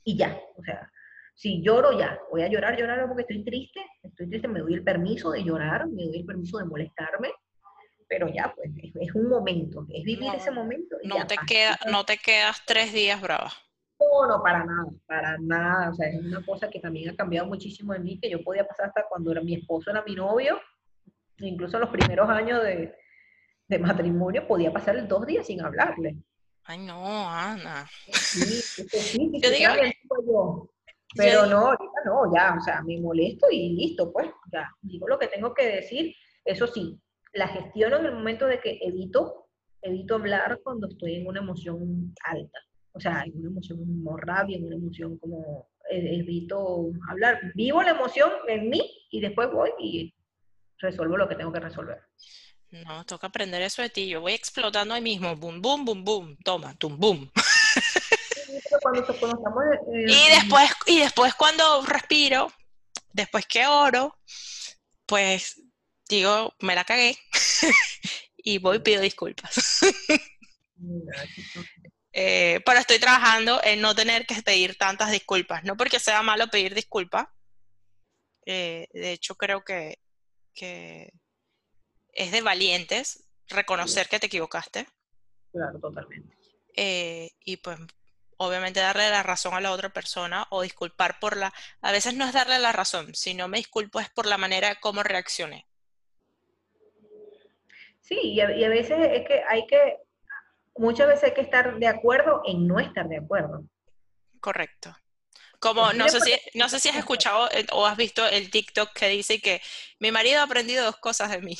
y 0.03 0.17
ya, 0.17 0.39
o 0.55 0.63
sea, 0.63 0.89
si 1.35 1.61
lloro 1.63 1.97
ya, 1.97 2.19
voy 2.31 2.43
a 2.43 2.47
llorar, 2.47 2.77
llorar 2.77 3.07
porque 3.07 3.23
estoy 3.23 3.43
triste, 3.43 3.81
estoy 4.03 4.29
triste, 4.29 4.47
me 4.47 4.59
doy 4.59 4.75
el 4.75 4.83
permiso 4.83 5.31
de 5.31 5.43
llorar, 5.43 5.87
me 5.87 6.05
doy 6.05 6.19
el 6.19 6.25
permiso 6.25 6.57
de 6.59 6.65
molestarme, 6.65 7.31
pero 8.07 8.27
ya, 8.27 8.53
pues 8.55 8.69
es, 8.77 9.15
un 9.15 9.29
momento, 9.29 9.85
es 9.89 10.03
vivir 10.03 10.31
ese 10.35 10.51
momento. 10.51 10.95
no, 11.03 11.25
te 11.25 11.35
queda, 11.47 11.79
no 11.89 12.05
te 12.05 12.17
quedas 12.17 12.61
tres 12.65 12.93
días 12.93 13.19
brava. 13.19 13.51
No, 14.11 14.27
no, 14.27 14.43
para 14.43 14.65
nada, 14.65 14.85
para 15.05 15.37
nada. 15.39 15.89
O 15.89 15.93
sea, 15.93 16.09
es 16.09 16.19
una 16.23 16.45
cosa 16.45 16.69
que 16.69 16.79
también 16.79 17.09
ha 17.09 17.15
cambiado 17.15 17.47
muchísimo 17.47 17.93
en 17.93 18.03
mí, 18.03 18.19
que 18.19 18.29
yo 18.29 18.43
podía 18.43 18.67
pasar 18.67 18.87
hasta 18.87 19.07
cuando 19.07 19.31
era 19.31 19.41
mi 19.41 19.55
esposo, 19.55 19.91
era 19.91 20.03
mi 20.03 20.15
novio, 20.15 20.59
incluso 21.39 21.77
en 21.77 21.81
los 21.81 21.89
primeros 21.89 22.29
años 22.29 22.63
de, 22.63 22.93
de 23.67 23.79
matrimonio, 23.79 24.47
podía 24.47 24.71
pasar 24.71 25.07
dos 25.07 25.25
días 25.25 25.47
sin 25.47 25.61
hablarle. 25.61 26.17
Ay, 26.65 26.79
no, 26.79 27.29
Ana. 27.29 27.87
Sí, 28.11 28.45
sí, 28.45 28.87
sí, 28.89 29.31
yo 29.41 29.49
digo, 29.49 30.69
pero 31.15 31.45
no, 31.45 31.67
ahorita 31.67 32.01
no, 32.05 32.33
ya, 32.33 32.55
o 32.57 32.61
sea, 32.61 32.81
me 32.81 32.99
molesto 32.99 33.47
y 33.51 33.75
listo, 33.75 34.11
pues, 34.11 34.29
ya, 34.51 34.69
digo 34.81 35.07
lo 35.07 35.19
que 35.19 35.27
tengo 35.27 35.53
que 35.53 35.67
decir. 35.67 36.15
Eso 36.45 36.67
sí, 36.67 36.99
la 37.33 37.47
gestiono 37.47 37.97
en 37.97 38.05
el 38.05 38.15
momento 38.15 38.47
de 38.47 38.59
que 38.59 38.79
evito, 38.81 39.47
evito 39.81 40.15
hablar 40.15 40.59
cuando 40.63 40.87
estoy 40.87 41.15
en 41.15 41.27
una 41.27 41.39
emoción 41.39 42.13
alta. 42.23 42.59
O 42.93 42.99
sea, 42.99 43.23
en 43.25 43.37
una 43.37 43.49
emoción 43.49 43.79
como 43.79 44.17
rabia, 44.17 44.59
una 44.59 44.75
emoción 44.75 45.17
como 45.17 45.69
eh, 45.89 46.19
evito 46.19 46.91
hablar. 47.09 47.39
Vivo 47.55 47.81
la 47.83 47.91
emoción 47.91 48.31
en 48.47 48.69
mí 48.69 48.81
y 49.09 49.19
después 49.19 49.51
voy 49.51 49.71
y 49.79 50.13
resuelvo 50.77 51.17
lo 51.17 51.27
que 51.27 51.35
tengo 51.35 51.51
que 51.51 51.59
resolver. 51.59 52.01
No, 52.69 53.05
toca 53.05 53.27
aprender 53.27 53.61
eso 53.61 53.81
de 53.81 53.89
ti. 53.89 54.07
Yo 54.07 54.21
voy 54.21 54.33
explotando 54.33 54.93
ahí 54.93 55.01
mismo. 55.01 55.35
Boom, 55.35 55.61
boom, 55.61 55.85
boom, 55.85 56.03
boom. 56.03 56.37
Toma, 56.43 56.75
tum, 56.75 56.97
boom. 56.99 57.31
y 59.95 60.29
después, 60.29 60.71
y 60.87 60.99
después 60.99 61.33
cuando 61.35 61.83
respiro, 61.85 62.51
después 63.11 63.45
que 63.45 63.67
oro, 63.67 64.17
pues 65.05 65.61
digo, 66.09 66.53
me 66.59 66.75
la 66.75 66.83
cagué 66.83 67.17
y 68.37 68.57
voy 68.57 68.77
y 68.77 68.79
pido 68.79 69.01
disculpas. 69.01 69.81
Eh, 72.13 72.61
pero 72.65 72.79
estoy 72.79 72.99
trabajando 72.99 73.59
en 73.63 73.81
no 73.81 73.95
tener 73.95 74.25
que 74.25 74.41
pedir 74.41 74.77
tantas 74.77 75.11
disculpas, 75.11 75.63
no 75.63 75.75
porque 75.75 75.99
sea 75.99 76.21
malo 76.21 76.47
pedir 76.47 76.75
disculpas. 76.75 77.27
Eh, 78.45 78.87
de 78.93 79.11
hecho, 79.11 79.35
creo 79.35 79.63
que, 79.63 79.99
que, 80.53 81.11
es 82.13 82.31
de 82.31 82.41
valientes 82.41 83.25
reconocer 83.47 84.07
que 84.07 84.19
te 84.19 84.27
equivocaste. 84.27 84.87
Claro, 85.51 85.79
totalmente. 85.79 86.37
Eh, 86.75 87.31
y 87.43 87.57
pues 87.57 87.79
obviamente 88.37 88.79
darle 88.79 89.09
la 89.09 89.23
razón 89.23 89.53
a 89.53 89.61
la 89.61 89.71
otra 89.71 89.89
persona 89.89 90.47
o 90.49 90.61
disculpar 90.61 91.19
por 91.19 91.37
la... 91.37 91.53
A 91.81 91.91
veces 91.91 92.13
no 92.13 92.25
es 92.25 92.33
darle 92.33 92.59
la 92.59 92.71
razón, 92.71 93.15
sino 93.15 93.47
me 93.47 93.57
disculpo 93.57 93.99
es 93.99 94.09
por 94.09 94.25
la 94.25 94.37
manera 94.37 94.75
como 94.75 95.03
reaccioné. 95.03 95.67
Sí, 98.01 98.19
y 98.21 98.41
a, 98.41 98.47
veces 98.47 98.97
es 99.11 99.27
que 99.27 99.41
hay 99.47 99.65
que, 99.65 99.97
muchas 100.75 101.07
veces 101.07 101.23
hay 101.25 101.33
que 101.33 101.41
estar 101.41 101.77
de 101.77 101.87
acuerdo 101.87 102.41
en 102.45 102.67
no 102.67 102.79
estar 102.79 103.07
de 103.07 103.17
acuerdo. 103.17 103.63
Correcto. 104.39 104.95
Como 105.59 105.93
no 105.93 106.09
sé, 106.09 106.19
si, 106.19 106.33
no 106.55 106.67
sé 106.67 106.79
si 106.79 106.89
has 106.89 106.97
escuchado 106.97 107.49
eh, 107.51 107.65
o 107.71 107.85
has 107.85 107.95
visto 107.95 108.25
el 108.27 108.51
TikTok 108.51 108.91
que 108.93 109.07
dice 109.07 109.39
que 109.39 109.61
mi 109.99 110.11
marido 110.11 110.41
ha 110.41 110.43
aprendido 110.43 110.83
dos 110.83 110.97
cosas 110.97 111.31
de 111.31 111.41
mí. 111.41 111.57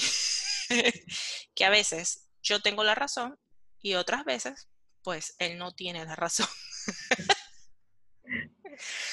que 1.55 1.65
a 1.65 1.69
veces 1.69 2.27
yo 2.41 2.61
tengo 2.61 2.83
la 2.83 2.95
razón 2.95 3.39
y 3.81 3.95
otras 3.95 4.25
veces 4.25 4.67
pues 5.03 5.35
él 5.39 5.57
no 5.57 5.73
tiene 5.73 6.05
la 6.05 6.15
razón. 6.15 6.47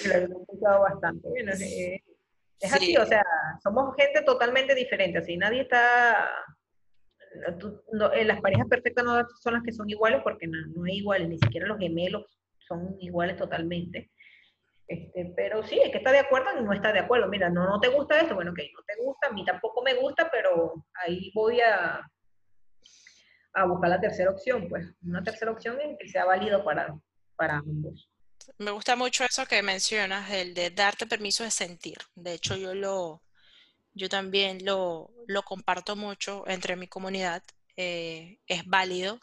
lo 0.05 0.15
he 0.15 0.25
escuchado 0.25 0.81
bastante. 0.83 1.29
Es 2.61 2.73
así, 2.73 2.97
o 2.97 3.07
sea, 3.07 3.23
somos 3.63 3.95
gente 3.97 4.23
totalmente 4.23 4.75
diferente, 4.75 5.19
así 5.19 5.37
nadie 5.37 5.63
está... 5.63 6.31
Eh, 7.33 8.25
las 8.25 8.41
parejas 8.41 8.67
perfectas 8.69 9.05
no 9.05 9.27
son 9.41 9.55
las 9.55 9.63
que 9.63 9.73
son 9.73 9.89
iguales 9.89 10.21
porque 10.23 10.47
no, 10.47 10.59
no 10.75 10.85
hay 10.85 10.99
iguales, 10.99 11.29
ni 11.29 11.39
siquiera 11.39 11.67
los 11.67 11.79
gemelos 11.79 12.25
son 12.67 12.97
iguales 13.01 13.37
totalmente. 13.37 14.11
Este, 14.87 15.33
pero 15.37 15.63
sí, 15.63 15.79
es 15.79 15.93
que 15.93 15.99
está 15.99 16.11
de 16.11 16.19
acuerdo 16.19 16.61
no 16.61 16.73
está 16.73 16.93
de 16.93 16.99
acuerdo. 16.99 17.29
Mira, 17.29 17.49
no, 17.49 17.65
no 17.65 17.81
te 17.81 17.89
gusta 17.89 18.21
esto, 18.21 18.35
bueno, 18.35 18.51
ok, 18.51 18.59
no 18.59 18.83
te 18.85 19.03
gusta, 19.05 19.29
a 19.29 19.33
mí 19.33 19.45
tampoco 19.45 19.83
me 19.83 19.95
gusta, 19.95 20.29
pero 20.31 20.85
ahí 20.95 21.31
voy 21.33 21.61
a, 21.61 22.01
a 23.55 23.65
buscar 23.67 23.91
la 23.91 24.01
tercera 24.01 24.31
opción, 24.31 24.69
pues 24.69 24.93
una 25.03 25.23
tercera 25.23 25.53
opción 25.53 25.81
en 25.81 25.97
que 25.97 26.09
sea 26.09 26.25
válido 26.25 26.65
para, 26.65 26.93
para 27.37 27.59
ambos. 27.59 28.11
Me 28.59 28.73
gusta 28.73 28.97
mucho 28.97 29.25
eso 29.25 29.47
que 29.47 29.63
mencionas, 29.63 30.29
el 30.33 30.55
de 30.55 30.71
darte 30.71 31.07
permiso 31.07 31.45
de 31.45 31.53
sentir. 31.53 31.99
De 32.17 32.33
hecho, 32.33 32.57
yo 32.57 32.75
lo, 32.75 33.23
yo 34.01 34.09
también 34.09 34.65
lo, 34.65 35.13
lo 35.27 35.43
comparto 35.43 35.95
mucho 35.95 36.45
entre 36.49 36.75
mi 36.75 36.89
comunidad. 36.89 37.43
Eh, 37.77 38.39
es 38.47 38.65
válido 38.65 39.21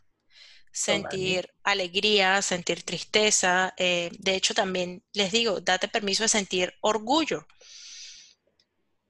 sentir 0.72 1.52
alegría, 1.64 2.44
sentir 2.44 2.84
tristeza. 2.84 3.74
Eh, 3.78 4.12
de 4.20 4.36
hecho, 4.36 4.54
también 4.54 5.04
les 5.14 5.32
digo, 5.32 5.62
date 5.62 5.88
permiso 5.88 6.24
de 6.24 6.30
sentir 6.30 6.76
orgullo. 6.82 7.48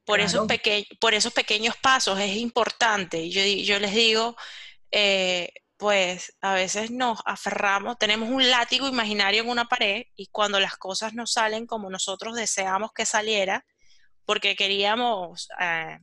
Por, 0.06 0.22
esos, 0.22 0.48
por 1.02 1.14
esos 1.14 1.34
pequeños 1.34 1.76
pasos 1.76 2.18
es 2.18 2.38
importante. 2.38 3.30
Yo, 3.30 3.42
yo 3.44 3.78
les 3.80 3.94
digo, 3.94 4.38
eh, 4.90 5.52
pues 5.76 6.34
a 6.40 6.54
veces 6.54 6.92
nos 6.92 7.20
aferramos, 7.26 8.00
tenemos 8.00 8.30
un 8.30 8.50
látigo 8.50 8.88
imaginario 8.88 9.44
en 9.44 9.50
una 9.50 9.66
pared 9.66 10.06
y 10.16 10.28
cuando 10.28 10.62
las 10.62 10.78
cosas 10.78 11.14
no 11.14 11.28
salen 11.28 11.68
como 11.68 11.90
nosotros 11.90 12.38
deseamos 12.38 12.94
que 12.94 13.06
saliera, 13.06 13.66
porque 14.28 14.58
queríamos, 14.58 15.48
eh, 15.58 16.00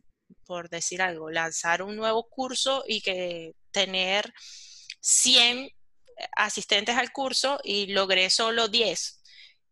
por 0.47 0.71
decir 0.71 1.03
algo, 1.03 1.31
lanzar 1.31 1.83
un 1.83 1.95
nuevo 1.95 2.27
curso 2.31 2.83
y 2.89 3.03
que 3.03 3.53
tener 3.71 4.33
100 5.01 5.69
asistentes 6.35 6.97
al 6.97 7.13
curso 7.13 7.61
y 7.63 7.89
logré 7.89 8.31
solo 8.31 8.69
10. 8.69 9.21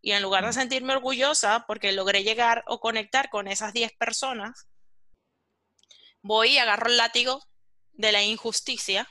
Y 0.03 0.13
en 0.13 0.23
lugar 0.23 0.45
de 0.45 0.53
sentirme 0.53 0.93
orgullosa 0.93 1.65
porque 1.67 1.93
logré 1.93 2.25
llegar 2.25 2.63
o 2.67 2.79
conectar 2.79 3.31
con 3.31 3.49
esas 3.49 3.73
10 3.73 3.93
personas, 3.99 4.69
voy 6.21 6.51
y 6.51 6.59
agarro 6.59 6.89
el 6.89 6.99
látigo 6.99 7.43
de 7.93 8.13
la 8.13 8.23
injusticia 8.23 9.09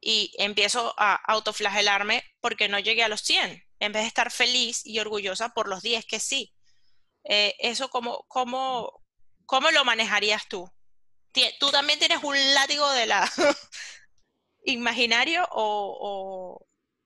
y 0.00 0.32
empiezo 0.38 0.94
a 0.96 1.16
autoflagelarme 1.16 2.24
porque 2.40 2.70
no 2.70 2.78
llegué 2.78 3.02
a 3.02 3.08
los 3.08 3.20
100, 3.20 3.62
en 3.78 3.92
vez 3.92 4.04
de 4.04 4.08
estar 4.08 4.32
feliz 4.32 4.86
y 4.86 5.00
orgullosa 5.00 5.50
por 5.50 5.68
los 5.68 5.82
10 5.82 6.06
que 6.06 6.18
sí. 6.18 6.54
Eh, 7.24 7.54
¿Eso 7.58 7.88
cómo, 7.88 8.24
cómo, 8.28 9.00
cómo 9.46 9.70
lo 9.70 9.84
manejarías 9.84 10.48
tú? 10.48 10.68
¿Tú 11.58 11.70
también 11.70 11.98
tienes 11.98 12.22
un 12.22 12.36
látigo 12.54 12.90
de 12.92 13.06
la 13.06 13.26
imaginario 14.64 15.46
o, 15.50 16.58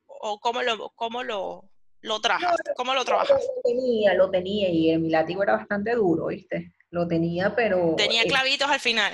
o, 0.07 0.41
cómo 0.41 0.63
lo, 0.63 0.91
cómo 0.91 1.23
lo, 1.23 1.71
lo 2.01 2.21
trabajas? 2.21 2.57
¿Cómo 2.77 2.95
lo 2.95 3.05
trabajas? 3.05 3.41
Lo 3.41 3.63
tenía, 3.63 4.15
lo 4.15 4.31
tenía 4.31 4.69
y 4.69 4.97
mi 4.99 5.11
látigo 5.11 5.43
era 5.43 5.57
bastante 5.57 5.95
duro, 5.95 6.27
¿viste? 6.27 6.73
Lo 6.91 7.07
tenía, 7.07 7.55
pero... 7.55 7.95
Tenía 7.97 8.23
eh, 8.23 8.27
clavitos 8.27 8.69
al 8.69 8.81
final. 8.81 9.13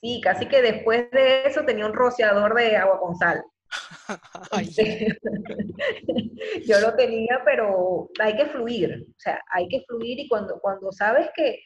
Sí, 0.00 0.20
casi 0.20 0.46
que 0.46 0.62
después 0.62 1.10
de 1.12 1.46
eso 1.46 1.64
tenía 1.64 1.86
un 1.86 1.94
rociador 1.94 2.54
de 2.54 2.76
agua 2.76 2.98
con 2.98 3.16
sal. 3.16 3.44
Yo 6.66 6.80
lo 6.80 6.94
tenía, 6.94 7.42
pero 7.44 8.10
hay 8.20 8.36
que 8.36 8.46
fluir, 8.46 9.06
o 9.08 9.20
sea, 9.20 9.40
hay 9.50 9.68
que 9.68 9.82
fluir 9.86 10.20
y 10.20 10.28
cuando, 10.28 10.58
cuando 10.60 10.92
sabes 10.92 11.30
que, 11.34 11.60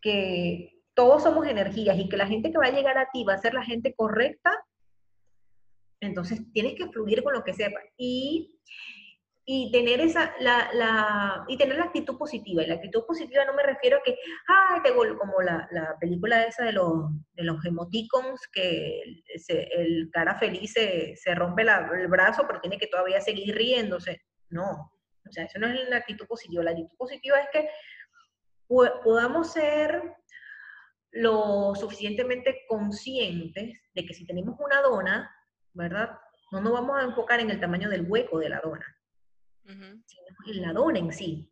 que 0.00 0.72
todos 0.94 1.22
somos 1.22 1.46
energías 1.46 1.98
y 1.98 2.08
que 2.08 2.16
la 2.16 2.26
gente 2.26 2.50
que 2.50 2.58
va 2.58 2.66
a 2.66 2.72
llegar 2.72 2.98
a 2.98 3.08
ti 3.12 3.24
va 3.24 3.34
a 3.34 3.38
ser 3.38 3.54
la 3.54 3.64
gente 3.64 3.94
correcta, 3.94 4.52
entonces 6.00 6.40
tienes 6.52 6.74
que 6.74 6.88
fluir 6.88 7.22
con 7.22 7.34
lo 7.34 7.44
que 7.44 7.54
sepa. 7.54 7.80
Y 7.96 8.58
y 9.48 9.70
tener 9.70 10.00
esa, 10.00 10.34
la, 10.40 10.68
la, 10.72 11.44
y 11.46 11.56
tener 11.56 11.78
la 11.78 11.84
actitud 11.84 12.18
positiva. 12.18 12.64
Y 12.64 12.66
la 12.66 12.74
actitud 12.74 13.06
positiva 13.06 13.44
no 13.44 13.54
me 13.54 13.62
refiero 13.62 13.98
a 13.98 14.02
que, 14.02 14.18
ay, 14.48 14.80
te 14.82 14.92
como 14.92 15.40
la, 15.40 15.68
la 15.70 15.96
película 16.00 16.42
esa 16.44 16.64
de 16.64 16.72
los, 16.72 17.10
de 17.34 17.44
los 17.44 17.64
emoticons, 17.64 18.40
que 18.52 19.00
el 19.76 20.10
cara 20.12 20.36
feliz 20.40 20.72
se, 20.72 21.14
se 21.14 21.34
rompe 21.36 21.62
el 21.62 22.08
brazo, 22.08 22.44
pero 22.46 22.60
tiene 22.60 22.76
que 22.76 22.88
todavía 22.88 23.20
seguir 23.20 23.54
riéndose. 23.54 24.20
No, 24.50 24.92
o 25.28 25.32
sea, 25.32 25.44
eso 25.44 25.60
no 25.60 25.68
es 25.68 25.88
la 25.88 25.98
actitud 25.98 26.26
positiva. 26.26 26.64
La 26.64 26.72
actitud 26.72 26.96
positiva 26.96 27.38
es 27.38 27.48
que 27.52 27.68
podamos 28.66 29.52
ser 29.52 30.02
lo 31.12 31.74
suficientemente 31.76 32.64
conscientes 32.68 33.80
de 33.94 34.04
que 34.04 34.12
si 34.12 34.26
tenemos 34.26 34.56
una 34.58 34.80
dona, 34.82 35.34
¿verdad? 35.72 36.18
No 36.50 36.60
nos 36.60 36.72
vamos 36.72 36.98
a 36.98 37.04
enfocar 37.04 37.40
en 37.40 37.50
el 37.50 37.60
tamaño 37.60 37.88
del 37.88 38.06
hueco 38.08 38.38
de 38.38 38.48
la 38.48 38.60
dona, 38.60 38.86
sino 39.66 40.36
en 40.46 40.62
la 40.62 40.72
dona 40.72 40.98
en 40.98 41.12
sí. 41.12 41.50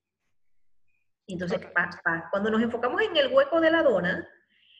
Entonces, 1.26 1.60
cuando 2.30 2.50
nos 2.50 2.62
enfocamos 2.62 3.00
en 3.02 3.16
el 3.16 3.32
hueco 3.32 3.60
de 3.60 3.70
la 3.70 3.82
dona, 3.82 4.28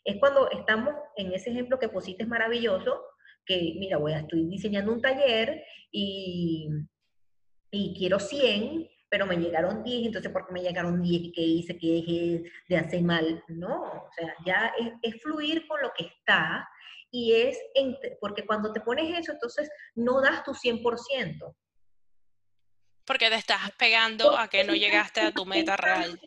es 0.05 0.16
cuando 0.20 0.51
estamos 0.51 0.95
en 1.16 1.32
ese 1.32 1.51
ejemplo 1.51 1.78
que 1.78 1.89
pusiste 1.89 2.24
es 2.24 2.28
maravilloso, 2.28 3.03
que 3.47 3.74
mira, 3.78 3.97
voy 3.97 4.12
a, 4.12 4.20
estoy 4.20 4.47
diseñando 4.47 4.93
un 4.93 5.01
taller 5.01 5.62
y, 5.91 6.68
y 7.70 7.95
quiero 7.97 8.18
100, 8.18 8.89
pero 9.09 9.26
me 9.26 9.37
llegaron 9.37 9.82
10, 9.82 10.07
entonces 10.07 10.32
¿por 10.32 10.47
qué 10.47 10.53
me 10.53 10.62
llegaron 10.62 11.01
10 11.01 11.22
y 11.22 11.32
qué 11.32 11.41
hice, 11.41 11.78
qué 11.78 11.87
dejé 11.93 12.43
de 12.68 12.76
hacer 12.76 13.03
mal? 13.03 13.43
No, 13.49 13.82
o 13.82 14.11
sea, 14.14 14.35
ya 14.45 14.72
es, 15.03 15.22
fluir 15.22 15.66
con 15.66 15.80
lo 15.80 15.93
que 15.97 16.05
está 16.05 16.68
y 17.11 17.32
es, 17.32 17.59
porque 18.20 18.45
cuando 18.45 18.72
te 18.72 18.80
pones 18.80 19.18
eso, 19.18 19.32
entonces 19.32 19.70
no 19.95 20.20
das 20.20 20.43
tu 20.43 20.53
100%. 20.53 21.55
Porque 23.05 23.28
te 23.28 23.36
estás 23.36 23.70
pegando 23.78 24.36
a 24.36 24.48
que 24.48 24.64
no 24.64 24.74
llegaste 24.74 25.20
a 25.20 25.32
tu 25.32 25.44
meta 25.44 25.76
real 25.76 26.18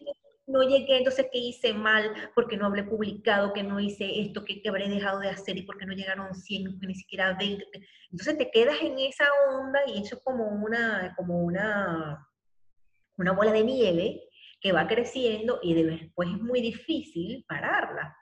no 0.47 0.63
llegué, 0.63 0.97
entonces 0.97 1.27
qué 1.31 1.39
hice 1.39 1.73
mal, 1.73 2.31
porque 2.33 2.55
no 2.55 2.67
hablé 2.67 2.83
publicado, 2.83 3.51
que 3.51 3.63
no 3.63 3.79
hice 3.79 4.21
esto, 4.21 4.45
que, 4.45 4.61
habré 4.67 4.87
dejado 4.87 5.19
de 5.19 5.29
hacer 5.29 5.57
y 5.57 5.63
porque 5.63 5.85
no 5.85 5.93
llegaron 5.93 6.33
100, 6.33 6.79
que 6.79 6.87
ni 6.87 6.95
siquiera 6.95 7.33
20. 7.33 7.65
Entonces 8.11 8.37
te 8.37 8.49
quedas 8.49 8.77
en 8.81 8.97
esa 8.97 9.25
onda 9.51 9.79
y 9.87 10.01
eso 10.01 10.15
es 10.15 10.21
como 10.23 10.47
una, 10.47 11.13
como 11.17 11.41
una, 11.41 12.25
una 13.17 13.31
bola 13.33 13.51
de 13.51 13.63
nieve 13.63 14.23
que 14.61 14.71
va 14.71 14.87
creciendo 14.87 15.59
y 15.61 15.73
después 15.73 16.29
es 16.29 16.41
muy 16.41 16.61
difícil 16.61 17.45
pararla. 17.47 18.15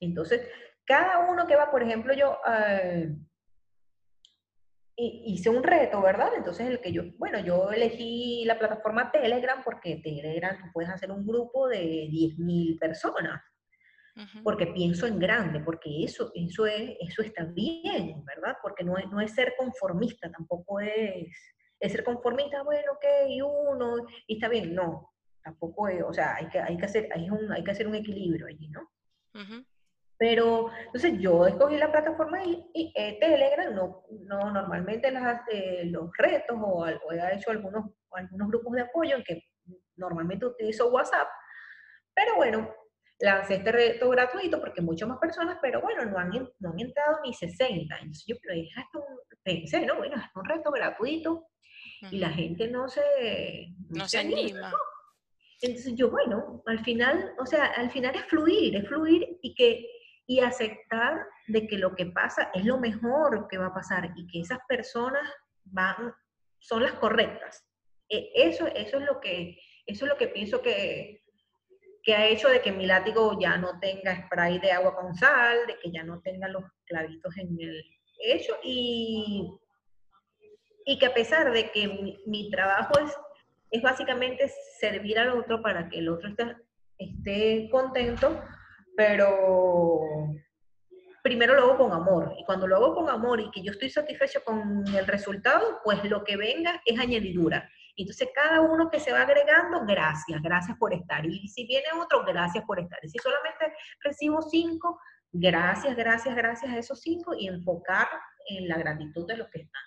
Entonces, 0.00 0.48
cada 0.84 1.30
uno 1.30 1.46
que 1.46 1.56
va, 1.56 1.70
por 1.70 1.82
ejemplo, 1.82 2.12
yo... 2.12 2.38
Eh, 2.48 3.08
hice 4.96 5.50
un 5.50 5.62
reto, 5.62 6.00
¿verdad? 6.02 6.30
Entonces 6.36 6.68
el 6.68 6.80
que 6.80 6.92
yo, 6.92 7.02
bueno, 7.18 7.40
yo 7.40 7.70
elegí 7.70 8.44
la 8.44 8.58
plataforma 8.58 9.10
Telegram 9.10 9.62
porque 9.64 9.96
Telegram 9.96 10.58
tú 10.58 10.66
puedes 10.72 10.90
hacer 10.90 11.10
un 11.10 11.26
grupo 11.26 11.68
de 11.68 12.08
10.000 12.10 12.78
personas. 12.78 13.42
Porque 14.44 14.66
pienso 14.66 15.06
en 15.06 15.18
grande, 15.18 15.60
porque 15.60 16.04
eso, 16.04 16.30
eso, 16.34 16.66
es, 16.66 16.96
eso 17.00 17.22
está 17.22 17.44
bien, 17.44 18.22
¿verdad? 18.26 18.58
Porque 18.60 18.84
no 18.84 18.98
es, 18.98 19.06
no 19.10 19.22
es 19.22 19.34
ser 19.34 19.54
conformista, 19.56 20.30
tampoco 20.30 20.80
es, 20.80 21.34
es 21.80 21.92
ser 21.92 22.04
conformista, 22.04 22.62
bueno, 22.62 22.92
ok, 22.92 23.06
uno, 23.70 24.06
y 24.26 24.34
está 24.34 24.50
bien, 24.50 24.74
no, 24.74 25.14
tampoco 25.42 25.88
es, 25.88 26.02
o 26.02 26.12
sea, 26.12 26.34
hay 26.34 26.46
que, 26.50 26.60
hay 26.60 26.76
que, 26.76 26.84
hacer, 26.84 27.08
hay 27.14 27.30
un, 27.30 27.50
hay 27.52 27.64
que 27.64 27.70
hacer 27.70 27.88
un 27.88 27.94
equilibrio 27.94 28.48
allí, 28.48 28.68
¿no? 28.68 28.90
Pero 30.22 30.70
entonces 30.86 31.18
yo 31.18 31.48
escogí 31.48 31.76
la 31.76 31.90
plataforma 31.90 32.44
y, 32.44 32.64
y 32.72 32.92
eh, 32.94 33.18
Telegram, 33.18 33.74
no, 33.74 34.04
no 34.20 34.52
normalmente 34.52 35.10
las, 35.10 35.42
eh, 35.50 35.82
los 35.86 36.12
retos 36.16 36.56
o, 36.62 36.86
he 36.86 37.34
hecho 37.34 37.50
algunos, 37.50 37.86
algunos 38.12 38.46
grupos 38.46 38.72
de 38.74 38.82
apoyo 38.82 39.16
en 39.16 39.24
que 39.24 39.42
normalmente 39.96 40.46
utilizo 40.46 40.92
WhatsApp, 40.92 41.26
pero 42.14 42.36
bueno, 42.36 42.72
lancé 43.18 43.56
este 43.56 43.72
reto 43.72 44.10
gratuito 44.10 44.60
porque 44.60 44.80
muchas 44.80 45.08
más 45.08 45.18
personas, 45.18 45.58
pero 45.60 45.80
bueno, 45.80 46.04
no 46.04 46.16
han, 46.16 46.30
no 46.30 46.70
han 46.70 46.78
entrado 46.78 47.18
ni 47.24 47.34
60. 47.34 47.92
Entonces 47.92 48.24
yo 48.24 48.36
pensé, 49.42 49.84
no, 49.84 49.96
bueno, 49.96 50.14
es 50.18 50.36
un 50.36 50.44
reto 50.44 50.70
gratuito 50.70 51.48
y 52.12 52.18
la 52.18 52.30
gente 52.30 52.68
no 52.68 52.86
se... 52.86 53.74
No, 53.88 54.06
se, 54.06 54.20
anima. 54.20 54.72
Entonces 55.60 55.96
yo, 55.96 56.12
bueno, 56.12 56.62
al 56.66 56.78
final, 56.84 57.34
o 57.40 57.46
sea, 57.46 57.72
al 57.72 57.90
final 57.90 58.14
es 58.14 58.22
fluir, 58.26 58.76
es 58.76 58.86
fluir 58.86 59.38
y 59.42 59.52
que 59.56 59.84
y 60.26 60.40
aceptar 60.40 61.26
de 61.48 61.66
que 61.66 61.78
lo 61.78 61.94
que 61.94 62.06
pasa 62.06 62.50
es 62.54 62.64
lo 62.64 62.78
mejor 62.78 63.48
que 63.48 63.58
va 63.58 63.66
a 63.66 63.74
pasar 63.74 64.12
y 64.16 64.26
que 64.26 64.40
esas 64.40 64.58
personas 64.68 65.28
van, 65.64 66.14
son 66.58 66.82
las 66.82 66.92
correctas. 66.94 67.64
E, 68.08 68.30
eso, 68.34 68.66
eso, 68.68 68.98
es 68.98 69.04
lo 69.04 69.20
que, 69.20 69.58
eso 69.86 70.04
es 70.04 70.10
lo 70.10 70.16
que 70.16 70.28
pienso 70.28 70.62
que, 70.62 71.22
que 72.02 72.14
ha 72.14 72.26
hecho 72.26 72.48
de 72.48 72.60
que 72.60 72.72
mi 72.72 72.86
látigo 72.86 73.38
ya 73.40 73.56
no 73.56 73.78
tenga 73.80 74.26
spray 74.26 74.58
de 74.58 74.72
agua 74.72 74.94
con 74.94 75.14
sal, 75.14 75.66
de 75.66 75.78
que 75.78 75.90
ya 75.90 76.02
no 76.04 76.20
tenga 76.20 76.48
los 76.48 76.64
clavitos 76.84 77.36
en 77.38 77.56
el 77.60 77.84
hecho 78.24 78.56
y, 78.62 79.58
y 80.84 80.98
que 80.98 81.06
a 81.06 81.14
pesar 81.14 81.52
de 81.52 81.70
que 81.70 82.16
mi, 82.26 82.50
trabajo 82.50 82.98
es, 83.00 83.12
es 83.70 83.82
básicamente 83.82 84.50
servir 84.78 85.18
al 85.18 85.30
otro 85.30 85.62
para 85.62 85.88
que 85.88 85.98
el 85.98 86.08
otro 86.08 86.28
esté, 86.28 86.56
esté 86.98 87.68
contento, 87.70 88.40
pero 88.96 90.00
primero 91.22 91.54
lo 91.54 91.62
hago 91.62 91.78
con 91.78 91.92
amor. 91.92 92.34
Y 92.38 92.44
cuando 92.44 92.66
lo 92.66 92.76
hago 92.76 92.94
con 92.94 93.08
amor 93.08 93.40
y 93.40 93.50
que 93.50 93.62
yo 93.62 93.72
estoy 93.72 93.90
satisfecho 93.90 94.42
con 94.44 94.84
el 94.94 95.06
resultado, 95.06 95.80
pues 95.84 96.02
lo 96.04 96.24
que 96.24 96.36
venga 96.36 96.82
es 96.84 96.98
añadidura. 96.98 97.68
Entonces, 97.96 98.28
cada 98.34 98.60
uno 98.60 98.90
que 98.90 99.00
se 99.00 99.12
va 99.12 99.22
agregando, 99.22 99.84
gracias, 99.86 100.40
gracias 100.42 100.76
por 100.78 100.94
estar. 100.94 101.24
Y 101.26 101.46
si 101.48 101.66
viene 101.66 101.86
otro, 102.00 102.24
gracias 102.24 102.64
por 102.64 102.80
estar. 102.80 102.98
Y 103.02 103.08
si 103.08 103.18
solamente 103.18 103.74
recibo 104.00 104.40
cinco, 104.42 104.98
gracias, 105.30 105.94
gracias, 105.96 106.34
gracias 106.34 106.72
a 106.72 106.78
esos 106.78 107.00
cinco 107.00 107.34
y 107.38 107.48
enfocar 107.48 108.08
en 108.48 108.68
la 108.68 108.78
gratitud 108.78 109.26
de 109.26 109.36
los 109.36 109.48
que 109.48 109.60
están. 109.60 109.82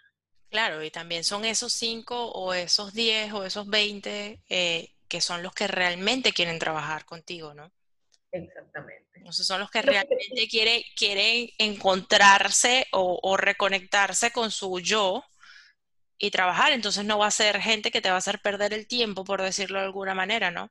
Claro, 0.49 0.83
y 0.83 0.91
también 0.91 1.23
son 1.23 1.43
esos 1.43 1.73
cinco 1.73 2.31
o 2.31 2.53
esos 2.53 2.93
diez 2.93 3.33
o 3.33 3.43
esos 3.43 3.67
veinte 3.67 4.41
eh, 4.47 4.91
que 5.07 5.19
son 5.19 5.43
los 5.43 5.53
que 5.53 5.67
realmente 5.67 6.31
quieren 6.31 6.59
trabajar 6.59 7.05
contigo, 7.05 7.53
¿no? 7.53 7.71
Exactamente. 8.35 9.21
Esos 9.25 9.47
son 9.47 9.61
los 9.61 9.71
que 9.71 9.81
realmente 9.81 10.47
quieren, 10.49 10.81
quieren 10.95 11.49
encontrarse 11.57 12.85
o, 12.91 13.37
reconectarse 13.37 14.31
con 14.31 14.51
su 14.51 14.79
yo 14.79 15.23
y 16.17 16.31
trabajar. 16.31 16.73
Entonces 16.73 17.05
no 17.05 17.17
va 17.17 17.27
a 17.27 17.31
ser 17.31 17.59
gente 17.61 17.91
que 17.91 18.01
te 18.01 18.09
va 18.09 18.15
a 18.15 18.19
hacer 18.19 18.39
perder 18.39 18.73
el 18.73 18.87
tiempo, 18.87 19.23
por 19.23 19.41
decirlo 19.41 19.79
de 19.79 19.85
alguna 19.85 20.13
manera, 20.13 20.51
¿no? 20.51 20.69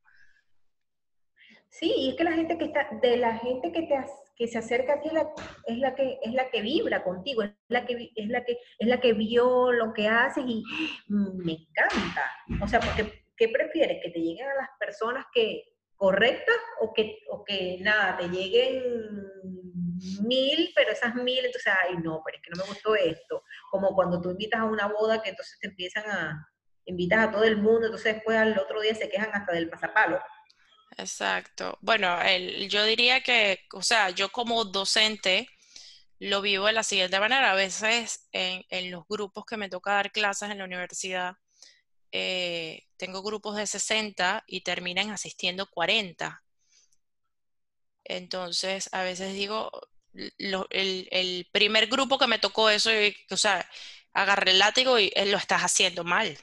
Sí, 1.71 1.93
y 1.97 2.11
es 2.11 2.17
que 2.17 2.25
la 2.25 2.33
gente 2.33 2.57
que 2.57 2.67
está, 2.67 2.89
de 3.03 3.17
la 3.17 3.39
gente 3.39 3.73
que 3.73 3.83
te 3.83 3.97
que 4.37 4.49
se 4.49 4.59
acerca 4.59 4.95
a 4.95 5.01
ti 5.01 5.09
es 5.09 5.15
la, 5.15 5.33
es 5.67 5.79
la 5.79 5.95
que 5.95 6.19
es 6.21 6.33
la 6.33 6.51
que 6.51 6.61
vibra 6.61 7.05
contigo, 7.05 7.45
es 7.45 7.53
la 7.69 7.87
que 7.87 8.11
es 8.15 8.29
la 8.29 8.45
que 8.45 8.59
es 8.79 8.89
la 8.89 9.01
que 9.01 9.12
vio 9.12 9.71
lo 9.71 9.93
que 9.93 10.09
haces 10.09 10.45
y 10.47 10.62
me 11.09 11.53
encanta. 11.53 12.31
O 12.61 12.67
sea, 12.67 12.81
porque 12.81 13.25
¿qué 13.37 13.49
prefieres? 13.49 14.03
Que 14.03 14.11
te 14.11 14.19
lleguen 14.21 14.47
a 14.49 14.55
las 14.55 14.69
personas 14.79 15.25
que 15.33 15.74
correctas 15.97 16.57
o 16.80 16.92
que, 16.92 17.20
o 17.30 17.45
que 17.45 17.78
nada, 17.80 18.16
te 18.16 18.28
lleguen 18.28 18.82
mil, 20.22 20.72
pero 20.74 20.92
esas 20.92 21.14
mil, 21.14 21.45
entonces, 21.45 21.72
ay, 21.82 21.97
no, 22.03 22.22
pero 22.24 22.36
es 22.36 22.42
que 22.42 22.51
no 22.51 22.62
me 22.62 22.68
gustó 22.68 22.95
esto. 22.95 23.42
Como 23.70 23.95
cuando 23.95 24.20
tú 24.20 24.30
invitas 24.30 24.61
a 24.61 24.64
una 24.64 24.86
boda 24.86 25.22
que 25.22 25.30
entonces 25.30 25.59
te 25.61 25.68
empiezan 25.68 26.11
a, 26.11 26.49
invitas 26.84 27.28
a 27.28 27.30
todo 27.30 27.45
el 27.45 27.57
mundo, 27.57 27.86
entonces 27.86 28.14
después 28.14 28.36
al 28.36 28.59
otro 28.59 28.80
día 28.80 28.95
se 28.95 29.09
quejan 29.09 29.30
hasta 29.32 29.53
del 29.53 29.70
pasapalo. 29.70 30.20
Exacto. 30.97 31.78
Bueno, 31.80 32.20
el, 32.22 32.68
yo 32.68 32.84
diría 32.84 33.20
que, 33.22 33.61
o 33.72 33.82
sea, 33.82 34.11
yo 34.11 34.30
como 34.30 34.64
docente 34.64 35.49
lo 36.20 36.40
vivo 36.40 36.66
de 36.66 36.72
la 36.72 36.82
siguiente 36.82 37.18
manera. 37.18 37.53
A 37.53 37.57
veces 37.57 38.28
en, 38.32 38.64
en 38.70 38.90
los 38.90 39.05
grupos 39.09 39.45
que 39.45 39.57
me 39.57 39.68
toca 39.68 39.92
dar 39.92 40.12
clases 40.12 40.51
en 40.51 40.59
la 40.59 40.64
universidad, 40.64 41.34
eh, 42.12 42.84
tengo 43.05 43.23
grupos 43.23 43.57
de 43.57 43.67
60 43.67 44.45
y 44.47 44.63
terminan 44.63 45.11
asistiendo 45.11 45.67
40. 45.69 46.43
Entonces, 48.03 48.89
a 48.93 49.03
veces 49.03 49.35
digo, 49.35 49.71
el, 50.71 51.47
primer 51.53 51.87
grupo 51.89 52.19
que 52.19 52.27
me 52.27 52.39
tocó 52.39 52.71
eso, 52.71 52.89
o 53.31 53.37
sea, 53.37 53.69
agarré 54.15 54.53
el 54.53 54.59
látigo 54.59 54.99
y 54.99 55.13
lo 55.27 55.37
estás 55.37 55.63
haciendo 55.63 56.03
mal. 56.03 56.39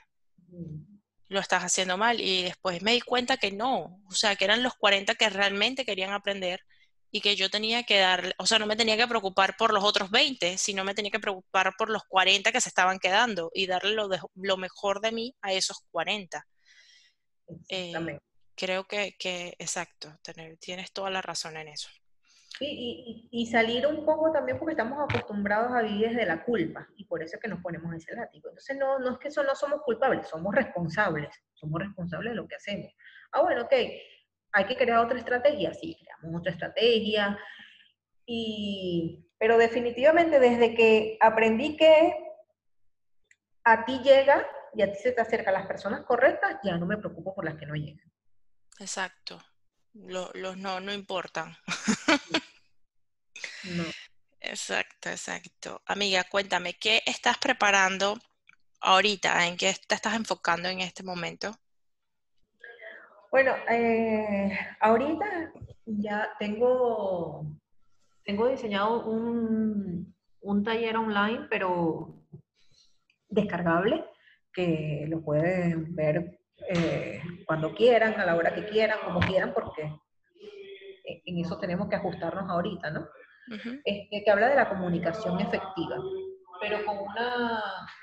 Lo 1.30 1.40
estás 1.40 1.64
haciendo 1.64 1.98
mal. 1.98 2.22
Y 2.22 2.44
después 2.44 2.84
me 2.84 2.94
di 2.94 3.02
cuenta 3.02 3.38
que 3.38 3.52
no, 3.52 4.00
o 4.08 4.12
sea, 4.12 4.36
que 4.36 4.46
eran 4.46 4.62
los 4.62 4.76
40 4.76 5.16
que 5.16 5.30
realmente 5.32 5.84
querían 5.84 6.12
aprender 6.12 6.62
y 7.12 7.22
que 7.22 7.36
yo 7.36 7.50
tenía 7.50 7.84
que 7.84 8.00
dar, 8.00 8.36
o 8.38 8.46
sea, 8.46 8.60
no 8.60 8.66
me 8.68 8.78
tenía 8.78 8.98
que 8.98 9.08
preocupar 9.08 9.58
por 9.58 9.74
los 9.74 9.84
otros 9.84 10.12
20, 10.12 10.58
sino 10.58 10.84
me 10.84 10.94
tenía 10.94 11.12
que 11.12 11.20
preocupar 11.20 11.74
por 11.78 11.90
los 11.90 12.04
40 12.06 12.52
que 12.52 12.62
se 12.62 12.70
estaban 12.70 13.00
quedando 13.00 13.52
y 13.54 13.68
darle 13.68 13.94
lo, 13.94 14.10
lo 14.36 14.58
mejor 14.58 15.02
de 15.02 15.12
mí 15.12 15.36
a 15.42 15.54
esos 15.54 15.80
40. 15.92 16.46
Eh, 17.70 18.20
creo 18.56 18.86
que, 18.86 19.16
que 19.18 19.56
exacto, 19.60 20.10
tener, 20.22 20.58
tienes 20.58 20.92
toda 20.92 21.10
la 21.10 21.22
razón 21.22 21.58
en 21.58 21.70
eso. 21.70 21.90
y, 22.60 23.28
y, 23.32 23.46
salir 23.48 23.88
un 23.88 24.06
poco 24.06 24.32
también 24.32 24.60
porque 24.60 24.74
estamos 24.74 25.00
acostumbrados 25.00 25.72
a 25.72 25.82
vivir 25.82 26.10
desde 26.10 26.26
la 26.26 26.44
culpa 26.44 26.88
y 26.96 27.06
por 27.06 27.24
eso 27.24 27.36
es 27.36 27.42
que 27.42 27.48
nos 27.48 27.62
ponemos 27.62 27.94
ese 27.96 28.14
látigo. 28.14 28.50
Entonces 28.50 28.78
no, 28.78 29.00
no 29.00 29.14
es 29.14 29.18
que 29.18 29.30
no 29.42 29.56
somos 29.56 29.82
culpables, 29.82 30.28
somos 30.28 30.54
responsables, 30.54 31.30
somos 31.54 31.82
responsables 31.82 32.32
de 32.32 32.36
lo 32.36 32.48
que 32.48 32.56
hacemos. 32.56 32.94
Ah, 33.32 33.42
bueno, 33.42 33.64
ok, 33.64 33.74
hay 34.54 34.66
que 34.66 34.76
crear 34.76 35.00
otra 35.00 35.18
estrategia, 35.18 35.74
sí, 35.74 35.98
creamos 36.00 36.40
otra 36.42 36.52
estrategia. 36.52 37.40
Y, 38.26 39.26
pero 39.40 39.58
definitivamente 39.58 40.40
desde 40.40 40.76
que 40.76 41.18
aprendí 41.20 41.76
que 41.76 42.14
a 43.64 43.86
ti 43.86 44.00
llega 44.04 44.48
y 44.74 44.82
a 44.82 44.92
ti 44.92 44.98
se 45.02 45.12
te 45.12 45.22
acercan 45.22 45.54
las 45.54 45.68
personas 45.68 46.06
correctas, 46.06 46.58
ya 46.64 46.78
no 46.78 46.86
me 46.86 46.98
preocupo 46.98 47.36
por 47.36 47.46
las 47.46 47.56
que 47.56 47.66
no 47.66 47.76
llegan. 47.76 48.12
Exacto. 48.80 49.42
los 49.94 50.58
no 50.58 50.80
no 50.80 50.94
importan. 50.94 51.56
No. 53.64 53.84
Exacto, 54.40 55.10
exacto. 55.10 55.82
Amiga, 55.86 56.24
cuéntame, 56.24 56.74
¿qué 56.74 57.02
estás 57.06 57.38
preparando 57.38 58.18
ahorita? 58.82 59.48
¿En 59.48 59.56
qué 59.56 59.74
te 59.88 59.96
estás 59.96 60.16
enfocando 60.16 60.68
en 60.68 60.82
este 60.82 61.04
momento? 61.04 61.52
Bueno, 63.30 63.54
eh, 63.70 64.58
ahorita 64.80 65.54
ya 65.86 66.30
tengo, 66.40 67.46
tengo 68.26 68.48
diseñado 68.48 69.06
un, 69.06 70.14
un 70.42 70.64
taller 70.64 70.98
online, 70.98 71.48
pero 71.50 72.16
descargable, 73.30 74.04
que 74.54 75.06
lo 75.08 75.22
pueden 75.22 75.96
ver 75.96 76.40
eh, 76.70 77.22
cuando 77.46 77.74
quieran, 77.74 78.20
a 78.20 78.26
la 78.26 78.36
hora 78.36 78.54
que 78.54 78.66
quieran, 78.68 79.00
como 79.04 79.20
quieran, 79.20 79.54
porque 79.54 79.92
en 81.04 81.38
eso 81.40 81.58
tenemos 81.58 81.90
que 81.90 81.96
ajustarnos 81.96 82.50
ahorita, 82.50 82.92
¿no? 82.92 83.08
este, 83.84 84.24
que 84.24 84.32
habla 84.32 84.50
de 84.50 84.56
la 84.56 84.70
comunicación 84.70 85.40
efectiva, 85.40 85.98
pero 86.60 86.86
con 86.86 86.98
una, 87.00 87.62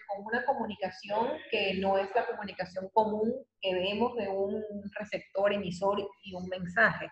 con 0.09 0.27
una 0.27 0.45
comunicación 0.45 1.29
que 1.51 1.75
no 1.75 1.97
es 1.97 2.09
la 2.15 2.27
comunicación 2.27 2.89
común 2.93 3.33
que 3.61 3.75
vemos 3.75 4.15
de 4.17 4.29
un 4.29 4.63
receptor, 4.99 5.53
emisor 5.53 6.09
y 6.23 6.35
un 6.35 6.49
mensaje, 6.49 7.09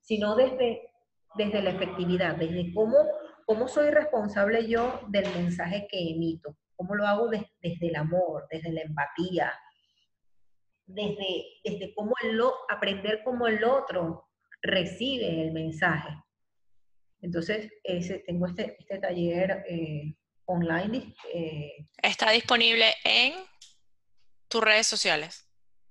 sino 0.00 0.34
desde, 0.34 0.90
desde 1.34 1.62
la 1.62 1.70
efectividad, 1.70 2.36
desde 2.36 2.72
cómo, 2.74 2.96
cómo 3.44 3.68
soy 3.68 3.90
responsable 3.90 4.66
yo 4.66 5.00
del 5.08 5.28
mensaje 5.34 5.86
que 5.90 6.10
emito, 6.10 6.56
cómo 6.76 6.94
lo 6.94 7.06
hago 7.06 7.28
desde 7.28 7.88
el 7.88 7.96
amor, 7.96 8.46
desde 8.50 8.72
la 8.72 8.82
empatía, 8.82 9.52
desde, 10.86 11.44
desde 11.64 11.94
cómo 11.94 12.14
el, 12.22 12.40
aprender 12.68 13.22
cómo 13.24 13.46
el 13.46 13.64
otro 13.64 14.28
recibe 14.62 15.42
el 15.42 15.52
mensaje. 15.52 16.10
Entonces, 17.20 17.72
ese, 17.82 18.20
tengo 18.20 18.46
este, 18.46 18.76
este 18.78 18.98
taller 18.98 19.64
eh, 19.68 20.14
online. 20.44 21.14
Eh, 21.32 21.88
¿Está 22.02 22.30
disponible 22.30 22.86
en 23.04 23.34
tus 24.48 24.62
redes 24.62 24.86
sociales? 24.86 25.42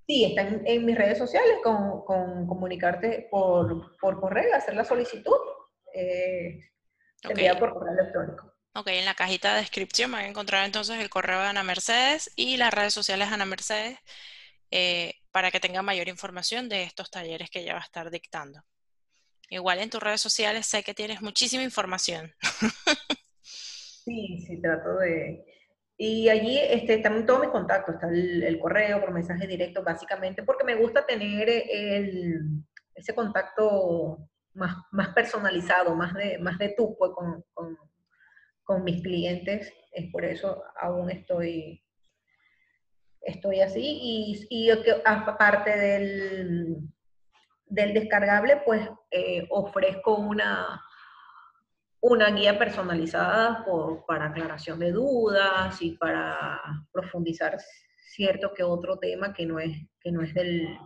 Sí, 0.08 0.24
está 0.24 0.48
en, 0.48 0.86
mis 0.86 0.96
redes 0.96 1.18
sociales 1.18 1.58
con, 1.64 2.06
comunicarte 2.06 3.28
por, 3.32 3.98
por, 4.00 4.20
correo, 4.22 4.56
hacer 4.56 4.76
la 4.76 4.86
solicitud. 4.86 5.36
Eh, 5.94 6.60
por 7.60 7.74
correo 7.74 7.94
electrónico. 8.00 8.55
Ok, 8.78 8.88
en 8.88 9.06
la 9.06 9.14
cajita 9.14 9.54
de 9.54 9.62
descripción 9.62 10.12
van 10.12 10.26
a 10.26 10.28
encontrar 10.28 10.66
entonces 10.66 11.00
el 11.00 11.10
correo 11.10 11.40
de 11.40 11.48
Ana 11.48 11.64
Mercedes 11.64 12.30
y 12.36 12.58
las 12.58 12.74
redes 12.74 12.94
sociales 12.94 13.30
de 13.30 13.36
Ana 13.36 13.46
Mercedes 13.46 13.98
eh, 14.70 15.14
para 15.32 15.50
que 15.50 15.62
tengan 15.62 15.86
mayor 15.86 16.10
información 16.10 16.68
de 16.68 16.84
estos 16.84 17.10
talleres 17.10 17.50
que 17.50 17.62
ella 17.62 17.76
va 17.76 17.80
a 17.80 17.84
estar 17.84 18.12
dictando. 18.12 18.62
Igual 19.50 19.80
en 19.80 19.90
tus 19.90 20.04
redes 20.04 20.20
sociales 20.20 20.66
sé 20.66 20.84
que 20.84 20.94
tienes 20.94 21.22
muchísima 21.22 21.64
información. 21.64 22.34
Sí, 24.06 24.38
sí, 24.46 24.62
trato 24.62 24.98
de... 24.98 25.44
Y 25.98 26.30
allí 26.30 26.60
este, 26.60 26.96
están 26.96 27.26
todos 27.26 27.40
mis 27.40 27.50
contactos, 27.50 27.96
está 27.96 28.08
el, 28.10 28.60
correo 28.60 29.00
por 29.00 29.12
mensaje 29.12 29.48
directo, 29.48 29.82
básicamente, 29.84 30.44
porque 30.44 30.64
me 30.64 30.76
gusta 30.76 31.08
tener 31.08 31.50
el, 31.50 32.40
ese 32.94 33.16
contacto 33.16 34.30
más, 34.54 34.76
más 34.92 35.10
personalizado, 35.10 35.96
más 35.96 36.14
de, 36.14 36.38
más 36.38 36.60
de 36.60 36.76
tú 36.78 36.96
pues, 37.00 37.14
con, 37.16 37.44
con, 37.54 37.76
con 38.66 38.84
mis 38.84 39.02
clientes. 39.02 39.72
Es 39.94 40.12
por 40.12 40.26
eso 40.26 40.62
aún 40.82 41.10
estoy 41.10 41.82
estoy 43.26 43.60
así 43.62 44.48
y, 44.50 44.70
aparte 45.04 45.78
del, 45.78 46.78
del 47.66 47.94
descargable, 47.94 48.62
pues 48.66 48.88
eh, 49.10 49.48
ofrezco 49.50 50.16
una, 50.16 50.82
una 52.02 52.30
guía 52.30 52.58
personalizada 52.58 53.66
para 54.08 54.28
aclaración 54.28 54.80
de 54.80 54.92
dudas 54.92 55.82
y 55.82 55.98
para 55.98 56.62
profundizar 56.92 57.58
cierto 57.98 58.54
que 58.54 58.64
otro 58.64 58.98
tema 59.00 59.34
que 59.34 59.46
no 59.46 59.60
es, 59.60 59.76
que 60.00 60.12
no 60.12 60.22
es 60.22 60.34
del, 60.34 60.78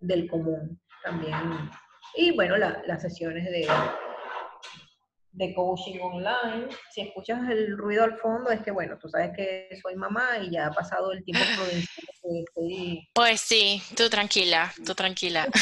del 0.00 0.28
común 0.28 0.80
también. 1.04 1.34
Y 2.16 2.34
bueno, 2.34 2.56
las 2.56 3.02
sesiones 3.02 3.44
de, 3.44 3.68
de 5.32 5.54
coaching 5.54 5.98
online. 6.00 6.68
Si 6.90 7.00
escuchas 7.00 7.48
el 7.50 7.76
ruido 7.76 8.04
al 8.04 8.18
fondo, 8.18 8.50
es 8.50 8.62
que, 8.62 8.70
bueno, 8.70 8.98
tú 8.98 9.08
sabes 9.08 9.30
que 9.36 9.68
soy 9.82 9.96
mamá 9.96 10.38
y 10.42 10.50
ya 10.50 10.66
ha 10.66 10.72
pasado 10.72 11.12
el 11.12 11.24
tiempo 11.24 11.44
Pues 13.14 13.40
sí, 13.40 13.82
tú 13.96 14.08
tranquila, 14.08 14.72
tú 14.84 14.94
tranquila. 14.94 15.46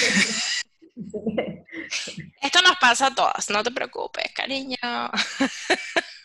Esto 2.40 2.62
nos 2.62 2.76
pasa 2.80 3.06
a 3.08 3.14
todas, 3.14 3.50
no 3.50 3.62
te 3.62 3.70
preocupes, 3.70 4.32
cariño. 4.32 4.76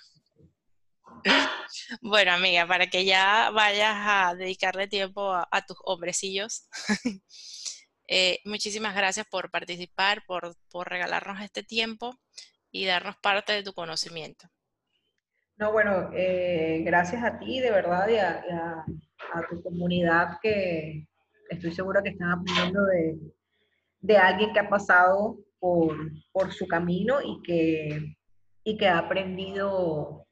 Bueno, 2.02 2.32
amiga, 2.32 2.66
para 2.68 2.88
que 2.88 3.06
ya 3.06 3.52
vayas 3.52 3.96
a 3.96 4.36
dedicarle 4.36 4.88
tiempo 4.88 5.34
a, 5.34 5.66
tus 5.68 5.78
hombrecillos, 5.84 6.68
eh, 8.08 8.40
muchísimas 8.46 8.96
gracias 8.96 9.28
por 9.30 9.52
participar, 9.52 10.24
por, 10.26 10.56
por 10.70 10.90
regalarnos 10.90 11.42
este 11.42 11.64
tiempo 11.64 12.20
y 12.72 12.86
darnos 12.86 13.18
parte 13.18 13.54
de 13.54 13.64
tu 13.64 13.74
conocimiento. 13.74 14.48
No, 15.58 15.72
bueno, 15.72 16.10
eh, 16.14 16.82
gracias 16.84 17.24
a 17.24 17.38
ti, 17.38 17.60
de 17.60 17.70
verdad, 17.70 18.08
y 18.10 18.18
a, 18.18 18.84
tu 19.50 19.62
comunidad 19.62 20.40
que 20.42 21.08
estoy 21.50 21.72
segura 21.72 22.02
que 22.02 22.10
están 22.10 22.32
aprendiendo 22.32 22.84
de, 24.02 24.18
alguien 24.18 24.52
que 24.54 24.60
ha 24.60 24.68
pasado 24.68 25.38
por, 25.60 25.96
su 26.52 26.68
camino 26.68 27.22
y 27.22 27.42
que, 27.44 28.16
y 28.64 28.78
que 28.78 28.88
ha 28.88 28.98
aprendido, 28.98 30.26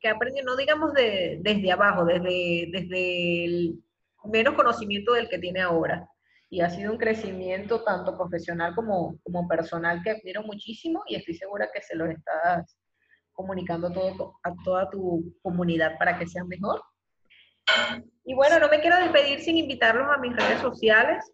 que 0.00 0.08
ha 0.08 0.12
aprendido, 0.12 0.46
no 0.46 0.56
digamos 0.56 0.92
de, 0.94 1.38
desde 1.40 1.70
abajo, 1.70 2.04
desde, 2.04 2.68
desde 2.72 3.44
el 3.44 3.84
menos 4.24 4.54
conocimiento 4.54 5.12
del 5.12 5.28
que 5.28 5.38
tiene 5.38 5.60
ahora, 5.60 6.08
y 6.50 6.60
ha 6.60 6.68
sido 6.68 6.92
un 6.92 6.98
crecimiento 6.98 7.84
tanto 7.84 8.16
profesional 8.16 8.74
como, 8.74 9.16
como 9.22 9.46
personal 9.46 10.02
que 10.02 10.10
admiro 10.10 10.42
muchísimo 10.42 11.02
y 11.06 11.14
estoy 11.14 11.34
segura 11.34 11.70
que 11.72 11.80
se 11.80 11.94
lo 11.94 12.06
estás 12.06 12.76
comunicando 13.32 13.90
todo, 13.90 14.34
a 14.42 14.52
toda 14.64 14.90
tu 14.90 15.32
comunidad 15.42 15.96
para 15.96 16.18
que 16.18 16.26
sea 16.26 16.44
mejor. 16.44 16.82
Y 18.24 18.34
bueno, 18.34 18.58
no 18.58 18.68
me 18.68 18.80
quiero 18.80 18.96
despedir 18.96 19.40
sin 19.40 19.56
invitarlos 19.56 20.08
a 20.12 20.18
mis 20.18 20.34
redes 20.34 20.60
sociales, 20.60 21.32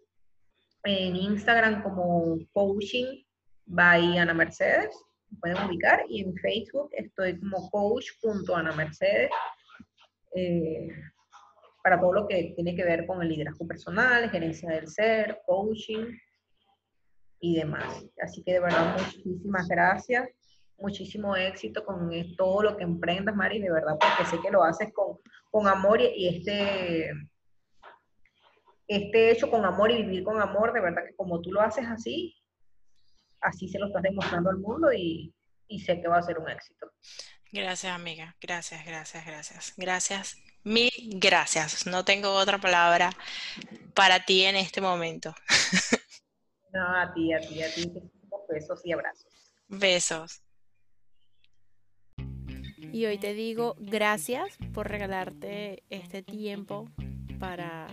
en 0.83 1.15
Instagram 1.15 1.81
como 1.81 2.37
Coaching 2.53 3.23
by 3.65 4.19
Ana 4.19 4.33
Mercedes, 4.33 4.95
pueden 5.41 5.57
ubicar, 5.65 6.05
y 6.07 6.21
en 6.21 6.35
Facebook 6.35 6.89
estoy 6.93 7.39
como 7.39 7.69
coach.anamercedes. 7.71 9.31
para 11.87 12.01
todo 12.01 12.11
lo 12.11 12.27
que 12.27 12.51
tiene 12.53 12.75
que 12.75 12.83
ver 12.83 13.07
con 13.07 13.21
el 13.21 13.29
liderazgo 13.29 13.65
personal, 13.65 14.29
gerencia 14.29 14.69
del 14.71 14.89
ser, 14.89 15.39
coaching 15.45 16.17
y 17.39 17.55
demás. 17.55 18.05
Así 18.21 18.43
que 18.43 18.55
de 18.55 18.59
verdad 18.59 18.97
muchísimas 18.97 19.69
gracias, 19.69 20.29
muchísimo 20.77 21.33
éxito 21.37 21.85
con 21.85 22.11
todo 22.35 22.63
lo 22.63 22.75
que 22.75 22.83
emprendas, 22.83 23.33
Mari, 23.33 23.61
de 23.61 23.71
verdad, 23.71 23.97
porque 23.97 24.29
sé 24.29 24.41
que 24.41 24.51
lo 24.51 24.65
haces 24.65 24.91
con, 24.91 25.17
con 25.49 25.65
amor 25.65 26.01
y, 26.01 26.27
este, 26.27 27.09
este 28.85 29.31
hecho 29.31 29.49
con 29.49 29.63
amor 29.63 29.89
y 29.89 30.03
vivir 30.03 30.25
con 30.25 30.41
amor, 30.41 30.73
de 30.73 30.81
verdad 30.81 31.05
que 31.07 31.15
como 31.15 31.39
tú 31.39 31.53
lo 31.53 31.61
haces 31.61 31.85
así, 31.87 32.35
así 33.39 33.69
se 33.69 33.79
lo 33.79 33.87
estás 33.87 34.01
demostrando 34.01 34.49
al 34.49 34.57
mundo 34.57 34.91
y, 34.91 35.33
y 35.69 35.79
sé 35.79 36.01
que 36.01 36.09
va 36.09 36.17
a 36.17 36.21
ser 36.21 36.37
un 36.37 36.49
éxito. 36.49 36.91
Gracias, 37.53 37.93
amiga. 37.93 38.35
Gracias, 38.41 38.85
gracias, 38.85 39.25
gracias. 39.25 39.73
Gracias 39.77 40.46
Mil 40.63 40.91
gracias. 41.15 41.85
No 41.87 42.03
tengo 42.03 42.33
otra 42.33 42.57
palabra 42.57 43.11
para 43.93 44.25
ti 44.25 44.43
en 44.43 44.55
este 44.55 44.81
momento. 44.81 45.33
No, 46.73 46.95
a 46.95 47.11
ti, 47.13 47.33
a 47.33 47.39
ti, 47.39 47.63
a 47.63 47.73
ti. 47.73 47.91
Besos 48.49 48.81
y 48.85 48.91
abrazos. 48.91 49.33
Besos. 49.67 50.41
Y 52.91 53.05
hoy 53.05 53.17
te 53.17 53.33
digo 53.33 53.75
gracias 53.79 54.57
por 54.73 54.87
regalarte 54.87 55.83
este 55.89 56.21
tiempo 56.21 56.89
para 57.39 57.87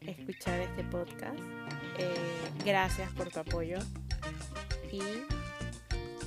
escuchar 0.00 0.60
este 0.60 0.84
podcast. 0.84 1.38
Eh, 1.98 2.14
gracias 2.64 3.12
por 3.12 3.30
tu 3.30 3.40
apoyo. 3.40 3.78
Y 4.90 5.00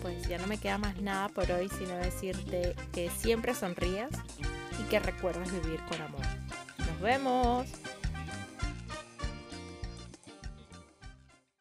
pues 0.02 0.28
ya 0.28 0.38
no 0.38 0.48
me 0.48 0.58
queda 0.58 0.78
más 0.78 1.02
nada 1.02 1.30
por 1.30 1.52
hoy, 1.52 1.70
sino 1.78 1.96
decirte 1.98 2.76
que 2.94 3.10
siempre 3.10 3.54
sonrías 3.54 4.12
y 4.80 4.84
que 4.84 5.00
recuerdes 5.00 5.52
vivir 5.52 5.80
con 5.90 6.02
amor. 6.02 6.26
Nos 6.78 7.02
vemos. 7.02 7.68